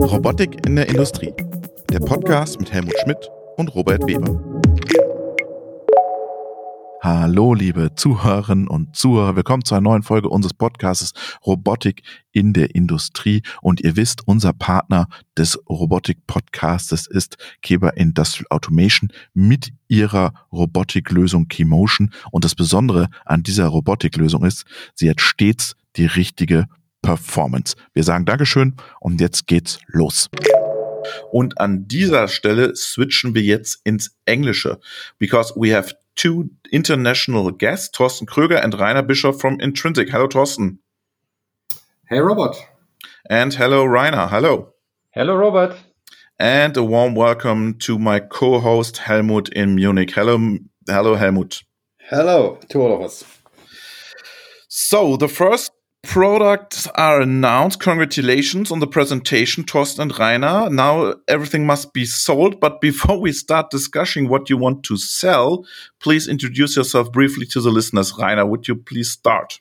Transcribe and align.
Robotik 0.00 0.64
in 0.66 0.76
der 0.76 0.88
Industrie. 0.88 1.34
Der 1.92 1.98
Podcast 2.00 2.58
mit 2.58 2.72
Helmut 2.72 2.94
Schmidt 3.02 3.30
und 3.58 3.74
Robert 3.74 4.06
Weber. 4.06 4.42
Hallo, 7.02 7.52
liebe 7.52 7.94
Zuhörerinnen 7.94 8.68
und 8.68 8.96
Zuhörer. 8.96 9.36
Willkommen 9.36 9.66
zu 9.66 9.74
einer 9.74 9.82
neuen 9.82 10.02
Folge 10.02 10.30
unseres 10.30 10.54
Podcasts 10.54 11.12
Robotik 11.44 12.02
in 12.32 12.54
der 12.54 12.74
Industrie. 12.74 13.42
Und 13.60 13.82
ihr 13.82 13.96
wisst, 13.96 14.26
unser 14.26 14.54
Partner 14.54 15.06
des 15.36 15.58
Robotik-Podcastes 15.68 17.06
ist 17.06 17.36
Keber 17.60 17.98
Industrial 17.98 18.46
Automation 18.48 19.12
mit 19.34 19.74
ihrer 19.88 20.32
Robotiklösung 20.50 21.48
Keymotion. 21.48 22.14
Und 22.30 22.46
das 22.46 22.54
Besondere 22.54 23.08
an 23.26 23.42
dieser 23.42 23.66
Robotiklösung 23.66 24.46
ist, 24.46 24.64
sie 24.94 25.10
hat 25.10 25.20
stets 25.20 25.76
die 25.96 26.06
richtige 26.06 26.64
Performance. 27.02 27.76
Wir 27.92 28.04
sagen 28.04 28.24
Dankeschön 28.24 28.76
und 29.00 29.20
jetzt 29.20 29.46
geht's 29.46 29.78
los. 29.88 30.28
Und 31.32 31.60
an 31.60 31.88
dieser 31.88 32.28
Stelle 32.28 32.74
switchen 32.76 33.34
wir 33.34 33.42
jetzt 33.42 33.80
ins 33.84 34.16
Englische, 34.26 34.78
because 35.18 35.52
we 35.56 35.74
have 35.74 35.94
two 36.14 36.50
international 36.70 37.52
guests, 37.52 37.90
Thorsten 37.90 38.26
Kröger 38.26 38.62
and 38.62 38.78
Rainer 38.78 39.02
Bischoff 39.02 39.40
from 39.40 39.58
Intrinsic. 39.60 40.12
Hello, 40.12 40.26
Thorsten. 40.26 40.82
Hey, 42.06 42.18
Robert. 42.18 42.56
And 43.28 43.56
hello, 43.56 43.84
Rainer. 43.84 44.28
Hello. 44.30 44.74
Hello, 45.10 45.34
Robert. 45.34 45.76
And 46.38 46.76
a 46.76 46.82
warm 46.82 47.14
welcome 47.14 47.78
to 47.80 47.98
my 47.98 48.20
co-host 48.20 48.98
Helmut 48.98 49.48
in 49.50 49.74
Munich. 49.74 50.14
Hello, 50.14 50.58
hello, 50.88 51.14
Helmut. 51.14 51.62
Hello 51.98 52.58
to 52.68 52.80
all 52.80 52.94
of 52.94 53.02
us. 53.02 53.24
So 54.68 55.16
the 55.16 55.28
first 55.28 55.70
products 56.02 56.86
are 56.94 57.20
announced. 57.20 57.80
Congratulations 57.80 58.70
on 58.70 58.80
the 58.80 58.86
presentation, 58.86 59.64
Torsten 59.64 60.00
and 60.00 60.18
Rainer. 60.18 60.68
Now 60.70 61.14
everything 61.28 61.66
must 61.66 61.92
be 61.92 62.04
sold. 62.04 62.60
But 62.60 62.80
before 62.80 63.20
we 63.20 63.32
start 63.32 63.70
discussing 63.70 64.28
what 64.28 64.50
you 64.50 64.56
want 64.56 64.82
to 64.84 64.96
sell, 64.96 65.64
please 66.00 66.26
introduce 66.28 66.76
yourself 66.76 67.12
briefly 67.12 67.46
to 67.46 67.60
the 67.60 67.70
listeners. 67.70 68.12
Rainer, 68.18 68.46
would 68.46 68.66
you 68.66 68.76
please 68.76 69.10
start? 69.10 69.60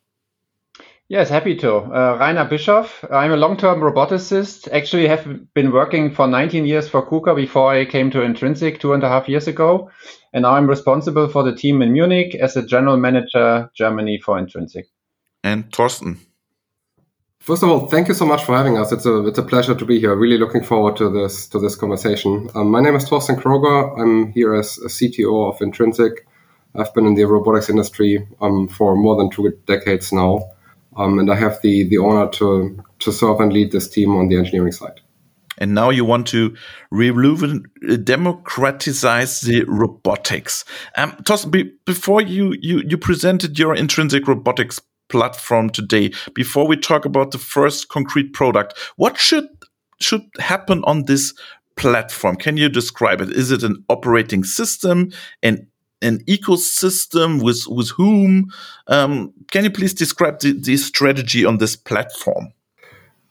Yes, 1.08 1.28
happy 1.28 1.56
to. 1.56 1.76
Uh, 1.76 2.18
Rainer 2.20 2.46
Bischoff. 2.46 3.04
I'm 3.12 3.32
a 3.32 3.38
long-term 3.38 3.80
roboticist. 3.80 4.72
Actually, 4.72 5.08
have 5.08 5.54
been 5.56 5.72
working 5.72 6.14
for 6.14 6.28
19 6.28 6.68
years 6.68 6.88
for 6.88 7.04
KUKA 7.04 7.36
before 7.36 7.74
I 7.74 7.86
came 7.86 8.12
to 8.12 8.22
Intrinsic 8.22 8.80
two 8.80 8.94
and 8.94 9.04
a 9.04 9.10
half 9.10 9.28
years 9.28 9.48
ago. 9.48 9.90
And 10.34 10.44
now 10.44 10.54
I'm 10.54 10.68
responsible 10.68 11.28
for 11.28 11.42
the 11.44 11.56
team 11.56 11.82
in 11.82 11.94
Munich 11.94 12.36
as 12.36 12.56
a 12.56 12.66
general 12.66 12.98
manager 12.98 13.72
Germany 13.76 14.22
for 14.24 14.38
Intrinsic. 14.38 14.86
And 15.44 15.72
Torsten. 15.72 16.20
First 17.40 17.64
of 17.64 17.70
all, 17.70 17.88
thank 17.88 18.08
you 18.10 18.14
so 18.14 18.26
much 18.26 18.44
for 18.44 18.56
having 18.56 18.78
us. 18.78 18.92
It's 18.92 19.06
a 19.06 19.26
it's 19.26 19.40
a 19.40 19.44
pleasure 19.44 19.74
to 19.74 19.86
be 19.86 20.00
here. 20.00 20.14
Really 20.16 20.38
looking 20.38 20.64
forward 20.64 20.98
to 20.98 21.10
this 21.10 21.48
to 21.48 21.60
this 21.60 21.76
conversation. 21.76 22.50
Um, 22.54 22.70
my 22.70 22.82
name 22.82 22.96
is 22.96 23.06
Torsten 23.06 23.42
Kroeger. 23.42 24.00
I'm 24.00 24.32
here 24.34 24.54
as 24.54 24.78
a 24.80 24.90
CTO 24.90 25.52
of 25.52 25.62
Intrinsic. 25.62 26.28
I've 26.76 26.94
been 26.94 27.08
in 27.08 27.16
the 27.16 27.24
robotics 27.24 27.70
industry 27.70 28.28
um, 28.42 28.68
for 28.68 28.96
more 28.96 29.16
than 29.16 29.32
two 29.32 29.52
decades 29.66 30.12
now, 30.12 30.52
um, 30.98 31.18
and 31.18 31.32
I 31.32 31.36
have 31.36 31.62
the 31.62 31.86
the 31.88 31.98
honor 31.98 32.30
to 32.34 32.78
to 33.00 33.12
serve 33.12 33.40
and 33.40 33.54
lead 33.54 33.72
this 33.72 33.90
team 33.90 34.16
on 34.16 34.28
the 34.28 34.38
engineering 34.38 34.74
side. 34.74 35.00
And 35.58 35.74
now 35.74 35.90
you 35.90 36.06
want 36.06 36.28
to 36.28 36.56
democratize 38.04 39.42
the 39.42 39.64
robotics. 39.68 40.66
Um, 40.96 41.18
be, 41.50 41.72
before 41.86 42.22
you, 42.22 42.56
you 42.62 42.82
you 42.86 42.98
presented 42.98 43.60
your 43.60 43.76
intrinsic 43.76 44.28
robotics 44.28 44.80
platform 45.10 45.70
today. 45.70 46.12
Before 46.34 46.68
we 46.68 46.78
talk 46.78 47.06
about 47.06 47.32
the 47.32 47.38
first 47.38 47.90
concrete 47.90 48.34
product 48.34 48.78
what 48.96 49.18
should 49.18 49.48
should 50.00 50.22
happen 50.40 50.84
on 50.86 51.06
this 51.06 51.34
platform? 51.76 52.36
Can 52.36 52.58
you 52.58 52.70
describe 52.70 53.22
it? 53.22 53.32
Is 53.32 53.52
it 53.52 53.64
an 53.64 53.84
operating 53.90 54.44
system 54.44 55.12
an 55.44 55.68
an 56.02 56.20
ecosystem 56.26 57.44
with 57.44 57.66
with 57.68 57.90
whom? 57.90 58.52
Um, 58.88 59.34
can 59.52 59.64
you 59.64 59.72
please 59.72 59.94
describe 59.94 60.40
the, 60.40 60.54
the 60.54 60.78
strategy 60.78 61.46
on 61.46 61.58
this 61.58 61.76
platform? 61.76 62.54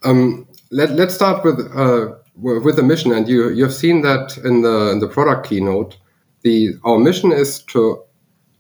Um, 0.05 0.47
let, 0.71 0.91
let's 0.91 1.15
start 1.15 1.45
with 1.45 1.59
uh, 1.75 2.15
with 2.37 2.77
the 2.77 2.83
mission. 2.83 3.13
And 3.13 3.29
you 3.29 3.51
you've 3.51 3.75
seen 3.75 4.03
that 4.03 4.37
in 4.45 4.63
the 4.63 4.91
in 4.93 4.99
the 5.01 5.09
product 5.09 5.49
keynote. 5.49 5.97
The 6.43 6.75
our 6.85 6.99
mission 6.99 7.33
is 7.33 7.63
to 7.65 8.03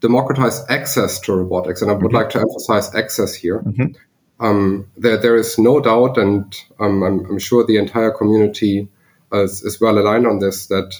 democratize 0.00 0.64
access 0.68 1.18
to 1.20 1.34
robotics, 1.34 1.82
and 1.82 1.90
I 1.90 1.94
would 1.94 2.06
mm-hmm. 2.06 2.16
like 2.16 2.30
to 2.30 2.40
emphasize 2.40 2.94
access 2.94 3.34
here. 3.34 3.60
Mm-hmm. 3.60 4.44
Um, 4.44 4.88
there, 4.96 5.16
there 5.16 5.36
is 5.36 5.58
no 5.58 5.80
doubt, 5.80 6.16
and 6.16 6.56
um, 6.78 7.02
I'm, 7.02 7.26
I'm, 7.26 7.38
sure 7.38 7.66
the 7.66 7.76
entire 7.76 8.12
community 8.12 8.88
is, 9.32 9.62
is, 9.62 9.80
well 9.80 9.98
aligned 9.98 10.28
on 10.28 10.38
this, 10.38 10.68
that 10.68 10.94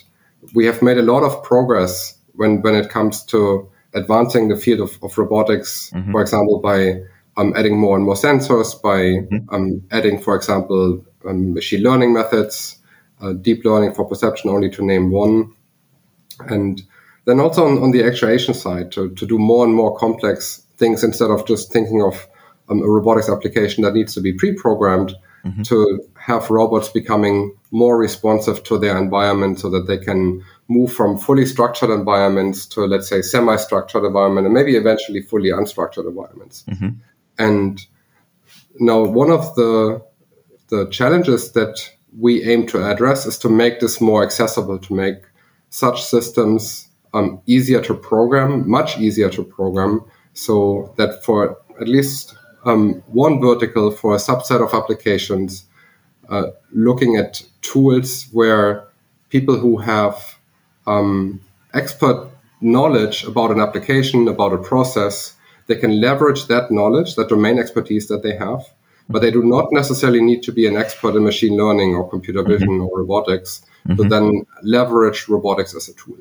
we 0.54 0.66
have 0.66 0.82
made 0.82 0.98
a 0.98 1.02
lot 1.02 1.22
of 1.22 1.44
progress 1.44 2.18
when, 2.34 2.62
when 2.62 2.74
it 2.74 2.90
comes 2.90 3.24
to 3.26 3.70
advancing 3.94 4.48
the 4.48 4.56
field 4.56 4.80
of, 4.80 4.98
of 5.04 5.16
robotics, 5.16 5.90
mm-hmm. 5.90 6.10
for 6.10 6.20
example, 6.20 6.58
by 6.58 7.00
um, 7.36 7.54
adding 7.56 7.78
more 7.78 7.96
and 7.96 8.04
more 8.04 8.16
sensors, 8.16 8.80
by 8.82 8.98
mm-hmm. 8.98 9.54
um, 9.54 9.82
adding, 9.92 10.20
for 10.20 10.34
example, 10.34 11.04
um, 11.24 11.54
machine 11.54 11.82
learning 11.82 12.12
methods, 12.12 12.78
uh, 13.20 13.32
deep 13.32 13.64
learning 13.64 13.94
for 13.94 14.04
perception, 14.04 14.50
only 14.50 14.68
to 14.70 14.84
name 14.84 15.10
one. 15.10 15.54
And 16.40 16.82
then 17.28 17.40
also 17.40 17.66
on, 17.66 17.82
on 17.82 17.90
the 17.90 18.02
actuation 18.02 18.54
side, 18.54 18.90
to, 18.92 19.10
to 19.10 19.26
do 19.26 19.38
more 19.38 19.64
and 19.66 19.74
more 19.74 19.94
complex 19.96 20.62
things 20.78 21.04
instead 21.04 21.30
of 21.30 21.46
just 21.46 21.70
thinking 21.70 22.02
of 22.02 22.26
um, 22.70 22.80
a 22.82 22.88
robotics 22.88 23.28
application 23.28 23.84
that 23.84 23.92
needs 23.92 24.14
to 24.14 24.20
be 24.22 24.32
pre-programmed 24.32 25.14
mm-hmm. 25.44 25.62
to 25.62 26.00
have 26.18 26.48
robots 26.48 26.88
becoming 26.88 27.54
more 27.70 27.98
responsive 27.98 28.62
to 28.64 28.78
their 28.78 28.96
environment 28.96 29.60
so 29.60 29.68
that 29.68 29.86
they 29.86 29.98
can 29.98 30.42
move 30.68 30.90
from 30.90 31.18
fully 31.18 31.44
structured 31.44 31.90
environments 31.90 32.64
to 32.66 32.80
let's 32.86 33.08
say 33.08 33.20
semi-structured 33.20 34.04
environment 34.04 34.46
and 34.46 34.54
maybe 34.54 34.76
eventually 34.76 35.20
fully 35.20 35.50
unstructured 35.50 36.06
environments 36.06 36.64
mm-hmm. 36.68 36.88
and 37.38 37.86
now 38.78 39.02
one 39.02 39.30
of 39.30 39.54
the 39.54 40.02
the 40.68 40.86
challenges 40.90 41.52
that 41.52 41.90
we 42.18 42.42
aim 42.44 42.66
to 42.66 42.84
address 42.84 43.26
is 43.26 43.38
to 43.38 43.48
make 43.48 43.80
this 43.80 44.00
more 44.00 44.22
accessible 44.22 44.78
to 44.78 44.94
make 44.94 45.16
such 45.70 46.02
systems 46.02 46.87
um, 47.14 47.40
easier 47.46 47.80
to 47.82 47.94
program, 47.94 48.68
much 48.68 48.98
easier 48.98 49.30
to 49.30 49.42
program, 49.42 50.04
so 50.34 50.92
that 50.96 51.24
for 51.24 51.58
at 51.80 51.88
least 51.88 52.36
um, 52.64 53.02
one 53.06 53.40
vertical 53.40 53.90
for 53.90 54.14
a 54.14 54.18
subset 54.18 54.62
of 54.62 54.74
applications, 54.74 55.64
uh, 56.28 56.48
looking 56.72 57.16
at 57.16 57.42
tools 57.62 58.26
where 58.32 58.84
people 59.30 59.58
who 59.58 59.76
have 59.78 60.38
um, 60.86 61.40
expert 61.74 62.28
knowledge 62.60 63.24
about 63.24 63.50
an 63.50 63.60
application, 63.60 64.28
about 64.28 64.52
a 64.52 64.58
process, 64.58 65.34
they 65.66 65.76
can 65.76 66.00
leverage 66.00 66.46
that 66.46 66.70
knowledge, 66.70 67.14
that 67.14 67.28
domain 67.28 67.58
expertise 67.58 68.08
that 68.08 68.22
they 68.22 68.34
have, 68.36 68.64
but 69.08 69.20
they 69.20 69.30
do 69.30 69.42
not 69.42 69.72
necessarily 69.72 70.20
need 70.20 70.42
to 70.42 70.52
be 70.52 70.66
an 70.66 70.76
expert 70.76 71.14
in 71.14 71.24
machine 71.24 71.56
learning 71.56 71.94
or 71.94 72.08
computer 72.08 72.42
vision 72.42 72.68
mm-hmm. 72.68 72.86
or 72.86 72.98
robotics 72.98 73.62
mm-hmm. 73.86 74.02
to 74.02 74.08
then 74.08 74.46
leverage 74.62 75.28
robotics 75.28 75.74
as 75.74 75.88
a 75.88 75.94
tool. 75.94 76.18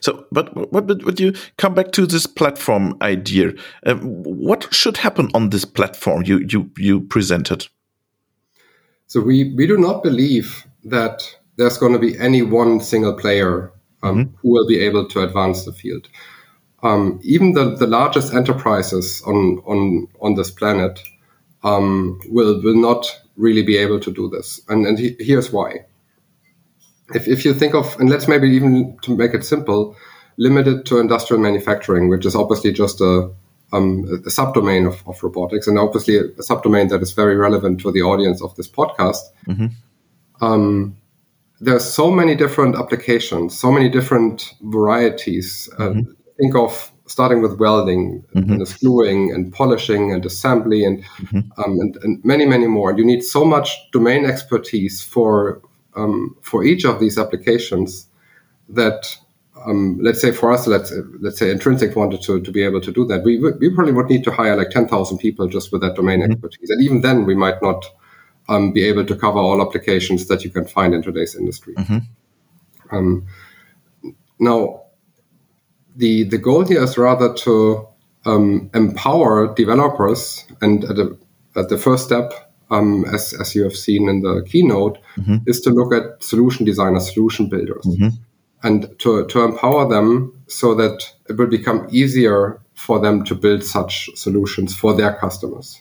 So, 0.00 0.26
but 0.32 0.54
what 0.72 0.86
but 0.86 1.20
you 1.20 1.34
come 1.56 1.74
back 1.74 1.92
to 1.92 2.06
this 2.06 2.26
platform 2.26 2.96
idea. 3.02 3.52
Uh, 3.86 3.94
what 3.96 4.72
should 4.72 4.96
happen 4.96 5.28
on 5.34 5.50
this 5.50 5.64
platform 5.64 6.22
you 6.24 6.38
you 6.48 6.70
you 6.76 7.00
presented? 7.00 7.68
So 9.06 9.20
we 9.20 9.54
we 9.56 9.66
do 9.66 9.76
not 9.76 10.02
believe 10.02 10.64
that 10.84 11.22
there's 11.56 11.78
going 11.78 11.92
to 11.92 11.98
be 11.98 12.18
any 12.18 12.42
one 12.42 12.80
single 12.80 13.14
player 13.14 13.72
um, 14.02 14.16
mm 14.16 14.22
-hmm. 14.22 14.28
who 14.40 14.48
will 14.50 14.66
be 14.66 14.86
able 14.88 15.06
to 15.08 15.20
advance 15.20 15.64
the 15.64 15.72
field. 15.72 16.08
Um, 16.82 17.20
even 17.22 17.52
the, 17.54 17.76
the 17.76 17.86
largest 17.86 18.34
enterprises 18.34 19.22
on 19.26 19.62
on 19.66 20.08
on 20.20 20.34
this 20.34 20.50
planet 20.50 21.02
um, 21.62 22.18
will 22.30 22.62
will 22.62 22.80
not 22.80 23.20
really 23.36 23.62
be 23.62 23.84
able 23.84 23.98
to 24.00 24.10
do 24.10 24.28
this, 24.36 24.62
and 24.68 24.86
and 24.86 24.98
he, 24.98 25.16
here's 25.18 25.52
why 25.52 25.84
if, 27.14 27.28
if 27.28 27.44
you 27.44 27.54
think 27.54 27.74
of, 27.74 27.98
and 27.98 28.08
let's 28.08 28.28
maybe 28.28 28.48
even 28.48 28.96
to 29.02 29.16
make 29.16 29.34
it 29.34 29.44
simple, 29.44 29.96
limited 30.38 30.86
to 30.86 30.98
industrial 30.98 31.42
manufacturing, 31.42 32.08
which 32.08 32.24
is 32.26 32.34
obviously 32.34 32.72
just 32.72 33.00
a, 33.00 33.30
um, 33.72 34.04
a 34.26 34.30
subdomain 34.30 34.86
of, 34.86 35.06
of, 35.06 35.22
robotics, 35.22 35.66
and 35.66 35.78
obviously 35.78 36.16
a, 36.16 36.24
a, 36.24 36.42
subdomain 36.42 36.88
that 36.88 37.02
is 37.02 37.12
very 37.12 37.36
relevant 37.36 37.80
to 37.80 37.92
the 37.92 38.02
audience 38.02 38.42
of 38.42 38.54
this 38.56 38.68
podcast. 38.68 39.20
Mm-hmm. 39.46 39.66
Um, 40.44 40.96
there's 41.60 41.84
so 41.84 42.10
many 42.10 42.34
different 42.34 42.74
applications, 42.74 43.58
so 43.58 43.70
many 43.70 43.88
different 43.88 44.54
varieties. 44.62 45.68
Uh, 45.78 45.90
mm-hmm. 45.90 46.12
think 46.38 46.56
of 46.56 46.90
starting 47.06 47.42
with 47.42 47.58
welding 47.58 48.24
mm-hmm. 48.34 48.52
and 48.52 48.78
gluing 48.80 49.32
and 49.32 49.52
polishing 49.52 50.12
and 50.12 50.24
assembly 50.24 50.84
and, 50.84 51.02
mm-hmm. 51.02 51.60
um, 51.60 51.80
and, 51.80 51.96
and 52.02 52.24
many, 52.24 52.46
many 52.46 52.66
more. 52.66 52.96
You 52.96 53.04
need 53.04 53.22
so 53.22 53.44
much 53.44 53.76
domain 53.92 54.24
expertise 54.24 55.02
for 55.02 55.60
um, 55.96 56.36
for 56.42 56.64
each 56.64 56.84
of 56.84 57.00
these 57.00 57.18
applications 57.18 58.06
that 58.68 59.16
um, 59.66 59.98
let's 60.00 60.20
say 60.20 60.32
for 60.32 60.52
us, 60.52 60.66
let's 60.66 60.92
let's 61.20 61.38
say 61.38 61.50
Intrinsic 61.50 61.94
wanted 61.94 62.22
to, 62.22 62.40
to 62.40 62.50
be 62.50 62.62
able 62.62 62.80
to 62.80 62.92
do 62.92 63.04
that, 63.06 63.24
we 63.24 63.38
we 63.38 63.74
probably 63.74 63.92
would 63.92 64.08
need 64.08 64.24
to 64.24 64.30
hire 64.30 64.56
like 64.56 64.70
ten 64.70 64.88
thousand 64.88 65.18
people 65.18 65.48
just 65.48 65.72
with 65.72 65.82
that 65.82 65.96
domain 65.96 66.20
mm-hmm. 66.20 66.32
expertise, 66.32 66.70
and 66.70 66.82
even 66.82 67.00
then 67.02 67.26
we 67.26 67.34
might 67.34 67.60
not 67.62 67.84
um, 68.48 68.72
be 68.72 68.84
able 68.84 69.04
to 69.04 69.16
cover 69.16 69.38
all 69.38 69.60
applications 69.60 70.28
that 70.28 70.44
you 70.44 70.50
can 70.50 70.64
find 70.64 70.94
in 70.94 71.02
today's 71.02 71.34
industry. 71.34 71.74
Um, 72.90 73.26
now, 74.38 74.84
the 75.96 76.24
the 76.24 76.38
goal 76.38 76.64
here 76.64 76.82
is 76.82 76.96
rather 76.96 77.34
to 77.34 77.86
um, 78.24 78.70
empower 78.74 79.54
developers, 79.54 80.44
and 80.60 80.84
at, 80.84 80.98
a, 80.98 81.16
at 81.56 81.68
the 81.68 81.78
first 81.78 82.04
step, 82.04 82.49
um, 82.70 83.04
as 83.06 83.34
as 83.40 83.54
you 83.54 83.62
have 83.64 83.76
seen 83.76 84.08
in 84.08 84.22
the 84.22 84.44
keynote, 84.48 84.98
is 85.46 85.60
to 85.62 85.70
look 85.70 85.92
at 85.92 86.22
solution 86.22 86.64
designers, 86.66 87.12
solution 87.12 87.48
builders, 87.48 87.86
and 88.62 88.88
to 88.98 89.26
to 89.26 89.42
empower 89.42 89.88
them 89.88 90.32
so 90.46 90.74
that 90.74 91.12
it 91.28 91.36
will 91.36 91.46
become 91.48 91.86
easier 91.90 92.60
for 92.74 92.98
them 93.00 93.24
to 93.24 93.34
build 93.34 93.62
such 93.62 94.10
solutions 94.14 94.74
for 94.74 94.94
their 94.96 95.14
customers. 95.14 95.80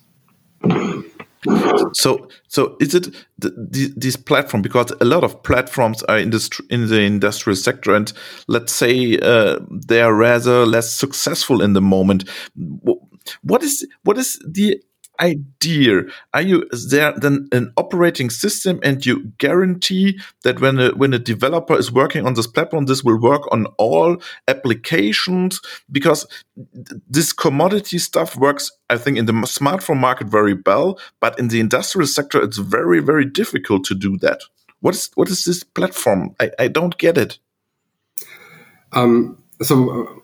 So, 1.93 2.27
so 2.49 2.75
is 2.81 2.93
it 2.93 3.15
the, 3.37 3.49
the, 3.51 3.93
this 3.95 4.17
platform? 4.17 4.61
Because 4.61 4.91
a 4.99 5.05
lot 5.05 5.23
of 5.23 5.41
platforms 5.43 6.03
are 6.03 6.17
in, 6.19 6.31
the 6.31 6.61
in 6.69 6.87
the 6.87 6.99
industrial 6.99 7.55
sector, 7.55 7.95
and 7.95 8.11
let's 8.47 8.73
say 8.73 9.17
uh, 9.19 9.59
they 9.71 10.01
are 10.01 10.13
rather 10.13 10.65
less 10.65 10.93
successful 10.93 11.61
in 11.61 11.73
the 11.73 11.81
moment. 11.81 12.29
What 13.41 13.63
is 13.63 13.87
what 14.03 14.17
is 14.17 14.37
the 14.45 14.81
idea? 15.19 16.03
Are 16.33 16.41
you 16.41 16.67
is 16.71 16.89
there 16.89 17.13
then 17.17 17.47
an 17.51 17.71
operating 17.77 18.29
system, 18.29 18.79
and 18.83 19.05
you 19.05 19.31
guarantee 19.37 20.19
that 20.43 20.59
when 20.59 20.79
a 20.79 20.89
when 20.91 21.13
a 21.13 21.19
developer 21.19 21.77
is 21.77 21.91
working 21.91 22.25
on 22.25 22.33
this 22.33 22.47
platform, 22.47 22.85
this 22.85 23.03
will 23.03 23.19
work 23.19 23.41
on 23.51 23.65
all 23.77 24.21
applications? 24.47 25.61
Because 25.91 26.27
this 27.09 27.33
commodity 27.33 27.99
stuff 27.99 28.35
works, 28.35 28.71
I 28.89 28.97
think, 28.97 29.17
in 29.17 29.25
the 29.25 29.33
smartphone 29.33 29.99
market 29.99 30.27
very 30.27 30.55
well, 30.65 30.99
but 31.19 31.37
in 31.39 31.49
the 31.49 31.59
industrial 31.59 32.07
sector, 32.07 32.41
it's 32.41 32.57
very 32.57 32.99
very 32.99 33.25
difficult 33.25 33.83
to 33.85 33.95
do 33.95 34.17
that. 34.19 34.41
What 34.81 34.95
is 34.95 35.09
what 35.15 35.29
is 35.29 35.43
this 35.45 35.63
platform? 35.63 36.35
I, 36.39 36.51
I 36.59 36.67
don't 36.67 36.97
get 36.97 37.17
it. 37.17 37.39
Um, 38.91 39.37
so. 39.61 40.18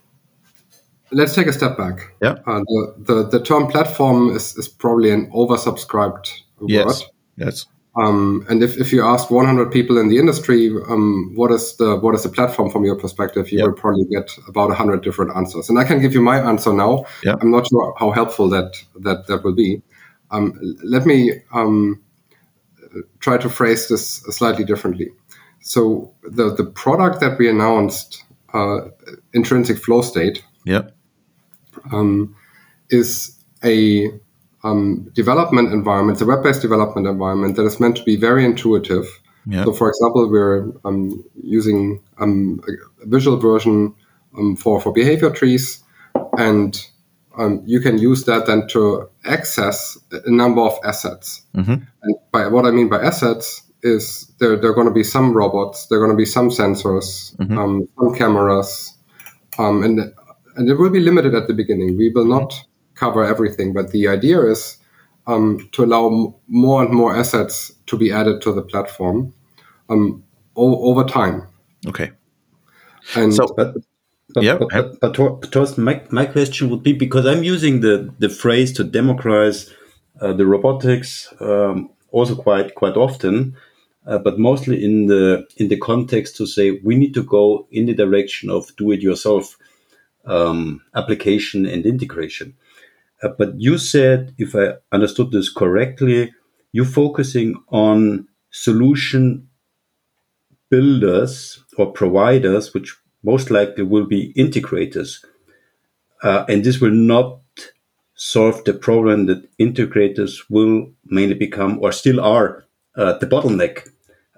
Let's 1.12 1.36
take 1.36 1.48
a 1.48 1.54
step 1.54 1.78
back. 1.78 2.14
Yeah. 2.22 2.36
Uh, 2.46 2.60
the, 2.60 2.96
the, 2.98 3.38
the 3.38 3.44
term 3.44 3.68
platform 3.68 4.36
is, 4.36 4.58
is 4.58 4.68
probably 4.68 5.12
an 5.12 5.32
oversubscribed 5.32 6.32
yes. 6.68 6.86
word. 6.86 7.10
Yes. 7.38 7.66
Um, 7.98 8.46
and 8.50 8.62
if, 8.62 8.78
if 8.78 8.92
you 8.92 9.06
ask 9.06 9.32
100 9.32 9.72
people 9.72 9.98
in 9.98 10.10
the 10.10 10.18
industry, 10.18 10.70
um, 10.90 11.32
what 11.36 11.52
is 11.52 11.78
the 11.78 11.96
what 11.96 12.14
is 12.14 12.24
the 12.24 12.30
platform 12.30 12.70
from 12.70 12.84
your 12.84 12.96
perspective, 12.98 13.52
you 13.52 13.60
Yep. 13.60 13.68
will 13.68 13.74
probably 13.74 14.06
get 14.06 14.32
about 14.50 14.68
100 14.68 15.02
different 15.02 15.32
answers. 15.36 15.70
And 15.70 15.80
I 15.80 15.86
can 15.86 16.02
give 16.02 16.14
you 16.14 16.22
my 16.22 16.38
answer 16.40 16.74
now. 16.74 17.06
Yeah. 17.24 17.36
I'm 17.40 17.52
not 17.52 17.68
sure 17.68 17.94
how 17.98 18.12
helpful 18.12 18.50
that 18.50 18.76
that 19.00 19.28
that 19.28 19.44
will 19.44 19.56
be. 19.56 19.82
Um, 20.32 20.60
let 20.84 21.06
me 21.06 21.42
um, 21.54 22.02
try 23.20 23.38
to 23.38 23.50
phrase 23.50 23.88
this 23.88 24.18
slightly 24.30 24.66
differently. 24.66 25.12
So 25.62 26.14
the 26.24 26.54
the 26.54 26.66
product 26.66 27.22
that 27.22 27.40
we 27.40 27.50
announced, 27.50 28.26
uh, 28.54 28.90
intrinsic 29.34 29.78
flow 29.78 30.02
state, 30.02 30.44
Yeah. 30.66 30.90
Um, 31.92 32.36
is 32.90 33.36
a 33.64 34.12
um, 34.64 35.10
development 35.14 35.72
environment, 35.72 36.22
a 36.22 36.26
web-based 36.26 36.62
development 36.62 37.08
environment 37.08 37.56
that 37.56 37.66
is 37.66 37.80
meant 37.80 37.96
to 37.98 38.04
be 38.04 38.16
very 38.16 38.44
intuitive. 38.44 39.06
Yeah. 39.46 39.64
So, 39.64 39.74
for 39.74 39.90
example, 39.90 40.28
we're 40.30 40.72
um, 40.86 41.24
using 41.44 42.02
um, 42.18 42.62
a 42.68 43.06
visual 43.06 43.38
version 43.38 43.94
um, 44.38 44.56
for 44.56 44.82
for 44.82 44.92
behavior 44.92 45.30
trees, 45.30 45.84
and 46.38 46.84
um, 47.38 47.62
you 47.66 47.80
can 47.80 47.98
use 48.00 48.24
that 48.26 48.48
then 48.48 48.68
to 48.70 49.08
access 49.24 49.98
a 50.12 50.32
number 50.32 50.62
of 50.62 50.74
assets. 50.84 51.42
Mhm. 51.56 51.86
And 52.02 52.16
by 52.32 52.48
what 52.48 52.66
I 52.66 52.72
mean 52.72 52.90
by 52.90 53.02
assets 53.02 53.62
is 53.84 54.32
there 54.40 54.56
there 54.56 54.72
are 54.72 54.74
going 54.74 54.88
to 54.88 54.94
be 54.94 55.04
some 55.04 55.34
robots, 55.34 55.88
there 55.88 56.00
are 56.00 56.06
going 56.06 56.18
to 56.18 56.22
be 56.22 56.26
some 56.26 56.50
sensors, 56.50 57.40
um, 57.52 57.88
some 58.00 58.16
cameras, 58.16 58.94
um, 59.60 59.84
and 59.84 60.12
and 60.56 60.70
it 60.70 60.76
will 60.76 60.90
be 60.90 61.00
limited 61.00 61.36
at 61.36 61.48
the 61.48 61.54
beginning. 61.54 61.98
We 61.98 62.10
will 62.10 62.26
not 62.26 62.54
cover 62.96 63.24
everything, 63.24 63.74
but 63.74 63.92
the 63.92 64.08
idea 64.08 64.42
is 64.42 64.78
um, 65.28 65.70
to 65.74 65.84
allow 65.84 66.08
m- 66.08 66.34
more 66.48 66.84
and 66.84 66.94
more 66.94 67.16
assets 67.16 67.74
to 67.88 67.98
be 67.98 68.12
added 68.12 68.42
to 68.44 68.54
the 68.54 68.62
platform 68.62 69.34
um, 69.90 70.24
o- 70.56 70.90
over 70.90 71.04
time. 71.04 71.48
Okay. 71.88 72.12
And 73.16 73.34
So 73.34 73.48
But, 73.56 73.76
but, 74.34 74.44
Yeah, 74.44 74.58
but, 74.58 74.70
but, 74.70 75.00
but, 75.02 75.42
but 75.42 75.52
Torsten, 75.52 75.80
my, 75.80 76.02
my 76.10 76.26
question 76.26 76.70
would 76.70 76.84
be 76.84 76.94
because 76.94 77.26
I'm 77.26 77.44
using 77.44 77.82
the, 77.82 78.14
the 78.20 78.30
phrase 78.30 78.74
to 78.74 78.84
democratize 78.84 79.74
uh, 80.22 80.34
the 80.34 80.46
robotics 80.46 81.34
um, 81.40 81.90
also 82.12 82.36
quite 82.36 82.76
quite 82.76 82.96
often, 82.96 83.56
uh, 84.08 84.18
but 84.18 84.40
mostly 84.40 84.84
in 84.84 85.08
the 85.08 85.46
in 85.58 85.68
the 85.68 85.78
context 85.78 86.38
to 86.38 86.46
say 86.46 86.80
we 86.84 86.96
need 86.96 87.14
to 87.14 87.24
go 87.24 87.68
in 87.72 87.86
the 87.86 87.94
direction 87.94 88.50
of 88.50 88.74
do-it-yourself 88.78 89.58
um, 90.26 90.82
application 90.96 91.66
and 91.66 91.86
integration. 91.86 92.56
Uh, 93.24 93.30
but 93.38 93.60
you 93.60 93.78
said, 93.78 94.34
if 94.38 94.56
I 94.56 94.74
understood 94.92 95.32
this 95.32 95.50
correctly, 95.50 96.34
you're 96.72 96.86
focusing 96.86 97.56
on 97.70 98.28
solution 98.52 99.48
builders 100.70 101.64
or 101.78 101.92
providers, 101.92 102.74
which 102.74 102.96
most 103.24 103.50
likely 103.50 103.84
will 103.84 104.06
be 104.06 104.34
integrators. 104.34 105.24
Uh, 106.24 106.46
and 106.50 106.64
this 106.64 106.80
will 106.80 106.92
not 106.92 107.40
solve 108.16 108.64
the 108.64 108.74
problem 108.74 109.26
that 109.26 109.58
integrators 109.58 110.44
will 110.50 110.90
mainly 111.06 111.36
become 111.36 111.80
or 111.82 111.92
still 111.92 112.20
are 112.20 112.66
uh, 112.96 113.18
the 113.18 113.28
bottleneck 113.28 113.88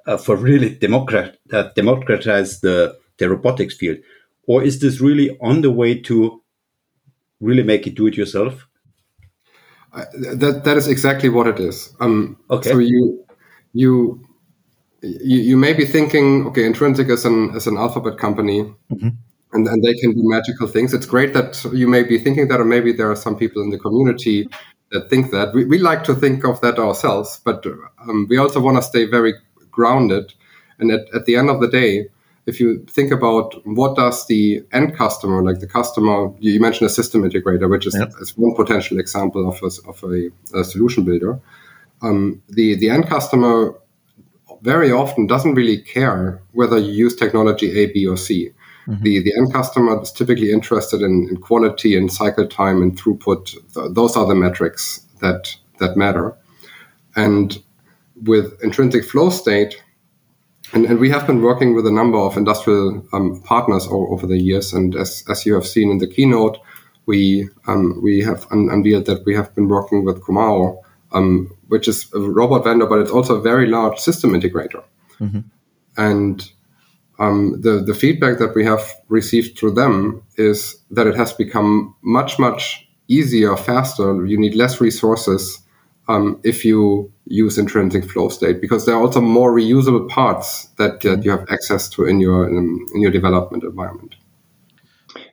uh, 0.08 0.18
for 0.18 0.36
really 0.36 0.70
democrat, 0.76 1.38
uh, 1.54 1.70
democratize 1.76 2.62
the, 2.62 2.98
the 3.18 3.30
robotics 3.30 3.76
field. 3.76 3.98
Or 4.48 4.64
is 4.64 4.80
this 4.80 5.00
really 5.02 5.38
on 5.42 5.62
the 5.62 5.72
way 5.72 6.00
to 6.02 6.42
really 7.40 7.64
make 7.64 7.86
it 7.86 7.96
do 7.96 8.08
it 8.08 8.18
yourself? 8.18 8.68
that 9.94 10.62
that 10.64 10.78
is 10.78 10.88
exactly 10.88 11.30
what 11.30 11.48
it 11.48 11.60
is. 11.60 11.94
Um, 12.00 12.38
Okay. 12.50 12.72
So 12.72 12.80
you 12.80 13.26
you 13.74 14.22
you, 15.02 15.40
you 15.40 15.58
may 15.58 15.74
be 15.74 15.86
thinking, 15.86 16.48
okay, 16.48 16.66
Intrinsic 16.66 17.10
is 17.10 17.26
an 17.26 17.56
is 17.56 17.68
an 17.68 17.78
alphabet 17.78 18.18
company, 18.18 18.74
and 19.54 19.68
and 19.68 19.84
they 19.84 19.94
can 19.96 20.12
do 20.14 20.22
magical 20.24 20.68
things. 20.68 20.94
It's 20.94 21.06
great 21.06 21.34
that 21.34 21.64
you 21.74 21.88
may 21.88 22.04
be 22.04 22.18
thinking 22.18 22.48
that, 22.50 22.60
or 22.60 22.66
maybe 22.66 22.92
there 22.92 23.10
are 23.10 23.16
some 23.16 23.36
people 23.36 23.62
in 23.62 23.70
the 23.70 23.80
community 23.80 24.48
that 24.92 25.10
think 25.10 25.32
that. 25.32 25.54
We, 25.54 25.66
we 25.66 25.80
like 25.80 26.04
to 26.06 26.16
think 26.16 26.46
of 26.46 26.62
that 26.62 26.80
ourselves, 26.80 27.42
but 27.44 27.66
um, 28.08 28.28
we 28.30 28.38
also 28.38 28.60
want 28.60 28.78
to 28.78 28.84
stay 28.84 29.06
very 29.06 29.34
grounded. 29.72 30.34
And 30.80 30.92
at, 30.92 31.14
at 31.14 31.26
the 31.26 31.36
end 31.36 31.50
of 31.50 31.60
the 31.60 31.68
day, 31.68 32.08
if 32.48 32.60
you 32.62 32.84
think 32.90 33.12
about 33.12 33.54
what 33.66 33.96
does 33.96 34.26
the 34.28 34.62
end 34.72 34.96
customer, 34.98 35.44
like 35.44 35.60
the 35.60 35.68
customer, 35.68 36.34
you 36.40 36.60
mentioned 36.60 36.90
a 36.90 36.94
system 36.94 37.22
integrator, 37.24 37.70
which 37.70 37.86
is, 37.86 37.96
Yeah. 37.96 38.08
is 38.22 38.38
one 38.38 38.56
potential 38.56 39.00
example 39.00 39.48
of 39.48 39.62
a, 39.62 39.90
of 39.90 40.04
a, 40.04 40.32
a 40.60 40.64
solution 40.64 41.04
builder. 41.04 41.40
Um, 42.02 42.42
the 42.48 42.76
the 42.76 42.90
end 42.90 43.08
customer 43.08 43.76
very 44.62 44.92
often 44.92 45.28
doesn't 45.28 45.56
really 45.56 45.78
care 45.78 46.42
whether 46.54 46.78
you 46.78 47.06
use 47.06 47.16
technology 47.16 47.70
A, 47.80 47.92
B, 47.94 48.08
or 48.08 48.18
C. 48.18 48.52
The, 48.90 49.22
the 49.22 49.34
end 49.38 49.52
customer 49.52 50.02
is 50.02 50.14
typically 50.14 50.54
interested 50.54 51.02
in, 51.02 51.28
in 51.30 51.38
quality 51.38 51.98
and 51.98 52.10
cycle 52.10 52.48
time 52.48 52.82
and 52.82 52.98
throughput. 52.98 53.48
Th- 53.74 53.92
those 53.92 54.16
are 54.16 54.26
the 54.26 54.34
metrics 54.36 55.02
that 55.20 55.58
that 55.80 55.98
matter. 55.98 56.34
And 57.14 57.62
with 58.24 58.58
intrinsic 58.64 59.04
flow 59.04 59.30
state, 59.30 59.84
and, 60.74 60.86
and 60.86 61.00
we 61.00 61.10
have 61.10 61.26
been 61.26 61.42
working 61.42 61.76
with 61.76 61.88
a 61.88 61.92
number 61.92 62.18
of 62.18 62.38
industrial 62.38 63.06
um, 63.14 63.42
partners 63.44 63.88
o- 63.90 64.08
over 64.12 64.28
the 64.28 64.38
years. 64.38 64.74
And 64.74 64.96
as, 64.96 65.24
as 65.30 65.46
you 65.46 65.54
have 65.54 65.66
seen 65.66 65.90
in 65.92 65.98
the 66.00 66.08
keynote, 66.08 66.58
we 67.06 67.50
um, 67.68 68.02
we 68.04 68.22
have 68.22 68.46
un- 68.52 68.70
unveiled 68.70 69.06
that 69.06 69.26
we 69.26 69.34
have 69.36 69.54
been 69.56 69.70
working 69.70 70.04
with 70.04 70.22
Comau, 70.22 70.82
um, 71.14 71.56
which 71.70 71.88
is 71.88 72.12
a 72.14 72.20
robot 72.20 72.66
vendor, 72.66 72.86
but 72.86 73.00
it's 73.00 73.12
also 73.12 73.36
a 73.36 73.42
very 73.42 73.68
large 73.68 73.98
system 73.98 74.32
integrator. 74.32 74.84
And 75.96 76.52
um, 77.18 77.62
the 77.62 77.82
the 77.82 77.94
feedback 77.94 78.38
that 78.40 78.54
we 78.56 78.66
have 78.66 78.94
received 79.08 79.58
through 79.58 79.72
them 79.76 80.22
is 80.36 80.78
that 80.92 81.08
it 81.08 81.16
has 81.16 81.34
become 81.34 81.96
much 82.02 82.38
much 82.40 82.88
easier, 83.08 83.56
faster. 83.56 84.26
You 84.26 84.38
need 84.38 84.54
less 84.56 84.82
resources 84.82 85.62
um, 86.08 86.40
if 86.44 86.64
you 86.64 87.12
use 87.26 87.58
intrinsic 87.58 88.10
flow 88.10 88.30
state 88.30 88.62
because 88.62 88.86
there 88.86 88.96
are 88.96 89.02
also 89.02 89.22
more 89.22 89.54
reusable 89.54 90.08
parts 90.08 90.68
that, 90.78 91.02
that 91.02 91.24
you 91.24 91.32
have 91.32 91.46
access 91.50 91.90
to 91.90 92.06
in 92.06 92.20
your 92.20 92.48
in, 92.48 92.86
in 92.94 93.02
your 93.02 93.12
development 93.12 93.64
environment. 93.64 94.16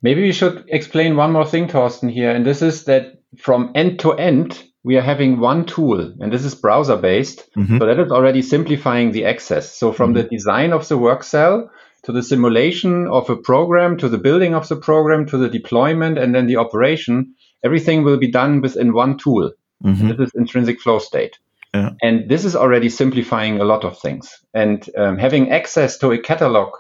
Maybe 0.03 0.23
we 0.23 0.33
should 0.33 0.65
explain 0.69 1.17
one 1.17 1.33
more 1.33 1.47
thing, 1.47 1.69
Torsten, 1.69 2.11
here. 2.11 2.31
And 2.31 2.45
this 2.45 2.63
is 2.63 2.85
that 2.85 3.23
from 3.39 3.73
end 3.75 4.01
to 4.01 4.13
end, 4.13 4.63
we 4.83 4.97
are 4.97 5.03
having 5.03 5.41
one 5.41 5.65
tool, 5.65 6.13
and 6.21 6.33
this 6.33 6.45
is 6.45 6.55
browser 6.55 6.97
based. 6.97 7.49
Mhm. 7.57 7.79
So 7.79 7.87
that 7.87 7.99
is 7.99 8.13
already 8.13 8.43
simplifying 8.43 9.13
the 9.13 9.25
access. 9.25 9.73
So 9.75 9.93
from 9.93 10.13
the 10.13 10.25
design 10.25 10.73
of 10.73 10.87
the 10.89 10.99
work 10.99 11.23
cell 11.23 11.71
to 12.05 12.13
the 12.13 12.23
simulation 12.23 13.09
of 13.09 13.31
a 13.31 13.37
program, 13.37 13.97
to 13.97 14.09
the 14.09 14.19
building 14.19 14.55
of 14.55 14.69
the 14.69 14.77
program, 14.77 15.27
to 15.27 15.39
the 15.39 15.49
deployment, 15.49 16.19
and 16.19 16.35
then 16.35 16.47
the 16.47 16.57
operation, 16.57 17.35
everything 17.65 18.05
will 18.05 18.19
be 18.19 18.31
done 18.31 18.61
within 18.61 18.93
one 18.93 19.17
tool. 19.17 19.53
Mhm. 19.85 20.17
This 20.17 20.29
is 20.29 20.33
intrinsic 20.35 20.81
flow 20.81 20.99
state. 20.99 21.39
Yeah. 21.75 21.91
And 22.03 22.29
this 22.29 22.45
is 22.45 22.55
already 22.55 22.89
simplifying 22.89 23.61
a 23.61 23.65
lot 23.65 23.85
of 23.85 23.99
things. 23.99 24.39
And 24.55 24.89
um, 24.97 25.19
having 25.19 25.51
access 25.51 25.99
to 25.99 26.13
a 26.13 26.19
catalog 26.19 26.73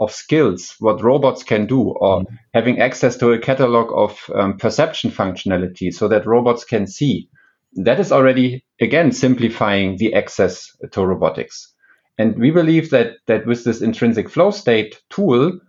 of 0.00 0.10
skills, 0.10 0.74
what 0.80 1.02
robots 1.02 1.42
can 1.42 1.66
do, 1.66 1.90
or 1.90 2.20
mm-hmm. 2.20 2.34
having 2.54 2.80
access 2.80 3.16
to 3.18 3.32
a 3.32 3.38
catalog 3.38 3.92
of 3.94 4.18
um, 4.34 4.56
perception 4.56 5.10
functionality 5.10 5.92
so 5.92 6.08
that 6.08 6.26
robots 6.26 6.64
can 6.64 6.86
see, 6.86 7.28
that 7.74 8.00
is 8.00 8.10
already, 8.10 8.64
again, 8.80 9.12
simplifying 9.12 9.96
the 9.98 10.14
access 10.14 10.76
to 10.90 11.06
robotics. 11.06 11.72
And 12.18 12.36
we 12.38 12.50
believe 12.50 12.90
that, 12.90 13.18
that 13.26 13.46
with 13.46 13.64
this 13.64 13.82
intrinsic 13.82 14.28
flow 14.28 14.50
state 14.50 15.00
tool, 15.10 15.60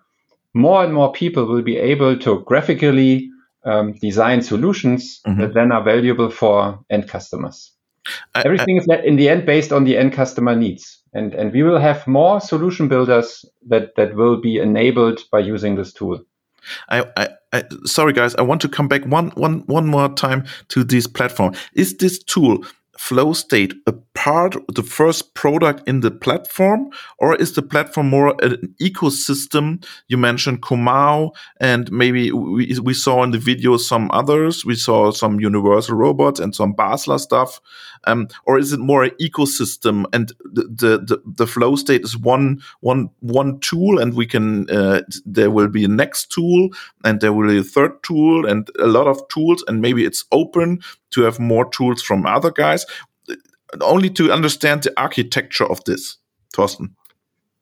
more 0.53 0.83
and 0.83 0.93
more 0.93 1.11
people 1.11 1.45
will 1.45 1.61
be 1.61 1.77
able 1.77 2.17
to 2.19 2.43
graphically 2.45 3.29
um, 3.65 3.93
design 3.93 4.41
solutions 4.41 5.21
mm-hmm. 5.25 5.41
that 5.41 5.53
then 5.53 5.71
are 5.71 5.83
valuable 5.83 6.29
for 6.29 6.79
end 6.89 7.07
customers. 7.07 7.73
I, 8.33 8.41
Everything 8.43 8.79
I, 8.79 8.81
is 8.81 9.05
in 9.05 9.15
the 9.15 9.29
end 9.29 9.45
based 9.45 9.71
on 9.71 9.83
the 9.83 9.97
end 9.97 10.13
customer 10.13 10.55
needs, 10.55 11.01
and 11.13 11.33
and 11.35 11.53
we 11.53 11.63
will 11.63 11.79
have 11.79 12.07
more 12.07 12.41
solution 12.41 12.87
builders 12.87 13.45
that 13.67 13.95
that 13.95 14.15
will 14.15 14.41
be 14.41 14.57
enabled 14.57 15.21
by 15.31 15.39
using 15.39 15.75
this 15.75 15.93
tool. 15.93 16.19
I, 16.89 17.05
I, 17.17 17.29
I, 17.53 17.63
sorry 17.85 18.13
guys, 18.13 18.35
I 18.35 18.43
want 18.43 18.61
to 18.61 18.69
come 18.69 18.87
back 18.87 19.05
one 19.05 19.29
one 19.31 19.63
one 19.67 19.87
more 19.87 20.09
time 20.09 20.45
to 20.69 20.83
this 20.83 21.07
platform. 21.07 21.53
Is 21.73 21.97
this 21.97 22.23
tool 22.23 22.65
flow 23.01 23.33
state 23.33 23.73
a 23.87 23.93
part 24.13 24.55
the 24.75 24.83
first 24.83 25.33
product 25.33 25.81
in 25.87 26.01
the 26.01 26.11
platform 26.11 26.87
or 27.17 27.35
is 27.35 27.53
the 27.53 27.61
platform 27.63 28.07
more 28.07 28.35
an 28.43 28.75
ecosystem? 28.79 29.83
You 30.07 30.17
mentioned 30.17 30.61
Comau 30.61 31.31
and 31.59 31.91
maybe 31.91 32.31
we, 32.31 32.77
we 32.79 32.93
saw 32.93 33.23
in 33.23 33.31
the 33.31 33.39
video 33.39 33.77
some 33.77 34.11
others. 34.13 34.63
We 34.63 34.75
saw 34.75 35.11
some 35.11 35.39
universal 35.39 35.95
robots 35.95 36.39
and 36.39 36.53
some 36.53 36.75
basler 36.75 37.19
stuff 37.19 37.59
um, 38.05 38.27
or 38.45 38.57
is 38.57 38.73
it 38.73 38.79
more 38.79 39.03
an 39.03 39.11
ecosystem 39.21 40.05
and 40.13 40.29
the, 40.43 40.63
the, 40.63 40.97
the, 40.97 41.21
the, 41.25 41.47
flow 41.47 41.75
state 41.75 42.01
is 42.01 42.17
one 42.17 42.61
one 42.79 43.09
one 43.19 43.59
tool 43.59 43.99
and 43.99 44.13
we 44.15 44.25
can 44.25 44.69
uh, 44.69 45.01
there 45.25 45.51
will 45.51 45.67
be 45.67 45.85
a 45.85 45.87
next 45.87 46.31
tool 46.31 46.69
and 47.03 47.21
there 47.21 47.33
will 47.33 47.47
be 47.47 47.59
a 47.59 47.63
third 47.63 48.01
tool 48.03 48.45
and 48.45 48.69
a 48.79 48.87
lot 48.87 49.07
of 49.07 49.27
tools 49.27 49.63
and 49.67 49.81
maybe 49.81 50.05
it's 50.05 50.25
open 50.31 50.79
to 51.11 51.21
have 51.21 51.39
more 51.39 51.69
tools 51.69 52.01
from 52.01 52.25
other 52.25 52.51
guys, 52.51 52.85
only 53.81 54.09
to 54.09 54.31
understand 54.31 54.83
the 54.83 54.99
architecture 54.99 55.69
of 55.69 55.83
this. 55.83 56.17
Torsten. 56.55 56.91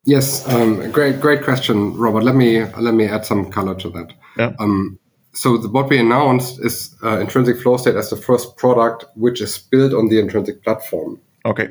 Yes, 0.04 0.48
um, 0.48 0.90
great, 0.90 1.20
great 1.20 1.42
question, 1.42 1.94
Robert. 1.96 2.22
Let 2.22 2.34
me 2.34 2.64
let 2.64 2.94
me 2.94 3.06
add 3.06 3.26
some 3.26 3.50
color 3.50 3.74
to 3.74 3.90
that. 3.90 4.12
Yeah. 4.38 4.52
Um, 4.58 4.98
so 5.32 5.56
the, 5.56 5.68
what 5.68 5.88
we 5.88 5.98
announced 5.98 6.60
is 6.64 6.94
uh, 7.02 7.18
intrinsic 7.20 7.60
flow 7.60 7.76
state 7.76 7.96
as 7.96 8.10
the 8.10 8.16
first 8.16 8.56
product 8.56 9.04
which 9.14 9.40
is 9.40 9.58
built 9.58 9.92
on 9.92 10.08
the 10.08 10.18
intrinsic 10.18 10.62
platform. 10.64 11.20
Okay. 11.44 11.68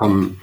Um, 0.00 0.38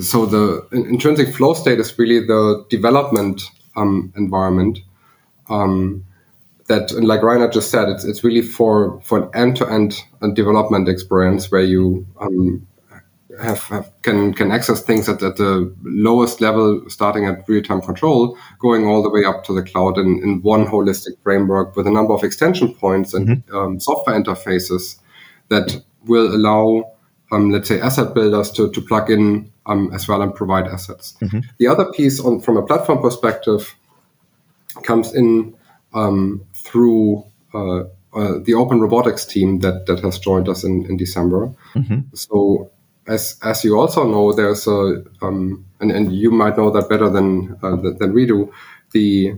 so 0.00 0.24
the 0.24 0.66
intrinsic 0.72 1.34
flow 1.34 1.54
state 1.54 1.78
is 1.78 1.98
really 1.98 2.20
the 2.20 2.64
development 2.70 3.42
um, 3.76 4.12
environment 4.16 4.78
um, 5.50 6.04
that, 6.68 6.90
like 6.92 7.22
Rainer 7.22 7.50
just 7.50 7.70
said, 7.70 7.88
it's 7.88 8.04
it's 8.04 8.24
really 8.24 8.40
for 8.40 9.00
for 9.02 9.22
an 9.22 9.30
end 9.34 9.56
to 9.58 9.70
end 9.70 10.02
development 10.34 10.88
experience 10.88 11.50
where 11.50 11.62
you 11.62 12.06
um, 12.20 12.66
have, 13.40 13.62
have, 13.64 13.90
can 14.02 14.34
can 14.34 14.50
access 14.50 14.82
things 14.82 15.08
at, 15.08 15.22
at 15.22 15.36
the 15.36 15.74
lowest 15.82 16.40
level, 16.40 16.82
starting 16.88 17.26
at 17.26 17.48
real 17.48 17.62
time 17.62 17.80
control, 17.80 18.36
going 18.58 18.86
all 18.86 19.02
the 19.02 19.10
way 19.10 19.24
up 19.24 19.44
to 19.44 19.54
the 19.54 19.62
cloud 19.62 19.98
in, 19.98 20.20
in 20.22 20.42
one 20.42 20.66
holistic 20.66 21.18
framework 21.22 21.76
with 21.76 21.86
a 21.86 21.90
number 21.90 22.12
of 22.12 22.22
extension 22.22 22.74
points 22.74 23.14
and 23.14 23.28
mm-hmm. 23.28 23.56
um, 23.56 23.80
software 23.80 24.20
interfaces 24.20 24.98
that 25.48 25.82
will 26.04 26.34
allow, 26.34 26.92
um, 27.32 27.50
let's 27.50 27.68
say, 27.68 27.80
asset 27.80 28.14
builders 28.14 28.50
to 28.52 28.70
to 28.70 28.80
plug 28.80 29.10
in 29.10 29.50
um, 29.66 29.90
as 29.92 30.08
well 30.08 30.22
and 30.22 30.34
provide 30.34 30.66
assets. 30.66 31.16
Mm-hmm. 31.20 31.40
The 31.58 31.66
other 31.66 31.92
piece, 31.92 32.20
on 32.20 32.40
from 32.40 32.56
a 32.56 32.66
platform 32.66 33.00
perspective, 33.00 33.74
comes 34.82 35.14
in 35.14 35.54
um, 35.92 36.44
through 36.54 37.24
uh, 37.54 37.84
uh, 38.14 38.38
the 38.44 38.54
Open 38.54 38.80
Robotics 38.80 39.24
team 39.24 39.60
that 39.60 39.86
that 39.86 40.00
has 40.00 40.18
joined 40.18 40.48
us 40.48 40.64
in, 40.64 40.84
in 40.86 40.96
December. 40.96 41.52
Mm-hmm. 41.74 42.14
So 42.14 42.70
as 43.06 43.36
as 43.42 43.64
you 43.64 43.78
also 43.78 44.04
know, 44.04 44.32
there's 44.32 44.66
a 44.66 45.02
um, 45.22 45.64
and, 45.80 45.90
and 45.90 46.12
you 46.12 46.30
might 46.30 46.56
know 46.56 46.70
that 46.70 46.88
better 46.88 47.10
than 47.10 47.58
uh, 47.62 47.76
than 47.98 48.12
we 48.12 48.26
do 48.26 48.52
the 48.92 49.34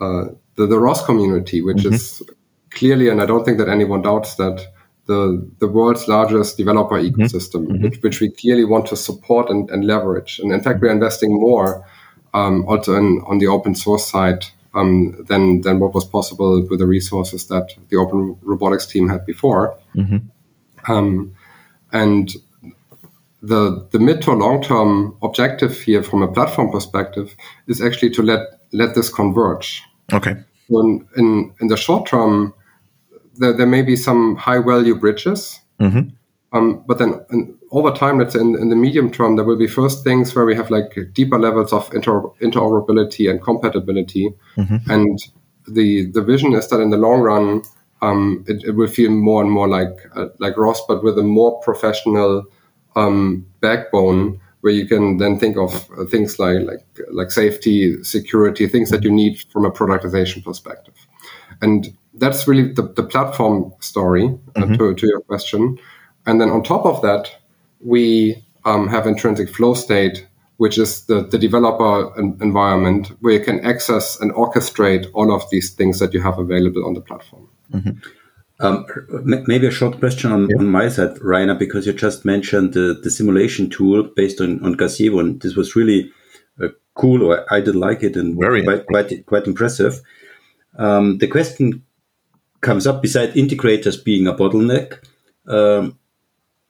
uh, 0.00 0.26
the, 0.56 0.66
the 0.66 0.78
ROS 0.78 1.04
community, 1.04 1.62
which 1.62 1.78
mm-hmm. 1.78 1.94
is 1.94 2.22
clearly, 2.70 3.08
and 3.08 3.22
I 3.22 3.26
don't 3.26 3.44
think 3.44 3.58
that 3.58 3.68
anyone 3.68 4.02
doubts 4.02 4.34
that 4.36 4.66
the 5.06 5.48
the 5.58 5.68
world's 5.68 6.08
largest 6.08 6.56
developer 6.56 6.96
mm-hmm. 6.96 7.22
ecosystem, 7.22 7.66
mm-hmm. 7.66 7.82
which, 7.84 8.02
which 8.02 8.20
we 8.20 8.30
clearly 8.30 8.64
want 8.64 8.86
to 8.86 8.96
support 8.96 9.48
and, 9.50 9.70
and 9.70 9.84
leverage. 9.86 10.38
And 10.38 10.52
in 10.52 10.60
fact, 10.60 10.80
we're 10.80 10.90
investing 10.90 11.32
more 11.32 11.86
um, 12.34 12.66
also 12.68 12.94
in, 12.96 13.22
on 13.26 13.38
the 13.38 13.46
open 13.46 13.74
source 13.74 14.06
side 14.10 14.44
um, 14.74 15.24
than 15.28 15.62
than 15.62 15.78
what 15.80 15.94
was 15.94 16.04
possible 16.04 16.66
with 16.68 16.78
the 16.78 16.86
resources 16.86 17.46
that 17.48 17.74
the 17.88 17.96
Open 17.96 18.36
Robotics 18.42 18.86
team 18.86 19.08
had 19.08 19.24
before. 19.24 19.78
Mm-hmm. 19.94 20.92
Um, 20.92 21.34
and 21.92 22.34
the 23.42 23.86
the 23.92 23.98
mid 23.98 24.22
to 24.22 24.32
long 24.32 24.62
term 24.62 25.16
objective 25.22 25.80
here, 25.80 26.02
from 26.02 26.22
a 26.22 26.32
platform 26.32 26.70
perspective, 26.70 27.34
is 27.66 27.80
actually 27.80 28.10
to 28.10 28.22
let 28.22 28.40
let 28.72 28.94
this 28.94 29.08
converge. 29.08 29.82
Okay. 30.12 30.36
in 30.68 31.06
in, 31.16 31.52
in 31.60 31.68
the 31.68 31.76
short 31.76 32.06
term, 32.06 32.54
there, 33.36 33.52
there 33.52 33.66
may 33.66 33.82
be 33.82 33.96
some 33.96 34.36
high 34.36 34.60
value 34.60 34.94
bridges. 34.94 35.60
Mm-hmm. 35.80 36.08
Um, 36.52 36.84
but 36.86 36.98
then 36.98 37.20
in, 37.30 37.56
over 37.70 37.90
time, 37.90 38.18
let's 38.18 38.34
say 38.34 38.40
in, 38.40 38.56
in, 38.56 38.70
the 38.70 38.76
medium 38.76 39.10
term, 39.10 39.36
there 39.36 39.44
will 39.44 39.58
be 39.58 39.66
first 39.66 40.04
things 40.04 40.34
where 40.34 40.46
we 40.46 40.54
have 40.54 40.70
like 40.70 40.96
deeper 41.12 41.38
levels 41.38 41.72
of 41.72 41.92
inter, 41.92 42.22
interoperability 42.40 43.28
and 43.28 43.42
compatibility. 43.42 44.32
Mm-hmm. 44.56 44.90
And 44.90 45.18
the 45.68 46.10
the 46.12 46.22
vision 46.22 46.54
is 46.54 46.68
that 46.68 46.80
in 46.80 46.90
the 46.90 46.96
long 46.96 47.20
run, 47.20 47.62
um, 48.00 48.44
it, 48.46 48.62
it, 48.64 48.70
will 48.72 48.86
feel 48.86 49.10
more 49.10 49.42
and 49.42 49.50
more 49.50 49.68
like 49.68 49.96
uh, 50.14 50.26
like 50.38 50.56
ROS, 50.56 50.80
but 50.86 51.02
with 51.02 51.18
a 51.18 51.22
more 51.22 51.60
professional 51.60 52.44
um, 52.96 53.46
backbone, 53.60 54.40
where 54.62 54.72
you 54.72 54.88
can 54.88 55.18
then 55.18 55.38
think 55.38 55.56
of 55.56 55.88
uh, 55.96 56.04
things 56.06 56.38
like 56.38 56.62
like 56.62 56.84
like 57.12 57.30
safety, 57.30 58.02
security, 58.02 58.66
things 58.66 58.90
that 58.90 59.04
you 59.04 59.10
need 59.10 59.38
from 59.52 59.64
a 59.64 59.70
productization 59.70 60.42
perspective. 60.42 60.94
And 61.62 61.96
that's 62.14 62.48
really 62.48 62.72
the, 62.72 62.82
the 62.82 63.02
platform 63.02 63.72
story 63.80 64.24
uh, 64.56 64.60
mm-hmm. 64.60 64.74
to, 64.74 64.94
to 64.94 65.06
your 65.06 65.20
question. 65.20 65.78
And 66.26 66.40
then 66.40 66.50
on 66.50 66.62
top 66.62 66.84
of 66.84 67.00
that, 67.02 67.30
we 67.80 68.44
um, 68.64 68.88
have 68.88 69.06
intrinsic 69.06 69.48
flow 69.48 69.74
state, 69.74 70.26
which 70.56 70.78
is 70.78 71.06
the, 71.06 71.26
the 71.26 71.38
developer 71.38 72.12
environment 72.18 73.12
where 73.20 73.34
you 73.34 73.44
can 73.44 73.64
access 73.64 74.20
and 74.20 74.32
orchestrate 74.32 75.06
all 75.14 75.32
of 75.32 75.48
these 75.50 75.70
things 75.70 75.98
that 75.98 76.12
you 76.12 76.20
have 76.22 76.38
available 76.38 76.84
on 76.84 76.94
the 76.94 77.00
platform. 77.00 77.48
Mm-hmm. 77.72 77.90
Um, 78.58 78.86
maybe 79.24 79.66
a 79.66 79.70
short 79.70 79.98
question 79.98 80.32
on, 80.32 80.48
yeah. 80.48 80.56
on, 80.58 80.66
my 80.66 80.88
side, 80.88 81.20
Rainer, 81.20 81.54
because 81.54 81.86
you 81.86 81.92
just 81.92 82.24
mentioned 82.24 82.72
the, 82.72 82.98
the 83.02 83.10
simulation 83.10 83.68
tool 83.68 84.04
based 84.16 84.40
on, 84.40 84.64
on 84.64 84.72
Gazebo, 84.72 85.18
and 85.18 85.40
this 85.42 85.56
was 85.56 85.76
really 85.76 86.10
uh, 86.62 86.68
cool, 86.94 87.22
or 87.22 87.44
I 87.52 87.60
did 87.60 87.76
like 87.76 88.02
it 88.02 88.16
and 88.16 88.38
Very 88.38 88.64
quite, 88.64 88.86
quite, 88.86 89.26
quite 89.26 89.46
impressive. 89.46 90.00
Um, 90.78 91.18
the 91.18 91.28
question 91.28 91.84
comes 92.62 92.86
up 92.86 93.02
beside 93.02 93.34
integrators 93.34 94.02
being 94.02 94.26
a 94.26 94.34
bottleneck. 94.34 95.04
Um, 95.46 95.98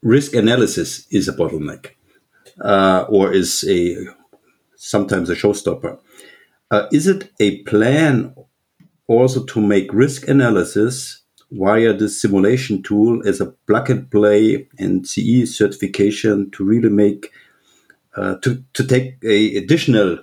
risk 0.03 0.35
analysis 0.35 1.07
is 1.11 1.29
a 1.29 1.33
bottleneck 1.33 1.91
uh, 2.61 3.07
or 3.09 3.33
is 3.33 3.65
a 3.69 3.97
sometimes 4.77 5.31
a 5.31 5.35
showstopper. 5.35 5.99
Uh, 6.71 6.87
is 6.93 7.07
it 7.07 7.31
a 7.41 7.63
plan 7.63 8.35
also 9.07 9.45
to 9.45 9.61
make 9.61 9.93
risk 9.93 10.29
analysis 10.29 11.23
via 11.51 11.93
the 11.93 12.09
simulation 12.09 12.83
tool 12.83 13.27
as 13.27 13.41
a 13.41 13.47
plug 13.67 13.91
and 13.91 14.11
play 14.11 14.69
and 14.79 15.07
CE 15.07 15.45
certification 15.47 16.51
to 16.51 16.65
really 16.65 16.89
make 16.89 17.33
uh, 18.17 18.37
to 18.37 18.65
to 18.73 18.85
take 18.85 19.17
a 19.25 19.57
additional 19.57 20.19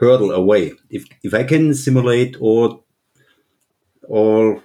hurdle 0.00 0.32
away? 0.32 0.72
If 0.90 1.06
if 1.22 1.34
I 1.34 1.44
can 1.44 1.74
simulate 1.74 2.36
all 2.40 2.84
all 4.08 4.62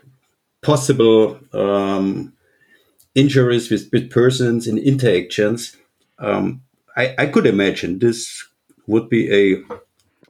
possible 0.62 1.40
um, 1.54 2.34
injuries 3.16 3.70
with, 3.70 3.90
with 3.92 4.10
persons 4.10 4.68
and 4.68 4.80
interactions, 4.80 5.76
um, 6.20 6.62
I, 6.96 7.14
I 7.18 7.26
could 7.28 7.46
imagine 7.46 8.00
this 8.00 8.46
would 8.88 9.10
be 9.10 9.32
a 9.32 9.62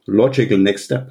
logical 0.06 0.58
next 0.58 0.84
step. 0.84 1.10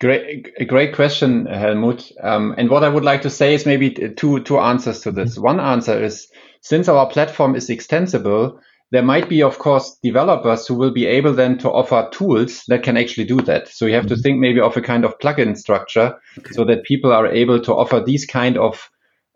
Great, 0.00 0.52
a 0.58 0.64
great 0.64 0.94
question, 0.94 1.46
Helmut. 1.46 2.12
Um, 2.22 2.54
and 2.56 2.70
what 2.70 2.84
I 2.84 2.88
would 2.88 3.04
like 3.04 3.22
to 3.22 3.30
say 3.30 3.54
is 3.54 3.66
maybe 3.66 3.90
two 3.90 4.40
two 4.40 4.58
answers 4.58 5.00
to 5.00 5.10
this. 5.10 5.32
Mm-hmm. 5.32 5.42
One 5.42 5.60
answer 5.60 6.00
is 6.02 6.28
since 6.60 6.88
our 6.88 7.08
platform 7.08 7.56
is 7.56 7.68
extensible, 7.68 8.60
there 8.90 9.02
might 9.02 9.28
be, 9.28 9.42
of 9.42 9.58
course, 9.58 9.98
developers 10.02 10.66
who 10.66 10.74
will 10.74 10.92
be 10.92 11.06
able 11.06 11.34
then 11.34 11.58
to 11.58 11.70
offer 11.70 12.08
tools 12.12 12.62
that 12.68 12.84
can 12.84 12.96
actually 12.96 13.24
do 13.24 13.40
that. 13.42 13.68
So 13.68 13.86
you 13.86 13.94
have 13.94 14.04
mm-hmm. 14.04 14.14
to 14.14 14.22
think 14.22 14.38
maybe 14.38 14.60
of 14.60 14.76
a 14.76 14.80
kind 14.80 15.04
of 15.04 15.18
plugin 15.18 15.58
structure 15.58 16.16
okay. 16.38 16.52
so 16.52 16.64
that 16.64 16.84
people 16.84 17.12
are 17.12 17.26
able 17.26 17.60
to 17.60 17.74
offer 17.74 18.00
these 18.00 18.24
kind 18.24 18.56
of 18.56 18.90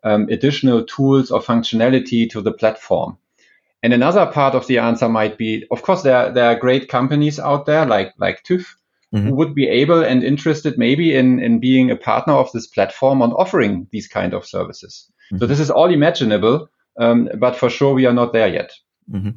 um, 0.05 0.29
additional 0.31 0.85
tools 0.85 1.31
or 1.31 1.41
functionality 1.41 2.31
to 2.31 2.41
the 2.41 2.53
platform. 2.53 3.19
And 3.83 3.93
another 3.93 4.27
part 4.27 4.55
of 4.55 4.69
the 4.69 4.79
answer 4.79 5.09
might 5.09 5.37
be, 5.37 5.67
of 5.71 5.83
course, 5.83 6.03
there, 6.03 6.33
there 6.33 6.47
are 6.47 6.59
great 6.59 6.89
companies 6.89 7.41
out 7.41 7.67
there 7.67 7.85
like, 7.85 8.13
like 8.17 8.45
TÜV 8.45 8.65
mm-hmm. 9.13 9.29
who 9.29 9.35
would 9.35 9.55
be 9.55 9.69
able 9.69 10.03
and 10.03 10.23
interested 10.23 10.79
maybe 10.79 11.15
in, 11.15 11.39
in 11.39 11.61
being 11.61 11.91
a 11.91 11.97
partner 11.97 12.35
of 12.35 12.51
this 12.53 12.67
platform 12.67 13.23
on 13.23 13.33
offering 13.33 13.87
these 13.91 14.09
kind 14.09 14.35
of 14.35 14.47
services. 14.47 15.11
Mm-hmm. 15.27 15.39
So 15.39 15.47
this 15.47 15.61
is 15.61 15.71
all 15.71 15.93
imaginable, 15.93 16.69
um, 16.99 17.29
but 17.39 17.57
for 17.57 17.71
sure 17.71 17.95
we 17.95 18.07
are 18.07 18.13
not 18.13 18.33
there 18.33 18.49
yet. 18.49 18.73
Mm-hmm. 19.11 19.31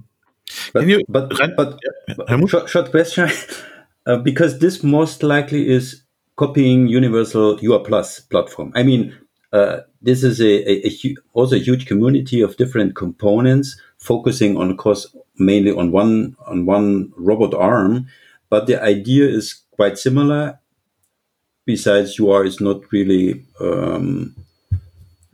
But, 0.74 0.88
you, 0.88 1.04
but, 1.08 1.32
but, 1.56 1.56
but 1.56 2.50
short, 2.50 2.70
short, 2.70 2.92
question, 2.92 3.30
uh, 4.06 4.18
because 4.18 4.60
this 4.60 4.84
most 4.84 5.24
likely 5.24 5.68
is 5.68 6.04
copying 6.36 6.88
Universal 6.88 7.60
UR 7.66 7.80
Plus 7.80 8.20
platform. 8.20 8.72
I 8.76 8.84
mean, 8.84 9.18
uh, 9.54 9.82
this 10.02 10.24
is 10.24 10.42
a, 10.42 10.70
a, 10.70 10.88
a, 10.88 11.16
also 11.34 11.56
a 11.56 11.60
huge 11.60 11.86
community 11.86 12.42
of 12.42 12.58
different 12.58 12.96
components 12.96 13.80
focusing 13.98 14.58
on 14.58 14.76
course 14.78 15.16
mainly 15.38 15.72
on 15.72 15.92
one 15.92 16.36
on 16.46 16.66
one 16.66 17.12
robot 17.18 17.54
arm, 17.54 18.08
but 18.50 18.68
the 18.68 18.82
idea 18.82 19.28
is 19.28 19.62
quite 19.76 19.98
similar. 19.98 20.60
Besides, 21.66 22.20
UR 22.20 22.46
is 22.46 22.62
not 22.62 22.82
really 22.92 23.44
um, 23.60 24.36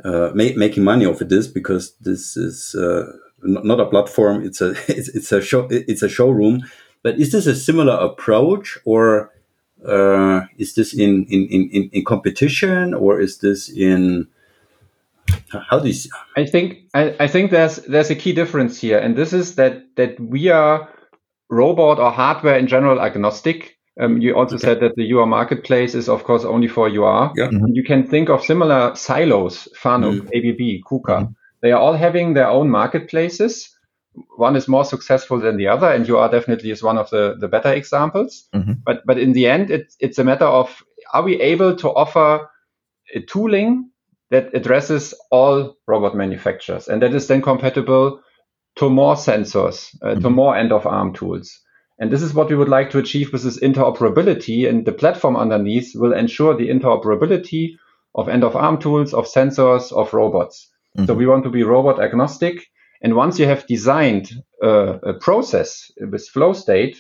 uh, 0.04 0.32
ma- 0.34 0.56
making 0.56 0.84
money 0.84 1.06
off 1.06 1.22
of 1.22 1.30
this 1.30 1.48
because 1.48 1.94
this 2.02 2.38
is 2.38 2.76
uh, 2.76 3.12
not 3.44 3.80
a 3.80 3.86
platform. 3.86 4.44
It's 4.44 4.62
a 4.62 4.72
it's, 4.88 5.10
it's 5.10 5.32
a 5.32 5.42
show 5.42 5.68
it's 5.70 6.04
a 6.04 6.10
showroom. 6.10 6.64
But 7.04 7.20
is 7.20 7.32
this 7.32 7.48
a 7.48 7.56
similar 7.56 7.96
approach, 7.96 8.78
or 8.86 9.32
uh, 9.86 10.42
is 10.58 10.76
this 10.76 10.94
in, 10.94 11.26
in, 11.26 11.48
in, 11.48 11.90
in 11.92 12.06
competition, 12.06 12.94
or 12.94 13.20
is 13.20 13.40
this 13.40 13.70
in 13.70 14.28
how 15.70 15.80
do 15.80 15.88
you 15.88 15.94
see? 15.94 16.10
I 16.36 16.46
think 16.46 16.80
I, 16.94 17.16
I 17.20 17.28
think 17.28 17.52
there's 17.52 17.78
there's 17.78 18.10
a 18.10 18.16
key 18.16 18.34
difference 18.34 18.80
here, 18.80 18.98
and 18.98 19.16
this 19.16 19.34
is 19.34 19.56
that 19.56 19.96
that 19.96 20.20
we 20.20 20.50
are 20.50 20.90
robot 21.50 22.00
or 22.00 22.12
hardware 22.12 22.58
in 22.58 22.68
general 22.68 23.02
agnostic. 23.02 23.78
Um, 24.02 24.20
you 24.20 24.36
also 24.36 24.56
okay. 24.56 24.66
said 24.66 24.80
that 24.80 24.96
the 24.96 25.14
UR 25.14 25.28
marketplace 25.28 25.94
is, 25.94 26.10
of 26.10 26.24
course, 26.24 26.44
only 26.44 26.68
for 26.68 26.88
UR. 26.90 27.32
Yeah. 27.36 27.50
Mm-hmm. 27.50 27.68
You 27.74 27.84
can 27.84 28.08
think 28.08 28.30
of 28.30 28.44
similar 28.44 28.96
silos, 28.96 29.68
Fanuc, 29.80 30.22
mm-hmm. 30.22 30.28
ABB, 30.28 30.84
KUKA. 30.90 31.22
Mm-hmm. 31.22 31.32
They 31.62 31.72
are 31.72 31.80
all 31.80 31.94
having 31.94 32.34
their 32.34 32.50
own 32.50 32.72
marketplaces. 32.72 33.70
One 34.36 34.56
is 34.56 34.68
more 34.68 34.84
successful 34.84 35.40
than 35.40 35.58
the 35.58 35.68
other, 35.68 35.88
and 35.88 36.10
UR 36.10 36.30
definitely 36.30 36.72
is 36.72 36.82
one 36.82 36.98
of 36.98 37.12
the, 37.12 37.36
the 37.40 37.48
better 37.48 37.72
examples. 37.72 38.48
Mm-hmm. 38.54 38.74
But 38.84 39.04
but 39.06 39.20
in 39.20 39.34
the 39.34 39.48
end, 39.48 39.70
it's 39.70 39.96
it's 40.00 40.18
a 40.18 40.24
matter 40.24 40.46
of 40.46 40.84
are 41.14 41.24
we 41.24 41.40
able 41.40 41.76
to 41.78 41.90
offer 41.90 42.50
a 43.14 43.22
tooling 43.22 43.92
that 44.32 44.54
addresses 44.56 45.14
all 45.30 45.78
robot 45.88 46.16
manufacturers, 46.16 46.88
and 46.88 47.02
that 47.04 47.14
is 47.14 47.28
then 47.28 47.42
compatible 47.42 48.20
to 48.78 48.90
more 48.90 49.16
sensors, 49.16 49.96
uh, 50.02 50.08
mm-hmm. 50.08 50.22
to 50.22 50.30
more 50.30 50.58
end 50.58 50.72
of 50.72 50.88
arm 50.88 51.14
tools. 51.14 51.62
And 52.02 52.12
this 52.12 52.24
is 52.24 52.34
what 52.34 52.50
we 52.50 52.56
would 52.56 52.68
like 52.68 52.90
to 52.90 52.98
achieve 52.98 53.32
with 53.32 53.44
this 53.44 53.60
interoperability. 53.60 54.68
And 54.68 54.84
the 54.84 54.92
platform 54.92 55.38
underneath 55.38 55.92
will 55.96 56.14
ensure 56.14 56.58
the 56.58 56.68
interoperability 56.68 57.76
of 58.16 58.28
end 58.28 58.44
of 58.44 58.56
arm 58.56 58.80
tools, 58.80 59.14
of 59.14 59.28
sensors, 59.28 59.92
of 59.92 60.12
robots. 60.12 60.68
Mm-hmm. 60.98 61.06
So 61.06 61.14
we 61.14 61.28
want 61.28 61.44
to 61.44 61.52
be 61.52 61.62
robot 61.62 62.04
agnostic. 62.04 62.66
And 63.04 63.16
once 63.16 63.38
you 63.38 63.46
have 63.46 63.68
designed 63.68 64.32
uh, 64.64 64.98
a 65.04 65.14
process 65.14 65.92
with 66.00 66.28
flow 66.28 66.54
state, 66.54 67.00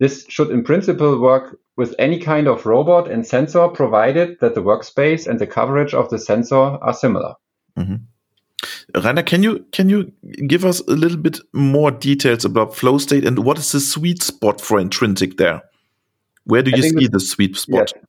this 0.00 0.26
should 0.28 0.50
in 0.50 0.64
principle 0.64 1.20
work 1.20 1.56
with 1.76 1.94
any 2.00 2.18
kind 2.18 2.48
of 2.48 2.66
robot 2.66 3.08
and 3.08 3.24
sensor 3.24 3.68
provided 3.68 4.40
that 4.40 4.56
the 4.56 4.62
workspace 4.62 5.28
and 5.28 5.38
the 5.38 5.46
coverage 5.46 5.94
of 5.94 6.10
the 6.10 6.18
sensor 6.18 6.56
are 6.56 6.92
similar. 6.92 7.34
Mm-hmm. 7.78 7.96
Rainer, 8.94 9.22
can 9.22 9.42
you 9.42 9.64
can 9.72 9.88
you 9.88 10.12
give 10.46 10.64
us 10.64 10.80
a 10.88 10.92
little 10.92 11.16
bit 11.18 11.38
more 11.52 11.90
details 11.90 12.44
about 12.44 12.74
flow 12.74 12.98
state 12.98 13.24
and 13.24 13.38
what 13.38 13.58
is 13.58 13.72
the 13.72 13.80
sweet 13.80 14.22
spot 14.22 14.60
for 14.60 14.78
intrinsic 14.78 15.36
there? 15.36 15.62
Where 16.44 16.62
do 16.62 16.70
you 16.70 16.82
see 16.82 17.08
the 17.08 17.20
sweet 17.20 17.56
spot? 17.56 17.92
Yes. 17.94 18.04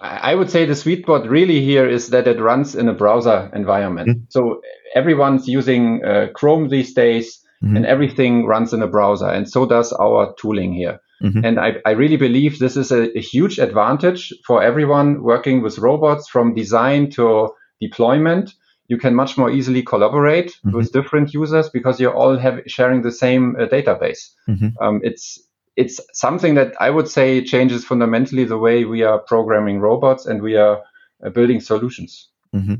I 0.00 0.34
would 0.34 0.50
say 0.50 0.64
the 0.64 0.74
sweet 0.74 1.02
spot 1.02 1.28
really 1.28 1.64
here 1.64 1.88
is 1.88 2.08
that 2.08 2.26
it 2.26 2.40
runs 2.40 2.74
in 2.74 2.88
a 2.88 2.94
browser 2.94 3.50
environment. 3.54 4.08
Mm 4.08 4.14
-hmm. 4.14 4.26
So 4.28 4.60
everyone's 4.94 5.46
using 5.58 6.04
uh, 6.04 6.26
Chrome 6.32 6.68
these 6.68 6.92
days, 6.94 7.40
mm 7.60 7.68
-hmm. 7.68 7.76
and 7.76 7.86
everything 7.86 8.48
runs 8.48 8.72
in 8.72 8.82
a 8.82 8.88
browser, 8.88 9.28
and 9.28 9.48
so 9.48 9.66
does 9.66 9.92
our 9.92 10.34
tooling 10.34 10.74
here. 10.74 10.98
Mm 11.20 11.30
-hmm. 11.30 11.44
And 11.46 11.58
I, 11.58 11.90
I, 11.90 11.94
really 11.94 12.16
believe 12.16 12.56
this 12.56 12.76
is 12.76 12.92
a, 12.92 13.02
a 13.02 13.22
huge 13.32 13.62
advantage 13.62 14.22
for 14.46 14.62
everyone 14.62 15.20
working 15.20 15.62
with 15.62 15.78
robots 15.78 16.30
from 16.30 16.54
design 16.54 17.10
to 17.10 17.54
deployment 17.80 18.61
you 18.92 18.98
can 18.98 19.14
much 19.14 19.38
more 19.38 19.50
easily 19.50 19.82
collaborate 19.82 20.50
mm-hmm. 20.50 20.76
with 20.76 20.92
different 20.92 21.32
users 21.32 21.70
because 21.70 21.98
you're 21.98 22.14
all 22.14 22.36
have, 22.36 22.60
sharing 22.66 23.00
the 23.00 23.10
same 23.10 23.56
uh, 23.56 23.64
database. 23.64 24.22
Mm-hmm. 24.46 24.68
Um, 24.84 25.00
it's 25.02 25.40
it's 25.76 25.98
something 26.12 26.56
that 26.56 26.74
I 26.78 26.90
would 26.90 27.08
say 27.08 27.42
changes 27.42 27.86
fundamentally 27.86 28.44
the 28.44 28.58
way 28.58 28.84
we 28.84 29.02
are 29.02 29.18
programming 29.18 29.80
robots 29.80 30.26
and 30.26 30.42
we 30.42 30.56
are 30.56 30.82
uh, 31.24 31.30
building 31.30 31.60
solutions. 31.60 32.28
Mm-hmm. 32.54 32.74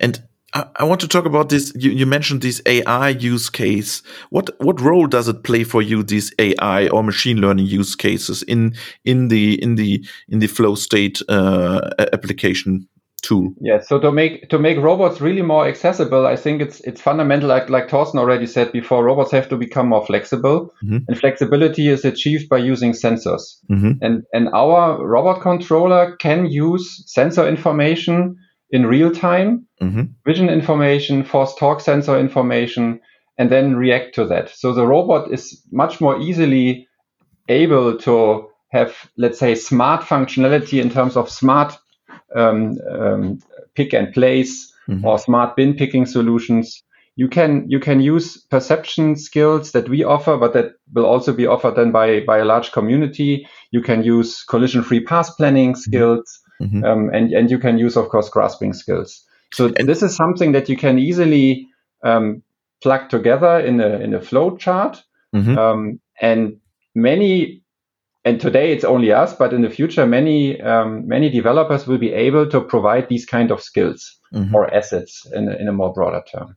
And 0.00 0.20
I, 0.52 0.66
I, 0.74 0.84
want 0.84 1.00
to 1.02 1.06
talk 1.06 1.26
about 1.26 1.48
this. 1.48 1.72
You, 1.76 1.92
you, 1.92 2.04
mentioned 2.04 2.42
this 2.42 2.60
AI 2.66 3.10
use 3.10 3.48
case. 3.48 4.02
What 4.30 4.50
what 4.58 4.80
role 4.80 5.06
does 5.06 5.28
it 5.28 5.44
play 5.44 5.62
for 5.62 5.80
you? 5.80 6.02
These 6.02 6.32
AI 6.40 6.88
or 6.88 7.04
machine 7.04 7.40
learning 7.40 7.66
use 7.66 7.94
cases 7.94 8.42
in 8.42 8.74
in 9.04 9.28
the 9.28 9.62
in 9.62 9.76
the 9.76 10.04
in 10.28 10.40
the 10.40 10.48
flow 10.48 10.74
state 10.74 11.22
uh, 11.28 11.90
application 12.12 12.88
tool. 13.28 13.52
Yeah, 13.60 13.80
so 13.80 14.00
to 14.00 14.10
make 14.10 14.48
to 14.48 14.58
make 14.58 14.78
robots 14.78 15.20
really 15.20 15.42
more 15.42 15.66
accessible, 15.68 16.26
I 16.26 16.36
think 16.36 16.62
it's 16.62 16.80
it's 16.80 17.00
fundamental. 17.00 17.48
Like 17.48 17.68
like 17.68 17.88
Torsten 17.88 18.18
already 18.18 18.46
said 18.46 18.72
before, 18.72 19.04
robots 19.04 19.32
have 19.32 19.48
to 19.50 19.56
become 19.56 19.88
more 19.88 20.04
flexible, 20.04 20.72
mm-hmm. 20.82 20.98
and 21.06 21.18
flexibility 21.18 21.88
is 21.88 22.04
achieved 22.04 22.48
by 22.48 22.58
using 22.58 22.92
sensors. 22.92 23.42
Mm-hmm. 23.70 23.92
And 24.00 24.22
and 24.32 24.48
our 24.54 25.06
robot 25.06 25.42
controller 25.42 26.16
can 26.16 26.46
use 26.46 27.04
sensor 27.06 27.46
information 27.46 28.36
in 28.70 28.86
real 28.86 29.10
time, 29.10 29.66
mm-hmm. 29.80 30.02
vision 30.26 30.48
information, 30.48 31.24
force 31.24 31.54
torque 31.58 31.80
sensor 31.80 32.18
information, 32.18 33.00
and 33.38 33.50
then 33.50 33.76
react 33.76 34.14
to 34.14 34.26
that. 34.26 34.50
So 34.50 34.72
the 34.72 34.86
robot 34.86 35.32
is 35.32 35.62
much 35.72 36.00
more 36.00 36.18
easily 36.20 36.86
able 37.48 37.96
to 37.98 38.48
have, 38.70 38.94
let's 39.16 39.38
say, 39.38 39.54
smart 39.54 40.02
functionality 40.02 40.80
in 40.82 40.90
terms 40.90 41.16
of 41.16 41.30
smart 41.30 41.78
um, 42.34 42.78
um, 42.90 43.38
pick 43.74 43.92
and 43.92 44.12
place 44.12 44.72
mm-hmm. 44.88 45.04
or 45.04 45.18
smart 45.18 45.56
bin 45.56 45.74
picking 45.74 46.06
solutions. 46.06 46.82
You 47.16 47.28
can 47.28 47.68
you 47.68 47.80
can 47.80 48.00
use 48.00 48.36
perception 48.36 49.16
skills 49.16 49.72
that 49.72 49.88
we 49.88 50.04
offer, 50.04 50.36
but 50.36 50.52
that 50.52 50.74
will 50.92 51.06
also 51.06 51.32
be 51.32 51.46
offered 51.46 51.74
then 51.74 51.90
by 51.90 52.20
by 52.20 52.38
a 52.38 52.44
large 52.44 52.70
community. 52.72 53.46
You 53.72 53.82
can 53.82 54.04
use 54.04 54.44
collision 54.44 54.82
free 54.82 55.00
path 55.00 55.36
planning 55.36 55.72
mm-hmm. 55.72 55.80
skills, 55.80 56.40
mm-hmm. 56.60 56.84
um, 56.84 57.10
and 57.12 57.32
and 57.32 57.50
you 57.50 57.58
can 57.58 57.78
use 57.78 57.96
of 57.96 58.08
course 58.08 58.28
grasping 58.28 58.72
skills. 58.72 59.24
So 59.52 59.72
and 59.76 59.88
this 59.88 60.02
is 60.02 60.14
something 60.14 60.52
that 60.52 60.68
you 60.68 60.76
can 60.76 60.98
easily 60.98 61.66
um, 62.04 62.42
plug 62.82 63.08
together 63.08 63.58
in 63.58 63.80
a 63.80 63.98
in 63.98 64.14
a 64.14 64.20
flow 64.20 64.56
chart, 64.56 65.02
mm-hmm. 65.34 65.58
um, 65.58 66.00
and 66.20 66.60
many 66.94 67.62
and 68.28 68.40
today 68.40 68.72
it's 68.72 68.84
only 68.84 69.10
us, 69.10 69.34
but 69.34 69.54
in 69.54 69.62
the 69.62 69.70
future, 69.70 70.06
many 70.06 70.60
um, 70.60 71.08
many 71.08 71.30
developers 71.30 71.86
will 71.86 71.98
be 71.98 72.12
able 72.12 72.46
to 72.50 72.60
provide 72.60 73.08
these 73.08 73.24
kind 73.24 73.50
of 73.50 73.62
skills 73.62 74.18
mm-hmm. 74.34 74.54
or 74.54 74.72
assets 74.74 75.26
in 75.32 75.48
a, 75.48 75.56
in 75.56 75.68
a 75.68 75.72
more 75.72 75.92
broader 75.94 76.22
term. 76.30 76.56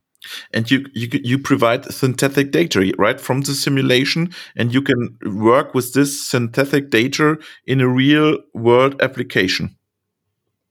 And 0.53 0.69
you, 0.69 0.85
you 0.93 1.07
you 1.23 1.39
provide 1.39 1.85
synthetic 1.85 2.51
data 2.51 2.93
right 2.97 3.19
from 3.19 3.41
the 3.41 3.53
simulation, 3.53 4.33
and 4.55 4.73
you 4.73 4.81
can 4.81 5.17
work 5.25 5.73
with 5.73 5.93
this 5.93 6.11
synthetic 6.29 6.89
data 6.89 7.37
in 7.65 7.79
a 7.79 7.87
real 7.87 8.37
world 8.53 9.01
application. 9.01 9.77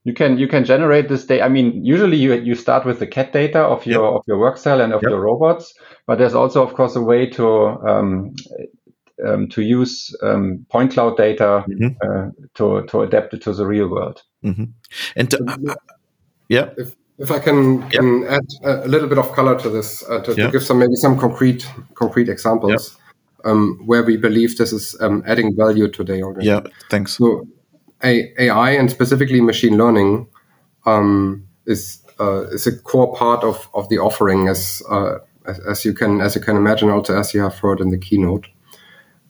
You 0.03 0.13
can 0.13 0.37
you 0.37 0.47
can 0.47 0.65
generate 0.65 1.09
this 1.09 1.25
data. 1.25 1.43
I 1.43 1.49
mean, 1.49 1.83
usually 1.83 2.17
you 2.17 2.33
you 2.33 2.55
start 2.55 2.85
with 2.85 2.99
the 2.99 3.07
CAD 3.07 3.31
data 3.31 3.59
of 3.59 3.85
your 3.85 4.05
yep. 4.05 4.15
of 4.17 4.23
your 4.27 4.39
work 4.39 4.57
cell 4.57 4.81
and 4.81 4.93
of 4.93 5.01
yep. 5.01 5.09
your 5.09 5.19
robots, 5.19 5.73
but 6.07 6.17
there's 6.17 6.35
also 6.35 6.63
of 6.63 6.73
course 6.73 6.95
a 6.95 7.01
way 7.01 7.29
to 7.31 7.45
um, 7.89 8.33
um, 9.25 9.47
to 9.49 9.61
use 9.61 10.15
um, 10.23 10.65
point 10.69 10.93
cloud 10.93 11.17
data 11.17 11.63
mm-hmm. 11.67 11.87
uh, 12.01 12.31
to 12.55 12.85
to 12.87 13.01
adapt 13.01 13.33
it 13.33 13.41
to 13.43 13.53
the 13.53 13.65
real 13.65 13.89
world. 13.89 14.23
Mm-hmm. 14.43 14.65
And 15.15 15.33
uh, 15.33 15.71
uh, 15.71 15.75
yeah, 16.49 16.69
if, 16.77 16.95
if 17.17 17.31
I 17.31 17.39
can, 17.39 17.87
can 17.89 18.25
add 18.25 18.47
a 18.63 18.87
little 18.87 19.07
bit 19.07 19.17
of 19.17 19.31
color 19.33 19.57
to 19.59 19.69
this 19.69 20.03
uh, 20.09 20.21
to, 20.21 20.31
yeah. 20.31 20.45
to, 20.45 20.51
give 20.51 20.63
some 20.63 20.79
maybe 20.79 20.95
some 20.95 21.17
concrete 21.17 21.69
concrete 21.93 22.29
examples 22.29 22.97
um, 23.45 23.79
where 23.85 24.03
we 24.03 24.17
believe 24.17 24.57
this 24.57 24.73
is 24.73 24.95
um, 25.01 25.23
adding 25.27 25.55
value 25.55 25.87
today 25.87 26.21
already. 26.21 26.47
Yeah, 26.47 26.61
thanks. 26.89 27.17
So 27.17 27.47
a- 28.03 28.33
AI 28.41 28.71
and 28.71 28.89
specifically 28.89 29.41
machine 29.41 29.77
learning 29.77 30.27
um, 30.85 31.47
is 31.65 32.01
uh, 32.19 32.47
is 32.49 32.67
a 32.67 32.77
core 32.77 33.15
part 33.15 33.43
of, 33.43 33.67
of 33.73 33.89
the 33.89 33.97
offering 33.97 34.47
as, 34.47 34.83
uh, 34.89 35.17
as, 35.47 35.59
as 35.59 35.85
you 35.85 35.93
can 35.93 36.21
as 36.21 36.35
you 36.35 36.41
can 36.41 36.55
imagine 36.55 36.89
also 36.89 37.17
as 37.17 37.33
you 37.33 37.41
have 37.41 37.55
heard 37.55 37.79
in 37.79 37.89
the 37.89 37.97
keynote. 37.97 38.47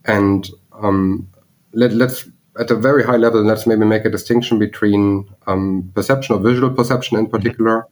And 0.05 0.49
um, 0.73 1.27
let, 1.73 1.91
us 1.93 2.27
at 2.59 2.71
a 2.71 2.75
very 2.75 3.03
high 3.03 3.17
level, 3.17 3.43
let's 3.43 3.67
maybe 3.67 3.85
make 3.85 4.05
a 4.05 4.09
distinction 4.09 4.59
between 4.59 5.29
um, 5.47 5.91
perception 5.93 6.35
or 6.35 6.39
visual 6.39 6.69
perception 6.69 7.17
in 7.17 7.27
particular. 7.27 7.81
Mm-hmm. 7.81 7.87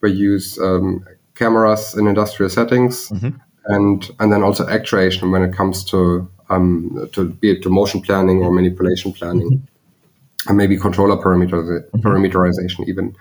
We 0.00 0.12
use 0.12 0.58
um, 0.58 1.04
cameras 1.34 1.94
in 1.96 2.06
industrial 2.06 2.50
settings, 2.50 3.08
mm-hmm. 3.08 3.38
and 3.66 4.10
and 4.20 4.32
then 4.32 4.42
also 4.42 4.68
actuation 4.68 5.30
when 5.30 5.42
it 5.42 5.54
comes 5.54 5.84
to 5.86 6.30
um, 6.50 7.08
to 7.12 7.30
be 7.30 7.52
it 7.52 7.62
to 7.62 7.70
motion 7.70 8.02
planning 8.02 8.42
or 8.42 8.52
manipulation 8.52 9.12
planning, 9.12 9.50
mm-hmm. 9.50 10.48
and 10.48 10.58
maybe 10.58 10.76
controller 10.76 11.16
parameter 11.16 11.62
mm-hmm. 11.62 12.00
parameterization 12.00 12.86
even. 12.86 13.16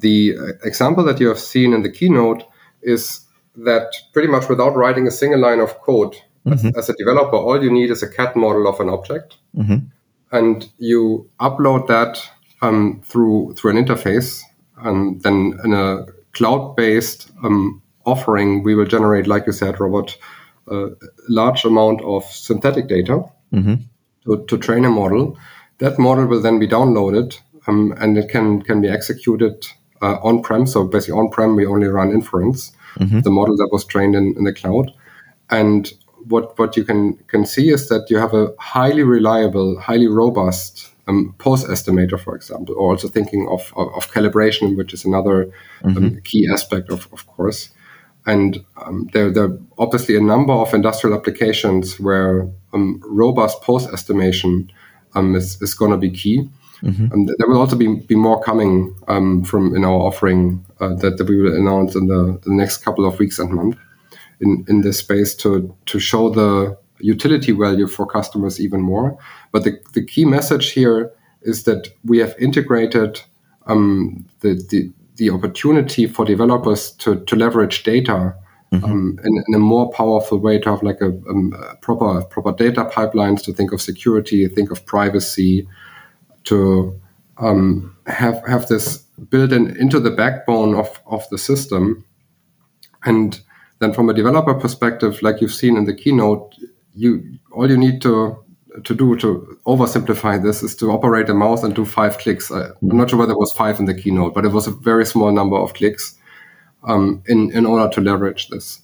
The 0.00 0.36
uh, 0.38 0.44
example 0.64 1.02
that 1.04 1.18
you 1.18 1.28
have 1.28 1.38
seen 1.38 1.72
in 1.72 1.82
the 1.82 1.90
keynote 1.90 2.44
is 2.82 3.20
that 3.56 3.92
pretty 4.12 4.28
much 4.28 4.48
without 4.48 4.76
writing 4.76 5.06
a 5.06 5.10
single 5.10 5.40
line 5.40 5.60
of 5.60 5.80
code, 5.80 6.14
mm-hmm. 6.46 6.68
as, 6.68 6.76
as, 6.76 6.90
a 6.90 6.94
developer, 6.94 7.36
all 7.36 7.62
you 7.62 7.70
need 7.70 7.90
is 7.90 8.02
a 8.02 8.08
CAD 8.08 8.36
model 8.36 8.66
of 8.66 8.80
an 8.80 8.88
object, 8.88 9.36
mm-hmm. 9.56 9.78
and 10.32 10.68
you 10.78 11.30
upload 11.40 11.86
that 11.88 12.22
um, 12.62 13.02
through 13.04 13.54
through 13.54 13.76
an 13.76 13.84
interface, 13.84 14.42
and 14.78 15.22
then 15.22 15.58
in 15.64 15.72
a 15.72 16.06
cloud-based 16.32 17.30
um, 17.42 17.82
offering, 18.04 18.62
we 18.62 18.74
will 18.74 18.86
generate, 18.86 19.26
like 19.26 19.46
you 19.46 19.52
said, 19.52 19.80
Robert, 19.80 20.18
a 20.68 20.88
large 21.28 21.64
amount 21.64 22.02
of 22.02 22.24
synthetic 22.24 22.88
data 22.88 23.24
mm-hmm. 23.52 23.74
to, 24.24 24.44
to 24.46 24.58
train 24.58 24.84
a 24.84 24.90
model. 24.90 25.38
That 25.78 25.98
model 25.98 26.26
will 26.26 26.42
then 26.42 26.58
be 26.58 26.68
downloaded 26.68 27.38
um, 27.68 27.94
and 27.98 28.18
it 28.18 28.28
can 28.30 28.62
can 28.62 28.80
be 28.80 28.88
executed 28.88 29.68
uh, 30.02 30.16
on-prem. 30.22 30.66
So 30.66 30.84
basically, 30.84 31.18
on-prem 31.18 31.54
we 31.54 31.66
only 31.66 31.86
run 31.86 32.10
inference, 32.10 32.72
mm-hmm. 32.96 33.20
the 33.20 33.30
model 33.30 33.56
that 33.56 33.68
was 33.70 33.84
trained 33.84 34.14
in, 34.14 34.34
in 34.36 34.44
the 34.44 34.52
cloud. 34.52 34.92
And 35.50 35.92
what 36.26 36.58
what 36.58 36.76
you 36.76 36.84
can 36.84 37.14
can 37.28 37.46
see 37.46 37.70
is 37.70 37.88
that 37.88 38.10
you 38.10 38.18
have 38.18 38.34
a 38.34 38.52
highly 38.58 39.02
reliable, 39.02 39.78
highly 39.78 40.06
robust 40.06 40.90
um, 41.08 41.34
pose 41.38 41.64
estimator, 41.64 42.20
for 42.20 42.36
example, 42.36 42.74
or 42.76 42.90
also 42.90 43.08
thinking 43.08 43.48
of, 43.48 43.72
of, 43.76 43.88
of 43.94 44.12
calibration, 44.12 44.76
which 44.76 44.92
is 44.92 45.04
another 45.04 45.44
um, 45.82 45.94
mm-hmm. 45.94 46.04
um, 46.04 46.20
key 46.22 46.48
aspect, 46.52 46.90
of, 46.90 47.08
of 47.12 47.26
course. 47.26 47.70
And 48.26 48.62
um, 48.84 49.08
there, 49.14 49.30
there, 49.30 49.44
are 49.44 49.58
obviously 49.78 50.16
a 50.16 50.20
number 50.20 50.52
of 50.52 50.74
industrial 50.74 51.16
applications 51.16 51.98
where 51.98 52.48
um, 52.74 53.02
robust 53.06 53.62
pose 53.62 53.86
estimation 53.86 54.70
um, 55.14 55.34
is, 55.34 55.60
is 55.62 55.72
going 55.72 55.92
to 55.92 55.96
be 55.96 56.10
key. 56.10 56.48
Mm-hmm. 56.82 57.12
And 57.12 57.28
there 57.38 57.48
will 57.48 57.58
also 57.58 57.74
be, 57.74 57.96
be 57.96 58.14
more 58.14 58.40
coming 58.42 58.94
um, 59.08 59.44
from 59.44 59.74
in 59.74 59.84
our 59.84 59.98
offering 59.98 60.64
uh, 60.78 60.94
that, 60.96 61.16
that, 61.16 61.26
we 61.26 61.40
will 61.40 61.56
announce 61.56 61.96
in 61.96 62.06
the, 62.06 62.38
the, 62.44 62.52
next 62.52 62.78
couple 62.78 63.04
of 63.04 63.18
weeks 63.18 63.40
and 63.40 63.50
months 63.50 63.78
in, 64.40 64.64
in 64.68 64.82
this 64.82 64.98
space 64.98 65.34
to, 65.36 65.74
to 65.86 65.98
show 65.98 66.30
the 66.30 66.76
utility 67.00 67.52
value 67.52 67.86
for 67.86 68.06
customers 68.06 68.60
even 68.60 68.80
more. 68.80 69.16
But 69.52 69.64
the, 69.64 69.78
the 69.92 70.04
key 70.04 70.24
message 70.24 70.72
here 70.72 71.12
is 71.42 71.64
that 71.64 71.88
we 72.04 72.18
have 72.18 72.34
integrated 72.38 73.20
um, 73.66 74.26
the, 74.40 74.54
the, 74.70 74.90
the, 75.16 75.30
opportunity 75.30 76.06
for 76.06 76.24
developers 76.24 76.92
to, 76.92 77.22
to 77.26 77.36
leverage 77.36 77.82
data 77.82 78.34
mm-hmm. 78.72 78.84
um, 78.84 79.18
in, 79.22 79.44
in, 79.46 79.54
a 79.54 79.58
more 79.58 79.90
powerful 79.92 80.38
way 80.38 80.58
to 80.58 80.70
have 80.70 80.82
like 80.82 81.00
a, 81.00 81.08
um, 81.28 81.52
a 81.52 81.76
proper 81.76 82.22
proper 82.22 82.52
data 82.52 82.84
pipelines 82.86 83.42
to 83.44 83.52
think 83.52 83.72
of 83.72 83.80
security, 83.80 84.48
think 84.48 84.70
of 84.70 84.84
privacy, 84.86 85.68
to 86.44 86.98
um, 87.36 87.96
have 88.06 88.42
have 88.48 88.66
this 88.68 88.98
built 89.30 89.52
in 89.52 89.76
into 89.76 90.00
the 90.00 90.10
backbone 90.10 90.74
of, 90.74 91.00
of 91.06 91.28
the 91.28 91.38
system. 91.38 92.04
And 93.04 93.40
then 93.80 93.92
from 93.92 94.08
a 94.08 94.14
developer 94.14 94.54
perspective, 94.54 95.22
like 95.22 95.40
you've 95.40 95.54
seen 95.54 95.76
in 95.76 95.84
the 95.84 95.94
keynote, 95.94 96.54
you 96.94 97.38
all 97.52 97.70
you 97.70 97.76
need 97.76 98.02
to 98.02 98.44
to 98.84 98.94
do 98.94 99.16
to 99.16 99.58
oversimplify 99.66 100.42
this 100.42 100.62
is 100.62 100.74
to 100.76 100.90
operate 100.90 101.28
a 101.28 101.34
mouse 101.34 101.62
and 101.62 101.74
do 101.74 101.84
five 101.84 102.18
clicks. 102.18 102.50
I, 102.50 102.66
am 102.66 102.74
not 102.82 103.10
sure 103.10 103.18
whether 103.18 103.32
it 103.32 103.38
was 103.38 103.52
five 103.52 103.78
in 103.80 103.86
the 103.86 103.94
keynote, 103.94 104.34
but 104.34 104.44
it 104.44 104.52
was 104.52 104.66
a 104.66 104.72
very 104.72 105.04
small 105.04 105.32
number 105.32 105.56
of 105.56 105.74
clicks 105.74 106.16
um, 106.84 107.22
in 107.26 107.52
in 107.52 107.66
order 107.66 107.92
to 107.94 108.00
leverage 108.00 108.48
this. 108.48 108.82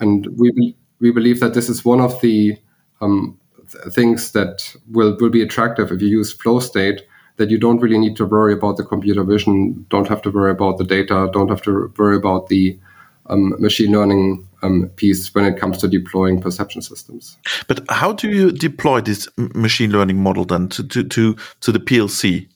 And 0.00 0.26
we 0.36 0.76
we 1.00 1.10
believe 1.10 1.40
that 1.40 1.54
this 1.54 1.68
is 1.68 1.84
one 1.84 2.00
of 2.00 2.20
the 2.20 2.56
um, 3.00 3.38
th- 3.70 3.92
things 3.92 4.32
that 4.32 4.74
will 4.90 5.16
will 5.20 5.30
be 5.30 5.42
attractive 5.42 5.90
if 5.90 6.00
you 6.00 6.08
use 6.08 6.32
flow 6.32 6.60
state. 6.60 7.02
That 7.36 7.50
you 7.50 7.58
don't 7.58 7.78
really 7.78 7.98
need 7.98 8.16
to 8.16 8.26
worry 8.26 8.52
about 8.52 8.78
the 8.78 8.84
computer 8.84 9.22
vision, 9.22 9.86
don't 9.90 10.08
have 10.08 10.22
to 10.22 10.30
worry 10.30 10.50
about 10.50 10.76
the 10.78 10.82
data, 10.82 11.30
don't 11.32 11.48
have 11.48 11.62
to 11.62 11.92
worry 11.96 12.16
about 12.16 12.48
the 12.48 12.76
machine 13.36 13.92
learning 13.92 14.48
um, 14.62 14.90
piece 14.96 15.34
when 15.34 15.44
it 15.44 15.58
comes 15.58 15.78
to 15.78 15.88
deploying 15.88 16.40
perception 16.40 16.82
systems. 16.82 17.36
But 17.66 17.84
how 17.90 18.12
do 18.12 18.28
you 18.28 18.50
deploy 18.50 19.00
this 19.00 19.28
machine 19.36 19.90
learning 19.90 20.22
model 20.22 20.44
then 20.44 20.68
to 20.70 20.82
to 20.82 21.04
to, 21.04 21.36
to 21.60 21.72
the 21.72 21.80
PLC? 21.80 22.48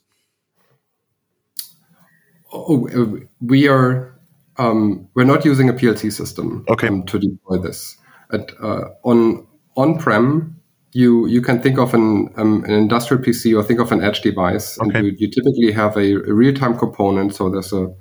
Oh, 2.52 2.88
uh, 2.88 3.20
we 3.40 3.68
are 3.68 4.14
um, 4.58 5.08
we're 5.14 5.24
not 5.24 5.44
using 5.44 5.68
a 5.68 5.72
PLC 5.72 6.12
system 6.12 6.64
okay. 6.68 6.88
um, 6.88 7.04
to 7.04 7.18
deploy 7.18 7.58
this. 7.58 7.96
At, 8.32 8.52
uh, 8.62 8.88
on 9.04 9.46
on 9.76 9.98
prem, 9.98 10.60
you 10.92 11.26
you 11.26 11.40
can 11.40 11.62
think 11.62 11.78
of 11.78 11.94
an 11.94 12.32
um, 12.36 12.64
an 12.64 12.70
industrial 12.70 13.22
PC 13.22 13.56
or 13.56 13.62
think 13.62 13.80
of 13.80 13.92
an 13.92 14.02
edge 14.02 14.20
device, 14.20 14.78
okay. 14.80 14.98
and 14.98 15.06
you, 15.06 15.12
you, 15.18 15.30
typically 15.30 15.72
have 15.72 15.96
a, 15.96 16.14
a 16.28 16.32
real 16.32 16.54
time 16.54 16.78
component. 16.78 17.34
So 17.34 17.50
there's 17.50 17.72
a 17.72 17.92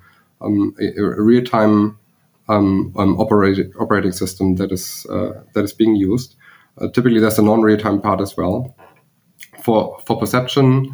um, 0.41 0.73
a, 0.79 1.01
a 1.01 1.21
real 1.21 1.43
time 1.43 1.97
um, 2.51 2.93
um, 2.97 3.19
operating 3.19 3.71
operating 3.79 4.11
system 4.11 4.55
that 4.55 4.71
is 4.71 5.05
uh, 5.09 5.31
that 5.53 5.63
is 5.63 5.73
being 5.73 5.95
used. 5.95 6.35
Uh, 6.77 6.87
typically, 6.87 7.19
there's 7.19 7.39
a 7.39 7.41
non-real-time 7.41 8.01
part 8.01 8.21
as 8.21 8.35
well. 8.35 8.75
For 9.63 9.99
for 10.05 10.19
perception, 10.19 10.91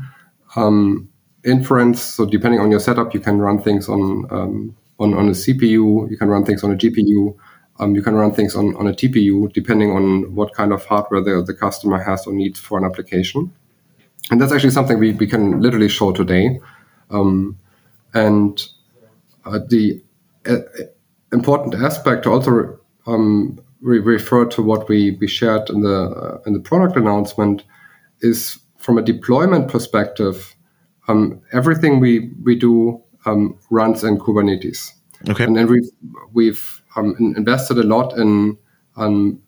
um, 0.55 1.09
inference. 1.43 2.01
So 2.01 2.25
depending 2.25 2.59
on 2.59 2.71
your 2.71 2.79
setup, 2.79 3.13
you 3.13 3.19
can 3.19 3.39
run 3.39 3.61
things 3.61 3.89
on 3.89 4.27
um, 4.29 4.75
on 4.99 5.13
on 5.13 5.27
a 5.27 5.31
CPU. 5.31 6.09
You 6.09 6.17
can 6.17 6.29
run 6.29 6.45
things 6.45 6.63
on 6.63 6.71
a 6.71 6.75
GPU. 6.75 7.35
Um, 7.79 7.95
you 7.95 8.01
can 8.01 8.15
run 8.15 8.33
things 8.33 8.55
on, 8.55 8.75
on 8.75 8.87
a 8.87 8.91
TPU, 8.91 9.53
depending 9.53 9.91
on 9.91 10.33
what 10.33 10.51
kind 10.53 10.73
of 10.73 10.83
hardware 10.85 11.21
the, 11.21 11.43
the 11.45 11.53
customer 11.53 12.01
has 12.01 12.25
or 12.25 12.33
needs 12.33 12.59
for 12.59 12.77
an 12.79 12.83
application. 12.83 13.53
And 14.31 14.41
that's 14.41 14.51
actually 14.51 14.71
something 14.71 14.97
we, 14.97 15.13
we 15.13 15.27
can 15.27 15.61
literally 15.61 15.87
show 15.87 16.11
today. 16.11 16.59
Um, 17.11 17.59
and 18.15 18.59
uh, 19.45 19.59
the 19.69 20.01
uh, 20.47 20.57
important 21.31 21.75
aspect 21.75 22.23
to 22.23 22.31
also 22.31 22.79
um, 23.05 23.59
re- 23.81 23.99
refer 23.99 24.45
to 24.45 24.61
what 24.61 24.87
we, 24.87 25.17
we 25.19 25.27
shared 25.27 25.69
in 25.69 25.81
the 25.81 26.09
uh, 26.09 26.41
in 26.45 26.53
the 26.53 26.59
product 26.59 26.97
announcement 26.97 27.63
is 28.21 28.59
from 28.77 28.97
a 28.97 29.01
deployment 29.01 29.69
perspective, 29.69 30.55
um, 31.07 31.41
everything 31.51 31.99
we 31.99 32.31
we 32.43 32.55
do 32.55 33.01
um, 33.25 33.57
runs 33.69 34.03
in 34.03 34.17
Kubernetes. 34.17 34.91
Okay. 35.29 35.43
And 35.43 35.55
then 35.55 35.67
we've 35.67 35.89
we've 36.33 36.83
um, 36.95 37.15
invested 37.35 37.77
a 37.77 37.83
lot 37.83 38.17
in 38.17 38.57
um, 38.95 39.41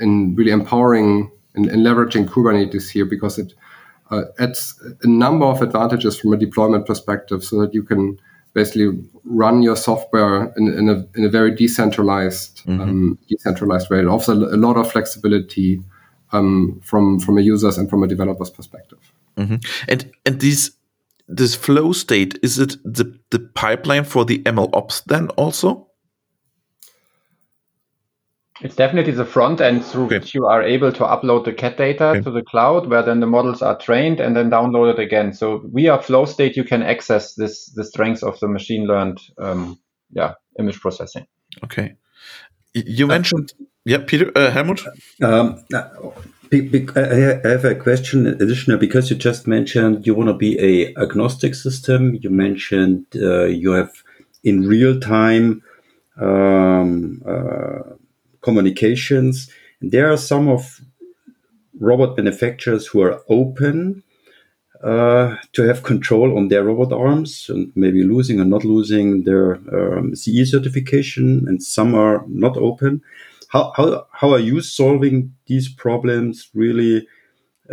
in 0.00 0.34
really 0.34 0.50
empowering 0.50 1.30
and, 1.54 1.66
leveraging 1.70 2.28
Kubernetes 2.28 2.90
here 2.90 3.06
because 3.06 3.38
it 3.38 3.54
uh, 4.10 4.22
adds 4.38 4.80
a 5.02 5.08
number 5.08 5.46
of 5.46 5.62
advantages 5.62 6.18
from 6.18 6.32
a 6.32 6.36
deployment 6.36 6.86
perspective, 6.86 7.42
so 7.42 7.60
that 7.60 7.74
you 7.74 7.82
can 7.82 8.18
basically 8.56 8.98
run 9.24 9.62
your 9.62 9.76
software 9.76 10.52
in, 10.56 10.66
in, 10.66 10.88
a, 10.88 11.06
in 11.14 11.24
a 11.26 11.28
very 11.28 11.54
decentralized 11.54 12.62
mm-hmm. 12.64 12.80
um, 12.80 13.18
decentralized 13.28 13.90
way. 13.90 14.00
It 14.00 14.06
offers 14.06 14.30
a, 14.30 14.32
a 14.32 14.56
lot 14.56 14.76
of 14.78 14.90
flexibility 14.90 15.82
um, 16.32 16.80
from 16.82 17.20
from 17.20 17.38
a 17.38 17.42
user's 17.42 17.78
and 17.78 17.88
from 17.88 18.02
a 18.02 18.08
developer's 18.08 18.50
perspective. 18.50 18.98
Mm-hmm. 19.36 19.56
And 19.88 20.10
and 20.24 20.40
these 20.40 20.70
this 21.28 21.54
flow 21.54 21.92
state 21.92 22.38
is 22.42 22.58
it 22.58 22.76
the 22.82 23.18
the 23.30 23.40
pipeline 23.40 24.04
for 24.04 24.24
the 24.24 24.38
ML 24.44 24.70
ops 24.72 25.02
then 25.02 25.28
also? 25.30 25.85
It's 28.62 28.74
definitely 28.74 29.12
the 29.12 29.26
front 29.26 29.60
end 29.60 29.84
through 29.84 30.06
okay. 30.06 30.18
which 30.18 30.34
you 30.34 30.46
are 30.46 30.62
able 30.62 30.90
to 30.90 31.00
upload 31.00 31.44
the 31.44 31.52
CAD 31.52 31.76
data 31.76 32.04
okay. 32.08 32.22
to 32.22 32.30
the 32.30 32.42
cloud, 32.42 32.88
where 32.88 33.02
then 33.02 33.20
the 33.20 33.26
models 33.26 33.60
are 33.60 33.76
trained 33.76 34.18
and 34.18 34.34
then 34.34 34.50
downloaded 34.50 34.98
again. 34.98 35.34
So 35.34 35.62
via 35.72 36.00
flow 36.00 36.24
state, 36.24 36.56
you 36.56 36.64
can 36.64 36.82
access 36.82 37.34
this 37.34 37.66
the 37.66 37.84
strengths 37.84 38.22
of 38.22 38.40
the 38.40 38.48
machine 38.48 38.86
learned, 38.86 39.20
um, 39.38 39.78
yeah, 40.10 40.34
image 40.58 40.80
processing. 40.80 41.26
Okay. 41.64 41.96
You 42.72 43.06
mentioned, 43.06 43.52
uh, 43.60 43.64
yeah, 43.84 43.98
Peter 44.06 44.32
uh, 44.34 44.50
Helmut. 44.50 44.84
Um, 45.22 45.64
I 46.52 47.40
have 47.44 47.64
a 47.64 47.74
question 47.74 48.26
additional 48.26 48.78
because 48.78 49.10
you 49.10 49.16
just 49.16 49.46
mentioned 49.46 50.06
you 50.06 50.14
want 50.14 50.28
to 50.28 50.34
be 50.34 50.58
a 50.58 50.94
agnostic 51.02 51.54
system. 51.54 52.18
You 52.22 52.30
mentioned 52.30 53.06
uh, 53.16 53.44
you 53.44 53.72
have 53.72 53.92
in 54.44 54.66
real 54.66 54.98
time. 54.98 55.62
Um, 56.18 57.22
uh, 57.26 57.96
communications. 58.46 59.50
And 59.80 59.90
there 59.90 60.08
are 60.12 60.16
some 60.16 60.48
of 60.48 60.80
robot 61.78 62.16
manufacturers 62.16 62.86
who 62.86 63.02
are 63.02 63.20
open 63.28 64.02
uh, 64.82 65.36
to 65.52 65.62
have 65.62 65.82
control 65.82 66.36
on 66.38 66.48
their 66.48 66.64
robot 66.64 66.92
arms 66.92 67.30
and 67.48 67.72
maybe 67.74 68.02
losing 68.04 68.40
or 68.40 68.44
not 68.44 68.64
losing 68.64 69.24
their 69.24 69.46
um, 69.76 70.14
CE 70.14 70.50
certification, 70.54 71.44
and 71.48 71.62
some 71.62 71.94
are 71.94 72.24
not 72.28 72.56
open. 72.56 73.02
How, 73.48 73.72
how, 73.76 74.06
how 74.12 74.32
are 74.32 74.44
you 74.50 74.60
solving 74.60 75.34
these 75.46 75.68
problems 75.68 76.50
really? 76.54 77.06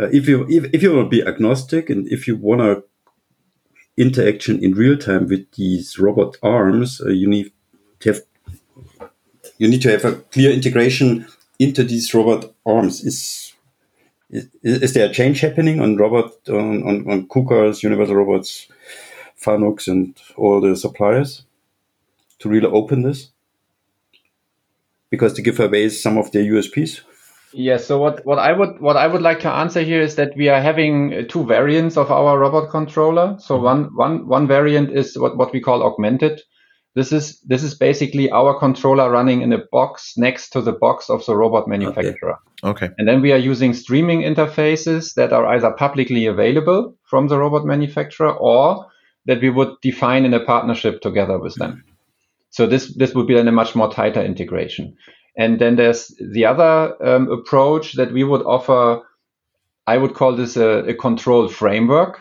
Uh, 0.00 0.08
if 0.18 0.26
you 0.28 0.46
if, 0.48 0.64
if 0.74 0.82
you 0.82 0.92
want 0.92 1.10
to 1.10 1.16
be 1.16 1.26
agnostic 1.32 1.90
and 1.90 2.08
if 2.08 2.26
you 2.26 2.36
want 2.36 2.60
to 2.62 2.82
interaction 3.96 4.62
in 4.64 4.72
real 4.72 4.96
time 4.96 5.28
with 5.28 5.44
these 5.52 5.98
robot 5.98 6.36
arms, 6.42 7.00
uh, 7.00 7.10
you 7.10 7.28
need 7.28 7.52
to 8.00 8.08
have 8.10 8.22
you 9.58 9.68
need 9.68 9.82
to 9.82 9.90
have 9.90 10.04
a 10.04 10.16
clear 10.16 10.50
integration 10.50 11.26
into 11.58 11.84
these 11.84 12.12
robot 12.14 12.52
arms. 12.66 13.04
Is 13.04 13.54
is, 14.30 14.48
is 14.62 14.92
there 14.94 15.08
a 15.08 15.12
change 15.12 15.40
happening 15.40 15.80
on 15.80 15.96
robot 15.96 16.32
on, 16.48 16.82
on, 16.82 17.10
on 17.10 17.28
KUKA's, 17.28 17.82
Universal 17.82 18.16
Robots, 18.16 18.66
Fanucs, 19.40 19.86
and 19.86 20.16
all 20.36 20.60
the 20.60 20.76
suppliers 20.76 21.44
to 22.40 22.48
really 22.48 22.66
open 22.66 23.02
this? 23.02 23.30
Because 25.10 25.34
to 25.34 25.42
give 25.42 25.60
away 25.60 25.88
some 25.90 26.18
of 26.18 26.32
their 26.32 26.42
USPs. 26.42 27.02
Yes. 27.52 27.86
So 27.86 28.00
what, 28.00 28.26
what 28.26 28.40
I 28.40 28.52
would 28.52 28.80
what 28.80 28.96
I 28.96 29.06
would 29.06 29.22
like 29.22 29.38
to 29.40 29.50
answer 29.50 29.82
here 29.82 30.00
is 30.00 30.16
that 30.16 30.36
we 30.36 30.48
are 30.48 30.60
having 30.60 31.28
two 31.28 31.44
variants 31.44 31.96
of 31.96 32.10
our 32.10 32.36
robot 32.36 32.70
controller. 32.70 33.36
So 33.38 33.54
mm-hmm. 33.54 33.64
one 33.64 33.84
one 33.94 34.26
one 34.26 34.46
variant 34.48 34.90
is 34.90 35.16
what, 35.16 35.36
what 35.36 35.52
we 35.52 35.60
call 35.60 35.84
augmented. 35.84 36.42
This 36.94 37.10
is 37.10 37.40
this 37.40 37.64
is 37.64 37.74
basically 37.74 38.30
our 38.30 38.56
controller 38.56 39.10
running 39.10 39.42
in 39.42 39.52
a 39.52 39.58
box 39.72 40.14
next 40.16 40.50
to 40.50 40.60
the 40.60 40.72
box 40.72 41.10
of 41.10 41.26
the 41.26 41.36
robot 41.36 41.66
manufacturer. 41.66 42.38
Okay. 42.62 42.86
okay. 42.86 42.94
And 42.98 43.08
then 43.08 43.20
we 43.20 43.32
are 43.32 43.38
using 43.38 43.74
streaming 43.74 44.20
interfaces 44.20 45.14
that 45.14 45.32
are 45.32 45.46
either 45.46 45.72
publicly 45.72 46.26
available 46.26 46.96
from 47.02 47.26
the 47.26 47.36
robot 47.36 47.64
manufacturer 47.64 48.32
or 48.32 48.86
that 49.26 49.40
we 49.40 49.50
would 49.50 49.74
define 49.82 50.24
in 50.24 50.34
a 50.34 50.44
partnership 50.44 51.00
together 51.00 51.38
with 51.38 51.56
them. 51.56 51.82
So 52.50 52.66
this 52.66 52.94
this 52.94 53.12
would 53.14 53.26
be 53.26 53.34
then 53.34 53.48
a 53.48 53.52
much 53.52 53.74
more 53.74 53.90
tighter 53.92 54.22
integration. 54.22 54.96
And 55.36 55.58
then 55.58 55.74
there's 55.74 56.14
the 56.20 56.44
other 56.44 56.94
um, 57.04 57.28
approach 57.28 57.94
that 57.94 58.12
we 58.12 58.22
would 58.22 58.42
offer. 58.42 59.02
I 59.86 59.98
would 59.98 60.14
call 60.14 60.36
this 60.36 60.56
a, 60.56 60.84
a, 60.86 60.94
control 60.94 61.48
framework. 61.48 62.20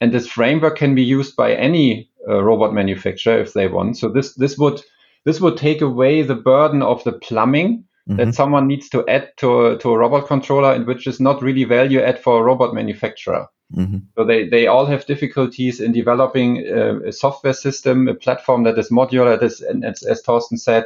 And 0.00 0.12
this 0.12 0.26
framework 0.26 0.76
can 0.76 0.94
be 0.94 1.02
used 1.02 1.36
by 1.36 1.54
any 1.54 2.07
uh, 2.28 2.42
robot 2.42 2.74
manufacturer 2.74 3.38
if 3.38 3.52
they 3.52 3.66
want. 3.66 3.96
So 3.96 4.08
this, 4.08 4.34
this 4.34 4.58
would, 4.58 4.82
this 5.24 5.40
would 5.40 5.56
take 5.56 5.80
away 5.80 6.22
the 6.22 6.34
burden 6.34 6.82
of 6.82 7.02
the 7.04 7.12
plumbing 7.12 7.84
mm-hmm. 8.08 8.16
that 8.16 8.34
someone 8.34 8.66
needs 8.66 8.88
to 8.90 9.06
add 9.08 9.30
to 9.38 9.66
a, 9.66 9.78
to 9.78 9.90
a 9.90 9.98
robot 9.98 10.26
controller 10.26 10.72
and 10.72 10.86
which 10.86 11.06
is 11.06 11.20
not 11.20 11.42
really 11.42 11.64
value 11.64 12.00
add 12.00 12.22
for 12.22 12.40
a 12.40 12.42
robot 12.42 12.74
manufacturer. 12.74 13.46
Mm-hmm. 13.74 13.98
So 14.16 14.24
they, 14.24 14.48
they 14.48 14.66
all 14.66 14.86
have 14.86 15.06
difficulties 15.06 15.80
in 15.80 15.92
developing 15.92 16.66
uh, 16.66 17.00
a 17.06 17.12
software 17.12 17.52
system, 17.52 18.08
a 18.08 18.14
platform 18.14 18.64
that 18.64 18.78
is 18.78 18.90
modular, 18.90 19.38
that 19.38 19.46
is, 19.46 19.60
and 19.60 19.84
as, 19.84 20.02
as 20.02 20.22
Torsten 20.22 20.58
said, 20.58 20.84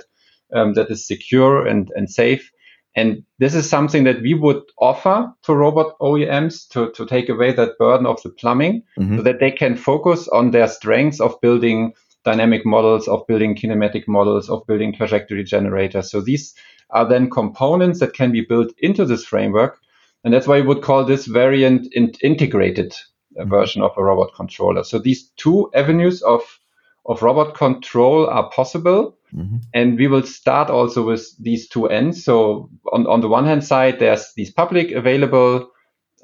um, 0.53 0.75
that 0.75 0.91
is 0.91 1.07
secure 1.07 1.67
and, 1.67 1.91
and 1.97 2.11
safe. 2.11 2.52
And 2.95 3.25
this 3.39 3.55
is 3.55 3.69
something 3.69 4.05
that 4.05 4.21
we 4.21 4.35
would 4.35 4.63
offer 4.79 5.33
to 5.45 5.55
robot 5.55 5.99
OEMs 6.01 6.69
to, 6.69 6.91
to 6.93 7.07
take 7.07 7.29
away 7.29 7.53
that 7.53 7.79
burden 7.79 8.07
of 8.07 8.23
the 8.23 8.29
plumbing 8.31 8.83
mm-hmm. 8.99 9.17
so 9.17 9.23
that 9.23 9.41
they 9.41 9.51
can 9.51 9.77
focus 9.77 10.29
on 10.29 10.51
their 10.51 10.69
strengths 10.69 11.21
of 11.21 11.41
building 11.41 11.95
dynamic 12.25 12.65
models, 12.67 13.09
of 13.09 13.27
building 13.27 13.57
kinematic 13.57 14.07
models, 14.07 14.49
of 14.49 14.67
building 14.67 14.95
trajectory 14.95 15.43
generators. 15.43 16.11
So 16.11 16.21
these 16.21 16.55
are 16.91 17.09
then 17.09 17.31
components 17.31 18.01
that 18.01 18.13
can 18.13 18.31
be 18.31 18.43
built 18.43 18.73
into 18.79 19.05
this 19.05 19.25
framework. 19.25 19.79
And 20.25 20.33
that's 20.33 20.47
why 20.47 20.61
we 20.61 20.67
would 20.67 20.83
call 20.83 21.05
this 21.05 21.27
variant 21.27 21.89
in- 21.93 22.13
integrated 22.23 22.93
uh, 22.93 23.43
mm-hmm. 23.43 23.51
version 23.51 23.83
of 23.83 23.93
a 23.97 24.05
robot 24.05 24.35
controller. 24.37 24.85
So 24.85 24.99
these 24.99 25.31
two 25.37 25.71
avenues 25.75 26.23
of, 26.23 26.43
of 27.07 27.23
robot 27.23 27.55
control 27.55 28.27
are 28.29 28.51
possible. 28.51 29.17
Mm-hmm. 29.35 29.57
And 29.73 29.99
we 29.99 30.09
will 30.09 30.23
start 30.23 30.71
also 30.71 31.07
with 31.07 31.27
these 31.39 31.69
two 31.69 31.89
ends. 31.89 32.25
So 32.25 32.71
on, 32.93 33.07
on 33.07 33.21
the 33.21 33.29
one 33.29 33.47
hand 33.47 33.65
side, 33.65 33.99
there's 33.99 34.33
these 34.37 34.53
public 34.53 34.91
available 34.91 35.71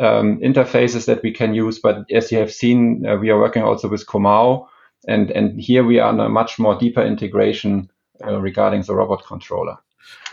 um, 0.00 0.38
interfaces 0.40 1.06
that 1.06 1.22
we 1.22 1.32
can 1.32 1.54
use. 1.54 1.78
But 1.78 2.04
as 2.12 2.30
you 2.30 2.38
have 2.38 2.52
seen, 2.52 3.06
uh, 3.06 3.16
we 3.16 3.30
are 3.30 3.38
working 3.38 3.62
also 3.62 3.88
with 3.88 4.06
Comau. 4.06 4.66
And, 5.06 5.30
and 5.30 5.60
here 5.60 5.84
we 5.84 5.98
are 6.00 6.08
on 6.08 6.20
a 6.20 6.28
much 6.28 6.58
more 6.58 6.78
deeper 6.78 7.02
integration 7.02 7.90
uh, 8.26 8.40
regarding 8.40 8.82
the 8.82 8.94
robot 8.94 9.24
controller. 9.26 9.78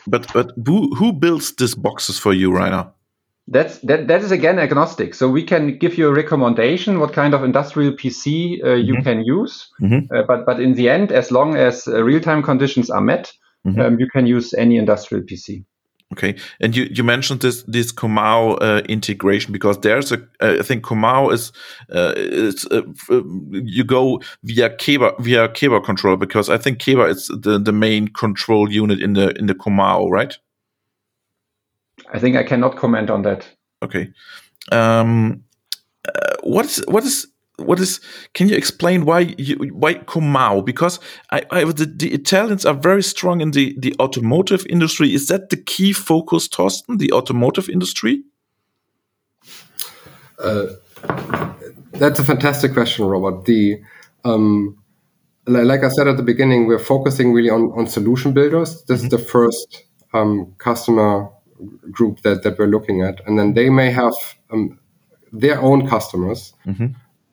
But 0.07 0.31
but 0.33 0.51
who, 0.65 0.93
who 0.95 1.13
builds 1.13 1.55
these 1.55 1.75
boxes 1.75 2.19
for 2.19 2.33
you, 2.33 2.55
Rainer? 2.55 2.91
That's 3.47 3.77
that. 3.79 4.07
That 4.07 4.23
is 4.23 4.31
again 4.31 4.57
agnostic. 4.57 5.13
So 5.13 5.29
we 5.29 5.43
can 5.43 5.77
give 5.77 5.99
you 5.99 6.07
a 6.07 6.13
recommendation 6.13 6.99
what 6.99 7.13
kind 7.13 7.35
of 7.35 7.43
industrial 7.43 7.93
PC 7.93 8.63
uh, 8.63 8.73
you 8.73 8.95
mm-hmm. 8.95 9.03
can 9.03 9.23
use. 9.23 9.69
Mm-hmm. 9.79 10.13
Uh, 10.13 10.23
but 10.23 10.47
but 10.47 10.59
in 10.59 10.73
the 10.73 10.89
end, 10.89 11.11
as 11.11 11.31
long 11.31 11.55
as 11.55 11.87
uh, 11.87 12.03
real 12.03 12.19
time 12.19 12.41
conditions 12.41 12.89
are 12.89 13.01
met, 13.01 13.31
mm-hmm. 13.65 13.79
um, 13.79 13.99
you 13.99 14.07
can 14.07 14.25
use 14.25 14.55
any 14.55 14.77
industrial 14.77 15.23
PC. 15.23 15.63
Okay, 16.13 16.35
and 16.59 16.75
you, 16.75 16.83
you 16.91 17.03
mentioned 17.03 17.41
this 17.41 17.63
this 17.63 17.91
Comau 17.91 18.57
uh, 18.61 18.81
integration 18.87 19.51
because 19.51 19.79
there's 19.79 20.11
a 20.11 20.17
uh, 20.39 20.57
I 20.59 20.63
think 20.63 20.83
Comau 20.83 21.33
is 21.33 21.51
uh, 21.93 22.13
is 22.15 22.65
uh, 22.71 22.83
you 23.51 23.83
go 23.83 24.21
via 24.43 24.69
Keba 24.69 25.19
via 25.19 25.49
Keba 25.49 25.83
control 25.83 26.15
because 26.15 26.47
I 26.49 26.57
think 26.57 26.77
Keba 26.79 27.09
is 27.09 27.27
the, 27.27 27.59
the 27.59 27.71
main 27.71 28.07
control 28.07 28.71
unit 28.71 29.01
in 29.01 29.13
the 29.13 29.37
in 29.37 29.47
the 29.47 29.55
Comau, 29.55 30.09
right? 30.09 30.37
I 32.13 32.19
think 32.19 32.35
I 32.35 32.43
cannot 32.43 32.77
comment 32.77 33.09
on 33.09 33.23
that. 33.23 33.47
Okay. 33.83 34.09
Um, 34.71 35.43
uh, 36.07 36.35
what 36.43 36.65
is 36.65 36.83
what 36.87 37.03
is 37.03 37.27
what 37.57 37.79
is? 37.79 37.99
Can 38.33 38.49
you 38.49 38.55
explain 38.55 39.05
why 39.05 39.35
you, 39.37 39.55
why 39.73 39.95
Comau? 39.95 40.63
Because 40.63 40.99
I, 41.31 41.43
I 41.51 41.63
the, 41.63 41.85
the, 41.85 42.13
Italians 42.13 42.65
are 42.65 42.73
very 42.73 43.03
strong 43.03 43.41
in 43.41 43.51
the 43.51 43.75
the 43.79 43.95
automotive 43.99 44.65
industry. 44.67 45.13
Is 45.13 45.27
that 45.27 45.49
the 45.49 45.57
key 45.57 45.93
focus, 45.93 46.47
Thorsten? 46.47 46.97
The 46.97 47.11
automotive 47.11 47.69
industry. 47.69 48.23
Uh, 50.37 50.65
that's 51.93 52.19
a 52.19 52.23
fantastic 52.23 52.73
question, 52.73 53.05
Robert. 53.05 53.45
The 53.45 53.81
um, 54.25 54.77
like 55.47 55.83
I 55.83 55.89
said 55.89 56.07
at 56.07 56.17
the 56.17 56.23
beginning, 56.23 56.67
we're 56.67 56.79
focusing 56.79 57.33
really 57.33 57.49
on, 57.49 57.71
on 57.75 57.87
solution 57.87 58.33
builders. 58.33 58.83
This 58.85 59.01
mm 59.01 59.07
-hmm. 59.07 59.13
is 59.13 59.25
the 59.25 59.31
first 59.31 59.85
um, 60.13 60.55
customer 60.57 61.29
group 61.91 62.21
that, 62.21 62.43
that 62.43 62.57
we're 62.57 62.67
looking 62.67 63.01
at. 63.01 63.21
And 63.25 63.37
then 63.39 63.53
they 63.53 63.69
may 63.69 63.91
have 63.91 64.13
um, 64.51 64.79
their 65.31 65.61
own 65.61 65.87
customers. 65.87 66.53
Mm-hmm. 66.65 66.87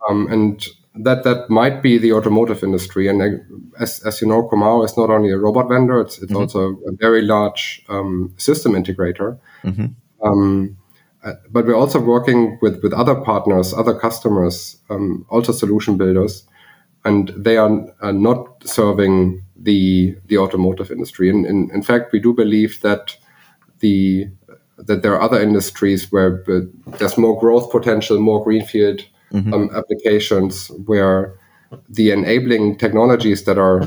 Um, 0.09 0.27
and 0.31 0.67
that 0.95 1.25
that 1.25 1.49
might 1.49 1.83
be 1.83 1.99
the 1.99 2.13
automotive 2.13 2.63
industry. 2.63 3.09
And 3.09 3.23
uh, 3.23 3.83
as, 3.83 4.03
as 4.05 4.21
you 4.21 4.29
know, 4.29 4.49
Comau 4.49 4.85
is 4.85 4.97
not 4.97 5.11
only 5.11 5.31
a 5.31 5.39
robot 5.39 5.69
vendor, 5.69 6.01
it's, 6.01 6.19
it's 6.19 6.33
mm-hmm. 6.33 6.43
also 6.43 6.79
a 6.87 6.93
very 6.93 7.23
large 7.23 7.85
um, 7.89 8.35
system 8.37 8.73
integrator. 8.73 9.39
Mm-hmm. 9.65 9.87
Um, 10.27 10.77
uh, 11.25 11.35
but 11.51 11.67
we're 11.67 11.77
also 11.77 12.01
working 12.01 12.59
with, 12.61 12.83
with 12.83 12.93
other 12.93 13.15
partners, 13.15 13.73
other 13.73 13.99
customers, 13.99 14.77
um, 14.91 15.25
also 15.29 15.53
solution 15.53 15.97
builders, 15.97 16.45
and 17.05 17.33
they 17.37 17.57
are, 17.57 17.87
are 18.01 18.13
not 18.13 18.63
serving 18.65 19.43
the 19.57 20.17
the 20.27 20.39
automotive 20.39 20.91
industry. 20.91 21.31
And 21.31 21.47
in, 21.47 21.71
in 21.73 21.83
fact, 21.83 22.13
we 22.13 22.19
do 22.19 22.35
believe 22.35 22.81
that 22.81 23.17
the 23.83 24.27
that 24.79 25.03
there 25.03 25.15
are 25.15 25.21
other 25.21 25.41
industries 25.41 26.11
where 26.11 26.43
there's 26.99 27.19
more 27.19 27.39
growth 27.39 27.71
potential, 27.71 28.19
more 28.19 28.43
greenfield 28.43 29.01
mm-hmm. 29.33 29.53
um, 29.53 29.71
applications 29.77 30.69
where 30.87 31.35
the 31.89 32.11
enabling 32.11 32.79
technologies 32.79 33.45
that 33.45 33.59
are 33.59 33.81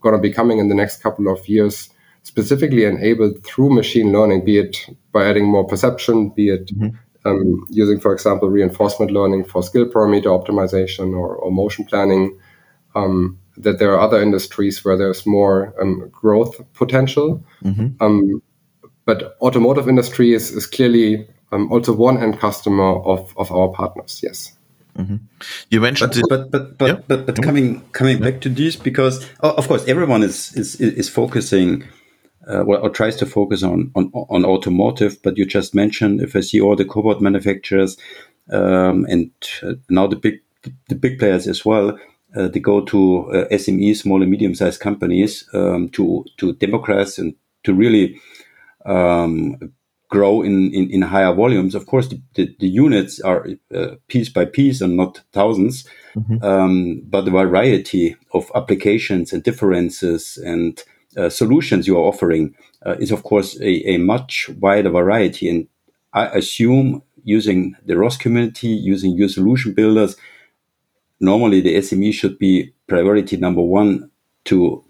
going 0.00 0.14
to 0.14 0.18
be 0.18 0.32
coming 0.32 0.58
in 0.58 0.68
the 0.68 0.74
next 0.74 1.02
couple 1.02 1.28
of 1.28 1.46
years 1.48 1.90
specifically 2.22 2.84
enabled 2.84 3.44
through 3.44 3.70
machine 3.70 4.12
learning, 4.12 4.44
be 4.44 4.58
it 4.58 4.86
by 5.12 5.24
adding 5.24 5.46
more 5.46 5.66
perception, 5.66 6.30
be 6.30 6.48
it 6.50 6.66
mm-hmm. 6.66 6.96
um, 7.28 7.66
using, 7.70 8.00
for 8.00 8.12
example, 8.12 8.48
reinforcement 8.48 9.10
learning 9.10 9.44
for 9.44 9.62
skill 9.62 9.86
parameter 9.86 10.26
optimization 10.26 11.12
or, 11.12 11.36
or 11.36 11.50
motion 11.50 11.84
planning. 11.84 12.38
Um, 12.94 13.38
that 13.56 13.78
there 13.78 13.92
are 13.92 14.00
other 14.00 14.22
industries 14.22 14.84
where 14.84 14.96
there's 14.96 15.26
more 15.26 15.74
um, 15.80 16.08
growth 16.10 16.60
potential. 16.72 17.44
Mm-hmm. 17.62 18.02
But 19.10 19.36
automotive 19.42 19.88
industry 19.88 20.34
is, 20.34 20.52
is 20.52 20.66
clearly 20.66 21.26
um, 21.50 21.72
also 21.72 21.92
one 21.92 22.22
end 22.22 22.38
customer 22.38 22.94
of, 23.00 23.34
of 23.36 23.50
our 23.50 23.68
partners. 23.70 24.20
Yes. 24.22 24.56
Mm-hmm. 24.96 25.16
You 25.68 25.80
mentioned, 25.80 26.22
but 26.28 26.28
but 26.28 26.50
but 26.52 26.78
but, 26.78 26.86
yeah. 26.86 26.94
but, 27.08 27.26
but 27.26 27.34
mm-hmm. 27.34 27.42
coming 27.42 27.80
coming 27.90 28.18
yeah. 28.18 28.30
back 28.30 28.40
to 28.42 28.48
this 28.48 28.76
because 28.76 29.28
oh, 29.40 29.50
of 29.50 29.66
course 29.66 29.84
everyone 29.88 30.22
is 30.22 30.54
is 30.56 30.80
is 30.80 31.08
focusing 31.08 31.82
uh, 32.46 32.62
well, 32.64 32.80
or 32.84 32.88
tries 32.88 33.16
to 33.16 33.26
focus 33.26 33.64
on, 33.64 33.90
on 33.96 34.12
on 34.14 34.44
automotive. 34.44 35.20
But 35.24 35.36
you 35.36 35.44
just 35.44 35.74
mentioned 35.74 36.20
if 36.20 36.36
I 36.36 36.40
see 36.40 36.60
all 36.60 36.76
the 36.76 36.84
cobot 36.84 37.20
manufacturers 37.20 37.96
um, 38.52 39.06
and 39.08 39.32
uh, 39.64 39.74
now 39.88 40.06
the 40.06 40.14
big 40.14 40.40
the 40.88 40.94
big 40.94 41.18
players 41.18 41.48
as 41.48 41.64
well, 41.64 41.98
uh, 42.36 42.46
they 42.46 42.60
go 42.60 42.84
to 42.84 43.28
uh, 43.32 43.48
SME, 43.48 43.96
small 43.96 44.22
and 44.22 44.30
medium 44.30 44.54
sized 44.54 44.80
companies 44.80 45.48
um, 45.52 45.88
to 45.88 46.24
to 46.36 46.52
democratize 46.52 47.18
and 47.18 47.34
to 47.64 47.74
really 47.74 48.20
um, 48.86 49.72
grow 50.10 50.42
in, 50.42 50.72
in, 50.74 50.90
in, 50.90 51.02
higher 51.02 51.32
volumes, 51.32 51.74
of 51.74 51.86
course, 51.86 52.08
the, 52.08 52.20
the, 52.34 52.54
the 52.58 52.68
units 52.68 53.20
are 53.20 53.46
uh, 53.74 53.94
piece 54.08 54.28
by 54.28 54.44
piece 54.44 54.80
and 54.80 54.96
not 54.96 55.20
1000s 55.32 55.86
mm-hmm. 56.16 56.44
um, 56.44 57.00
but 57.04 57.24
the 57.24 57.30
variety 57.30 58.16
of 58.34 58.50
applications 58.54 59.32
and 59.32 59.44
differences 59.44 60.36
and 60.44 60.82
uh, 61.16 61.28
solutions 61.28 61.86
you 61.86 61.96
are 61.96 62.04
offering 62.04 62.54
uh, 62.84 62.96
is, 62.98 63.12
of 63.12 63.22
course, 63.22 63.56
a, 63.60 63.94
a, 63.94 63.98
much 63.98 64.48
wider 64.58 64.90
variety. 64.90 65.48
And 65.48 65.68
I 66.12 66.26
assume 66.26 67.02
using 67.22 67.76
the 67.84 67.96
ROS 67.96 68.16
community, 68.16 68.68
using 68.68 69.16
your 69.16 69.28
solution 69.28 69.74
builders, 69.74 70.16
normally 71.20 71.60
the 71.60 71.76
SME 71.76 72.12
should 72.14 72.38
be 72.38 72.72
priority 72.86 73.36
number 73.36 73.62
one 73.62 74.10
to 74.46 74.84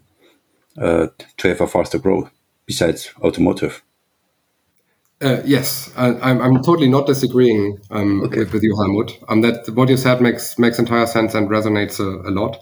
uh, 0.77 1.07
to 1.37 1.47
have 1.49 1.59
a 1.59 1.67
faster 1.67 1.99
growth 1.99 2.31
besides 2.71 3.11
automotive. 3.21 3.83
Uh, 5.21 5.41
yes, 5.45 5.91
I, 5.97 6.07
I'm, 6.27 6.41
I'm 6.41 6.63
totally 6.63 6.89
not 6.89 7.05
disagreeing 7.05 7.77
um, 7.91 8.23
okay. 8.23 8.39
with, 8.39 8.53
with, 8.53 8.63
you, 8.63 8.75
Helmut. 8.75 9.11
Um, 9.27 9.41
that 9.41 9.69
what 9.75 9.89
you 9.89 9.97
said 9.97 10.21
makes 10.21 10.57
makes 10.57 10.79
entire 10.79 11.05
sense 11.05 11.35
and 11.35 11.49
resonates 11.49 11.99
a, 11.99 12.09
a 12.29 12.31
lot. 12.31 12.59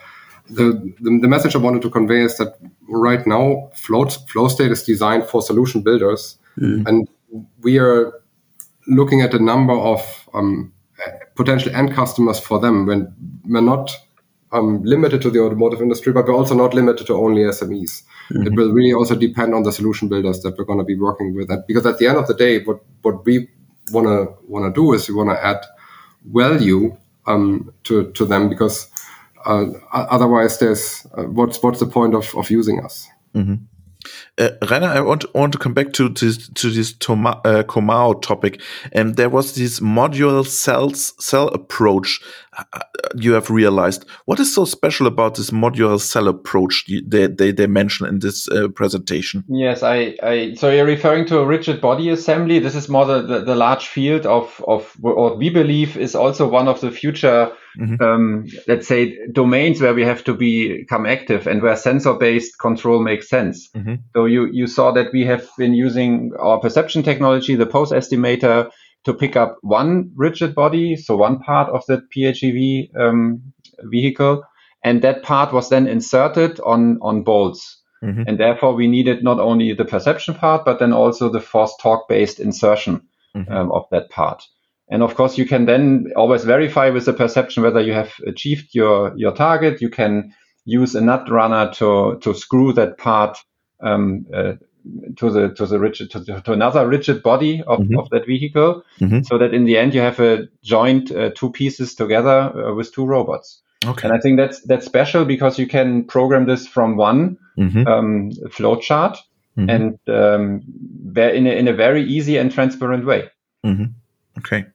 The, 0.50 0.66
the, 1.00 1.20
the 1.22 1.28
message 1.28 1.56
I 1.56 1.60
wanted 1.60 1.84
to 1.84 1.92
convey 1.92 2.22
is 2.24 2.38
that 2.38 2.58
right 2.88 3.26
now 3.28 3.70
flow 3.76 4.10
flow 4.32 4.48
state 4.48 4.72
is 4.72 4.84
designed 4.84 5.26
for 5.26 5.42
solution 5.42 5.84
builders, 5.84 6.40
mm. 6.58 6.86
and 6.88 7.08
we 7.62 7.78
are 7.78 8.12
looking 8.88 9.22
at 9.22 9.34
a 9.36 9.40
number 9.40 9.74
of 9.74 10.02
um, 10.34 10.74
potential 11.36 11.74
end 11.76 11.94
customers 11.94 12.40
for 12.40 12.60
them 12.60 12.88
when 12.88 13.14
we're 13.46 13.62
not 13.62 13.96
um, 14.52 14.82
limited 14.84 15.22
to 15.22 15.30
the 15.30 15.40
automotive 15.40 15.82
industry, 15.82 16.12
but 16.12 16.26
we're 16.28 16.36
also 16.36 16.56
not 16.56 16.74
limited 16.74 17.08
to 17.08 17.14
only 17.14 17.44
SMEs. 17.44 18.04
Mm-hmm. 18.32 18.48
It 18.48 18.54
will 18.56 18.72
really 18.72 18.94
also 18.94 19.16
depend 19.16 19.54
on 19.54 19.64
the 19.64 19.72
solution 19.72 20.08
builders 20.08 20.42
that 20.42 20.58
we're 20.58 20.66
going 20.66 20.80
to 20.80 20.86
be 20.86 20.98
working 20.98 21.36
with. 21.36 21.50
And 21.52 21.64
because 21.68 21.86
at 21.86 22.00
the 22.00 22.08
end 22.08 22.18
of 22.18 22.28
the 22.28 22.34
day, 22.34 22.64
what 22.64 22.80
what 23.02 23.26
we 23.26 23.50
want 23.92 24.08
to 24.08 24.34
want 24.48 24.74
to 24.74 24.82
do 24.82 24.94
is 24.94 25.08
we 25.08 25.16
want 25.16 25.30
to 25.30 25.46
add 25.46 25.64
value 26.26 26.96
um, 27.28 27.72
to 27.84 28.12
to 28.12 28.26
them 28.26 28.50
because 28.50 28.90
uh, 29.46 29.66
otherwise, 29.92 30.60
there's 30.60 31.06
uh, 31.18 31.24
what's 31.24 31.62
what's 31.64 31.80
the 31.80 31.86
point 31.86 32.14
of 32.14 32.34
of 32.36 32.50
using 32.50 32.84
us? 32.84 33.08
Mm-hmm. 33.36 33.56
Uh, 34.38 34.52
Rainer, 34.70 34.88
I 34.88 35.02
want 35.02 35.26
want 35.36 35.52
to 35.52 35.60
come 35.60 35.74
back 35.74 35.92
to 35.94 36.08
this 36.08 36.48
to 36.48 36.70
this 36.70 36.94
Comau, 36.94 38.16
uh, 38.16 38.20
topic. 38.22 38.62
And 38.94 39.10
um, 39.10 39.14
there 39.16 39.30
was 39.30 39.56
this 39.56 39.82
modular 39.82 40.48
cells 40.48 41.14
cell 41.20 41.50
approach. 41.50 42.22
Uh, 42.58 42.80
you 43.16 43.34
have 43.34 43.50
realized 43.50 44.06
what 44.26 44.40
is 44.40 44.54
so 44.54 44.64
special 44.64 45.06
about 45.06 45.36
this 45.36 45.52
modular 45.52 46.00
cell 46.00 46.30
approach 46.30 46.86
they 47.06 47.28
they, 47.28 47.52
they 47.52 47.68
mention 47.68 48.08
in 48.08 48.20
this 48.20 48.48
uh, 48.48 48.70
presentation. 48.70 49.44
Yes, 49.50 49.84
I, 49.84 50.16
I 50.24 50.54
so 50.58 50.72
you're 50.72 50.86
referring 50.86 51.26
to 51.26 51.40
a 51.40 51.46
rigid 51.46 51.82
body 51.82 52.08
assembly. 52.10 52.60
This 52.60 52.76
is 52.76 52.88
more 52.88 53.06
the, 53.06 53.22
the, 53.22 53.40
the 53.42 53.56
large 53.56 53.88
field 53.88 54.26
of 54.26 54.64
of 54.66 54.94
what 55.02 55.38
we 55.38 55.50
believe 55.50 55.98
is 55.98 56.16
also 56.16 56.48
one 56.48 56.70
of 56.70 56.80
the 56.80 56.92
future 56.92 57.52
mm-hmm. 57.78 58.02
um, 58.04 58.48
let's 58.68 58.88
say 58.88 59.18
domains 59.32 59.82
where 59.82 59.94
we 59.94 60.04
have 60.04 60.24
to 60.24 60.34
become 60.34 61.06
active 61.06 61.48
and 61.48 61.62
where 61.62 61.76
sensor 61.76 62.14
based 62.14 62.58
control 62.60 63.02
makes 63.02 63.30
sense. 63.30 63.70
Mm-hmm. 63.76 63.96
So 64.16 64.26
you 64.26 64.48
you 64.52 64.68
saw 64.68 64.92
that 64.92 65.08
we 65.14 65.26
have 65.26 65.48
been 65.58 65.74
using 65.74 66.32
our 66.40 66.60
perception 66.60 67.04
technology, 67.04 67.56
the 67.56 67.66
pose 67.66 67.92
estimator, 67.92 68.72
to 69.06 69.14
pick 69.14 69.36
up 69.36 69.58
one 69.62 70.12
rigid 70.16 70.56
body, 70.56 70.96
so 70.96 71.16
one 71.16 71.40
part 71.40 71.70
of 71.70 71.86
the 71.88 72.02
PHEV 72.16 72.96
um, 72.96 73.42
vehicle, 73.84 74.44
and 74.84 75.02
that 75.02 75.24
part 75.24 75.54
was 75.54 75.70
then 75.70 75.88
inserted 75.88 76.60
on 76.60 77.00
on 77.02 77.24
bolts. 77.24 77.78
Mm-hmm. 78.04 78.24
And 78.28 78.40
therefore, 78.40 78.76
we 78.76 78.88
needed 78.88 79.24
not 79.24 79.40
only 79.40 79.74
the 79.74 79.84
perception 79.84 80.34
part, 80.34 80.64
but 80.64 80.80
then 80.80 80.94
also 80.94 81.30
the 81.30 81.42
force 81.42 81.76
torque 81.82 82.08
based 82.08 82.40
insertion 82.40 83.02
mm-hmm. 83.36 83.52
um, 83.52 83.72
of 83.72 83.86
that 83.92 84.10
part. 84.10 84.44
And 84.90 85.04
of 85.04 85.16
course, 85.16 85.38
you 85.38 85.46
can 85.46 85.66
then 85.66 86.12
always 86.16 86.44
verify 86.44 86.90
with 86.90 87.06
the 87.06 87.14
perception 87.14 87.64
whether 87.64 87.82
you 87.82 87.94
have 87.94 88.12
achieved 88.26 88.74
your, 88.74 89.14
your 89.16 89.34
target. 89.34 89.82
You 89.82 89.90
can 89.90 90.34
use 90.66 90.96
a 90.96 91.02
nut 91.02 91.30
runner 91.30 91.72
to, 91.76 92.20
to 92.22 92.34
screw 92.34 92.74
that 92.74 92.98
part 92.98 93.38
um, 93.82 94.26
uh, 94.34 94.54
to 95.18 95.30
the 95.30 95.54
to 95.54 95.66
the 95.66 95.80
rigid 95.80 96.10
to, 96.12 96.24
to 96.42 96.54
another 96.54 96.88
rigid 96.88 97.22
body 97.22 97.62
of, 97.68 97.80
mm-hmm. 97.80 98.00
of 98.00 98.10
that 98.10 98.26
vehicle, 98.26 98.84
mm-hmm. 99.00 99.22
so 99.24 99.38
that 99.38 99.54
in 99.54 99.66
the 99.66 99.78
end 99.78 99.94
you 99.94 100.02
have 100.02 100.20
a 100.20 100.48
joint 100.64 101.12
uh, 101.12 101.30
two 101.36 101.52
pieces 101.52 101.96
together 101.96 102.30
uh, 102.30 102.74
with 102.74 102.94
two 102.94 103.06
robots. 103.06 103.62
Okay. 103.86 104.08
And 104.08 104.18
I 104.18 104.20
think 104.20 104.38
that's 104.38 104.62
that's 104.62 104.86
special 104.86 105.26
because 105.26 105.60
you 105.60 105.68
can 105.68 106.06
program 106.06 106.46
this 106.46 106.68
from 106.68 106.98
one 106.98 107.38
mm-hmm. 107.58 107.88
um, 107.88 108.32
flow 108.52 108.78
chart 108.78 109.18
mm-hmm. 109.58 109.70
and 109.70 110.00
um, 110.08 110.62
in 111.16 111.48
a, 111.48 111.52
in 111.52 111.68
a 111.68 111.74
very 111.74 112.04
easy 112.04 112.38
and 112.38 112.52
transparent 112.52 113.06
way. 113.06 113.30
Mm-hmm. 113.66 113.86
Okay. 114.40 114.66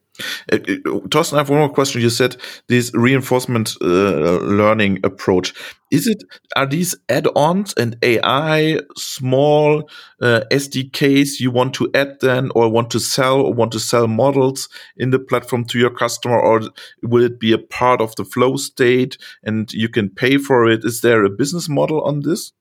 Uh, 0.51 0.55
uh, 0.55 0.99
Torsten, 1.09 1.33
I 1.33 1.37
have 1.37 1.49
one 1.49 1.59
more 1.59 1.69
question. 1.69 2.01
You 2.01 2.09
said 2.09 2.37
this 2.67 2.91
reinforcement 2.93 3.75
uh, 3.81 4.39
learning 4.39 4.99
approach. 5.03 5.53
Is 5.91 6.07
it 6.07 6.23
are 6.55 6.65
these 6.65 6.95
add-ons 7.09 7.73
and 7.75 7.95
AI 8.01 8.79
small 8.97 9.89
uh, 10.21 10.41
SDKs 10.51 11.39
you 11.39 11.51
want 11.51 11.73
to 11.75 11.89
add 11.93 12.17
then, 12.21 12.49
or 12.55 12.69
want 12.69 12.89
to 12.91 12.99
sell, 12.99 13.41
or 13.41 13.53
want 13.53 13.71
to 13.73 13.79
sell 13.79 14.07
models 14.07 14.69
in 14.97 15.11
the 15.11 15.19
platform 15.19 15.65
to 15.65 15.79
your 15.79 15.91
customer, 15.91 16.39
or 16.39 16.61
will 17.03 17.23
it 17.23 17.39
be 17.39 17.51
a 17.51 17.57
part 17.57 18.01
of 18.01 18.15
the 18.15 18.25
flow 18.25 18.55
state 18.57 19.17
and 19.43 19.71
you 19.73 19.89
can 19.89 20.09
pay 20.09 20.37
for 20.37 20.69
it? 20.69 20.83
Is 20.83 21.01
there 21.01 21.23
a 21.23 21.29
business 21.29 21.69
model 21.69 22.01
on 22.01 22.21
this? 22.21 22.51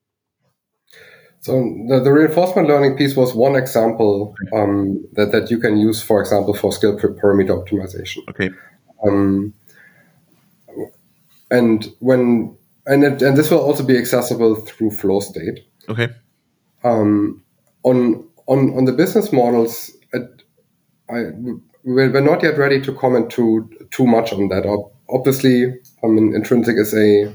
So 1.45 1.53
the, 1.89 2.01
the, 2.01 2.11
reinforcement 2.11 2.69
learning 2.69 2.97
piece 2.97 3.15
was 3.15 3.35
one 3.35 3.55
example 3.55 4.35
um, 4.55 5.05
that, 5.13 5.31
that 5.33 5.51
you 5.51 5.59
can 5.59 5.77
use, 5.77 6.03
for 6.03 6.19
example, 6.19 6.55
for 6.55 6.73
skill 6.73 6.99
parameter 6.99 7.63
optimization. 7.63 8.27
Okay. 8.31 8.49
Um, 9.07 9.53
and 11.51 11.87
when 12.01 12.57
and 12.87 13.05
it, 13.05 13.21
and 13.21 13.37
this 13.37 13.51
will 13.51 13.61
also 13.61 13.85
be 13.85 13.99
accessible 13.99 14.55
through 14.55 14.93
flow 14.93 15.21
state. 15.21 15.61
Okay. 15.87 16.09
Um, 16.83 17.45
on 17.83 18.27
on 18.47 18.75
on 18.75 18.87
the 18.87 18.93
business 18.93 19.31
models, 19.31 19.91
it, 20.15 20.45
I 21.11 21.25
we're 21.85 22.23
not 22.23 22.43
yet 22.43 22.57
ready 22.57 22.81
to 22.81 22.95
comment 22.95 23.29
too 23.29 23.69
too 23.91 24.07
much 24.07 24.33
on 24.33 24.49
that. 24.49 24.65
Obviously, 25.11 25.79
I 26.03 26.07
mean, 26.07 26.35
Intrinsic 26.35 26.79
is 26.79 26.95
a 26.95 27.27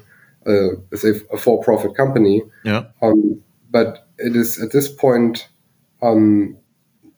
uh, 0.47 0.77
is 0.91 1.05
a, 1.05 1.13
a 1.31 1.37
for 1.37 1.61
profit 1.61 1.95
company. 1.95 2.41
Yeah. 2.65 2.85
Um, 3.03 3.43
but 3.69 4.07
it 4.17 4.35
is 4.35 4.61
at 4.61 4.71
this 4.71 4.87
point 4.87 5.47
um, 6.01 6.57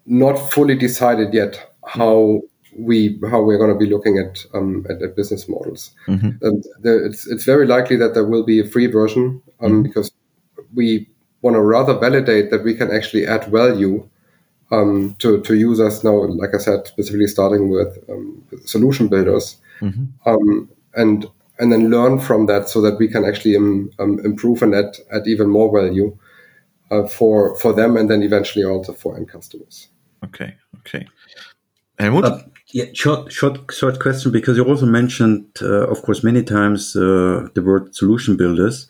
not 0.06 0.36
fully 0.52 0.76
decided 0.76 1.34
yet 1.34 1.74
how 1.86 2.42
we 2.78 3.20
how 3.30 3.42
we're 3.42 3.58
going 3.58 3.72
to 3.72 3.78
be 3.78 3.90
looking 3.90 4.18
at 4.18 4.46
um, 4.54 4.86
at, 4.90 5.02
at, 5.02 5.16
business 5.16 5.50
models. 5.50 5.92
Mm-hmm. 6.08 6.46
Um, 6.46 6.62
there, 6.82 7.04
it's 7.06 7.28
it's 7.28 7.44
very 7.44 7.66
likely 7.66 7.98
that 7.98 8.14
there 8.14 8.26
will 8.26 8.44
be 8.44 8.60
a 8.60 8.68
free 8.68 8.88
version 8.88 9.42
um, 9.60 9.72
mm-hmm. 9.72 9.82
because 9.84 10.12
we 10.74 11.10
want 11.42 11.56
to 11.56 11.62
rather 11.62 11.98
validate 11.98 12.52
that 12.52 12.64
we 12.64 12.76
can 12.76 12.92
actually 12.92 13.28
add 13.28 13.46
value 13.46 14.08
um, 14.72 15.16
to 15.20 15.42
to 15.42 15.56
users 15.56 16.04
now. 16.04 16.16
Like 16.16 16.56
I 16.56 16.60
said, 16.60 16.88
specifically 16.88 17.28
starting 17.28 17.70
with 17.70 17.98
um, 18.10 18.44
solution 18.66 19.08
builders, 19.08 19.58
mm-hmm. 19.82 20.06
Um, 20.30 20.70
and 20.96 21.28
and 21.60 21.72
then 21.72 21.90
learn 21.90 22.20
from 22.20 22.48
that 22.48 22.70
so 22.70 22.82
that 22.82 22.98
we 22.98 23.08
can 23.08 23.26
actually 23.26 23.56
improve 23.56 24.62
and 24.64 24.74
add 24.74 24.98
add 25.14 25.28
even 25.28 25.50
more 25.50 25.72
value 25.72 26.18
uh, 26.91 27.08
for 27.08 27.56
for 27.58 27.73
them 27.73 27.97
and 27.97 28.10
then 28.10 28.21
eventually 28.21 28.65
also 28.65 28.93
for 28.93 29.17
end 29.17 29.30
customers. 29.30 29.88
Okay, 30.23 30.56
okay. 30.80 31.08
Helmut? 31.97 32.25
Uh, 32.25 32.39
yeah, 32.73 32.86
short, 32.93 33.32
short, 33.32 33.71
short 33.71 33.99
question 33.99 34.32
because 34.32 34.58
you 34.58 34.63
also 34.63 34.86
mentioned, 34.86 35.45
uh, 35.62 35.88
of 35.88 36.01
course, 36.01 36.23
many 36.23 36.43
times 36.43 36.95
uh, 36.95 37.47
the 37.54 37.62
word 37.62 37.95
solution 37.95 38.38
builders. 38.38 38.88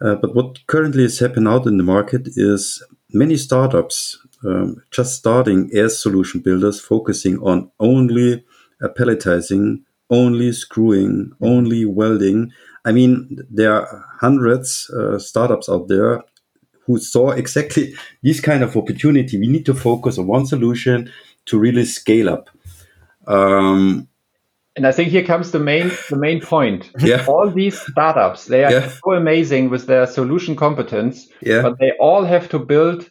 Uh, 0.00 0.16
but 0.16 0.34
what 0.34 0.66
currently 0.66 1.04
is 1.04 1.18
happening 1.18 1.46
out 1.46 1.66
in 1.66 1.76
the 1.76 1.84
market 1.84 2.28
is 2.36 2.82
many 3.12 3.36
startups 3.36 4.18
um, 4.44 4.82
just 4.90 5.16
starting 5.16 5.70
as 5.74 5.98
solution 5.98 6.40
builders, 6.40 6.80
focusing 6.80 7.38
on 7.38 7.70
only 7.78 8.44
palletizing, 8.82 9.82
only 10.10 10.52
screwing, 10.52 11.30
only 11.40 11.84
welding. 11.86 12.50
I 12.84 12.92
mean, 12.92 13.38
there 13.50 13.72
are 13.72 14.04
hundreds 14.20 14.90
uh, 14.90 15.18
startups 15.18 15.68
out 15.68 15.88
there 15.88 16.22
who 16.86 16.98
saw 16.98 17.30
exactly 17.30 17.94
this 18.22 18.40
kind 18.40 18.62
of 18.62 18.76
opportunity. 18.76 19.38
We 19.38 19.48
need 19.48 19.66
to 19.66 19.74
focus 19.74 20.18
on 20.18 20.26
one 20.26 20.46
solution 20.46 21.10
to 21.46 21.58
really 21.58 21.84
scale 21.84 22.28
up. 22.28 22.50
Um, 23.26 24.08
and 24.76 24.86
I 24.86 24.92
think 24.92 25.10
here 25.10 25.24
comes 25.24 25.52
the 25.52 25.60
main 25.60 25.90
the 26.10 26.16
main 26.16 26.40
point. 26.40 26.90
Yeah. 26.98 27.24
All 27.28 27.50
these 27.50 27.80
startups, 27.80 28.46
they 28.46 28.64
are 28.64 28.72
yeah. 28.72 28.88
so 28.88 29.12
amazing 29.12 29.70
with 29.70 29.86
their 29.86 30.06
solution 30.06 30.56
competence, 30.56 31.28
yeah. 31.40 31.62
but 31.62 31.78
they 31.78 31.92
all 32.00 32.24
have 32.24 32.48
to 32.50 32.58
build 32.58 33.08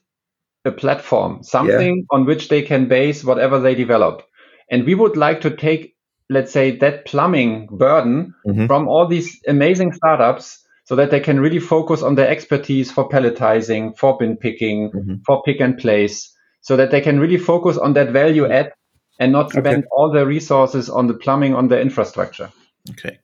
a 0.66 0.72
platform, 0.72 1.44
something 1.44 1.98
yeah. 1.98 2.16
on 2.16 2.26
which 2.26 2.50
they 2.50 2.62
can 2.62 2.88
base 2.88 3.24
whatever 3.24 3.60
they 3.60 3.76
develop. 3.76 4.24
And 4.70 4.86
we 4.86 4.96
would 4.96 5.18
like 5.18 5.42
to 5.42 5.56
take, 5.56 5.96
let's 6.30 6.52
say, 6.52 6.78
that 6.78 7.06
plumbing 7.06 7.68
burden 7.72 8.34
mm-hmm. 8.46 8.68
from 8.68 8.88
all 8.88 9.08
these 9.08 9.40
amazing 9.48 9.94
startups 9.94 10.63
so 10.86 10.96
that 10.96 11.12
they 11.12 11.20
can 11.20 11.40
really 11.40 11.60
focus 11.60 12.02
on 12.02 12.16
their 12.16 12.28
expertise 12.28 12.92
for 12.92 13.08
palletizing, 13.08 13.98
for 13.98 14.18
bin 14.18 14.36
picking, 14.36 14.92
mm-hmm. 14.92 15.16
for 15.26 15.42
pick 15.44 15.60
and 15.60 15.78
place, 15.78 16.32
so 16.62 16.76
that 16.76 16.92
they 16.92 17.02
can 17.02 17.20
really 17.20 17.38
focus 17.38 17.78
on 17.78 17.94
that 17.94 18.10
value 18.12 18.46
add 18.46 18.74
and 19.20 19.32
not 19.32 19.52
spend 19.52 19.68
okay. 19.68 19.88
all 19.92 20.12
their 20.12 20.26
resources 20.26 20.90
on 20.90 21.08
the 21.08 21.14
plumbing, 21.14 21.56
on 21.56 21.68
the 21.68 21.80
infrastructure. 21.80 22.52
Okay. 22.92 23.20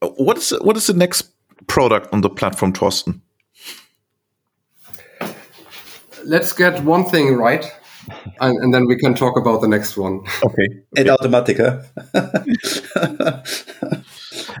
Uh, 0.00 0.08
what 0.08 0.38
is 0.38 0.50
what 0.62 0.76
is 0.76 0.86
the 0.86 0.94
next 0.94 1.30
product 1.66 2.12
on 2.12 2.20
the 2.20 2.30
platform, 2.30 2.72
Torsten? 2.72 3.20
Let's 6.24 6.52
get 6.52 6.82
one 6.84 7.04
thing 7.04 7.34
right, 7.36 7.64
and, 8.40 8.56
and, 8.62 8.74
then 8.74 8.86
we 8.86 8.96
can 8.96 9.14
talk 9.14 9.36
about 9.36 9.60
the 9.60 9.68
next 9.68 9.96
one. 9.96 10.20
Okay. 10.44 10.66
okay. 10.98 11.10
Automatica. 11.10 11.84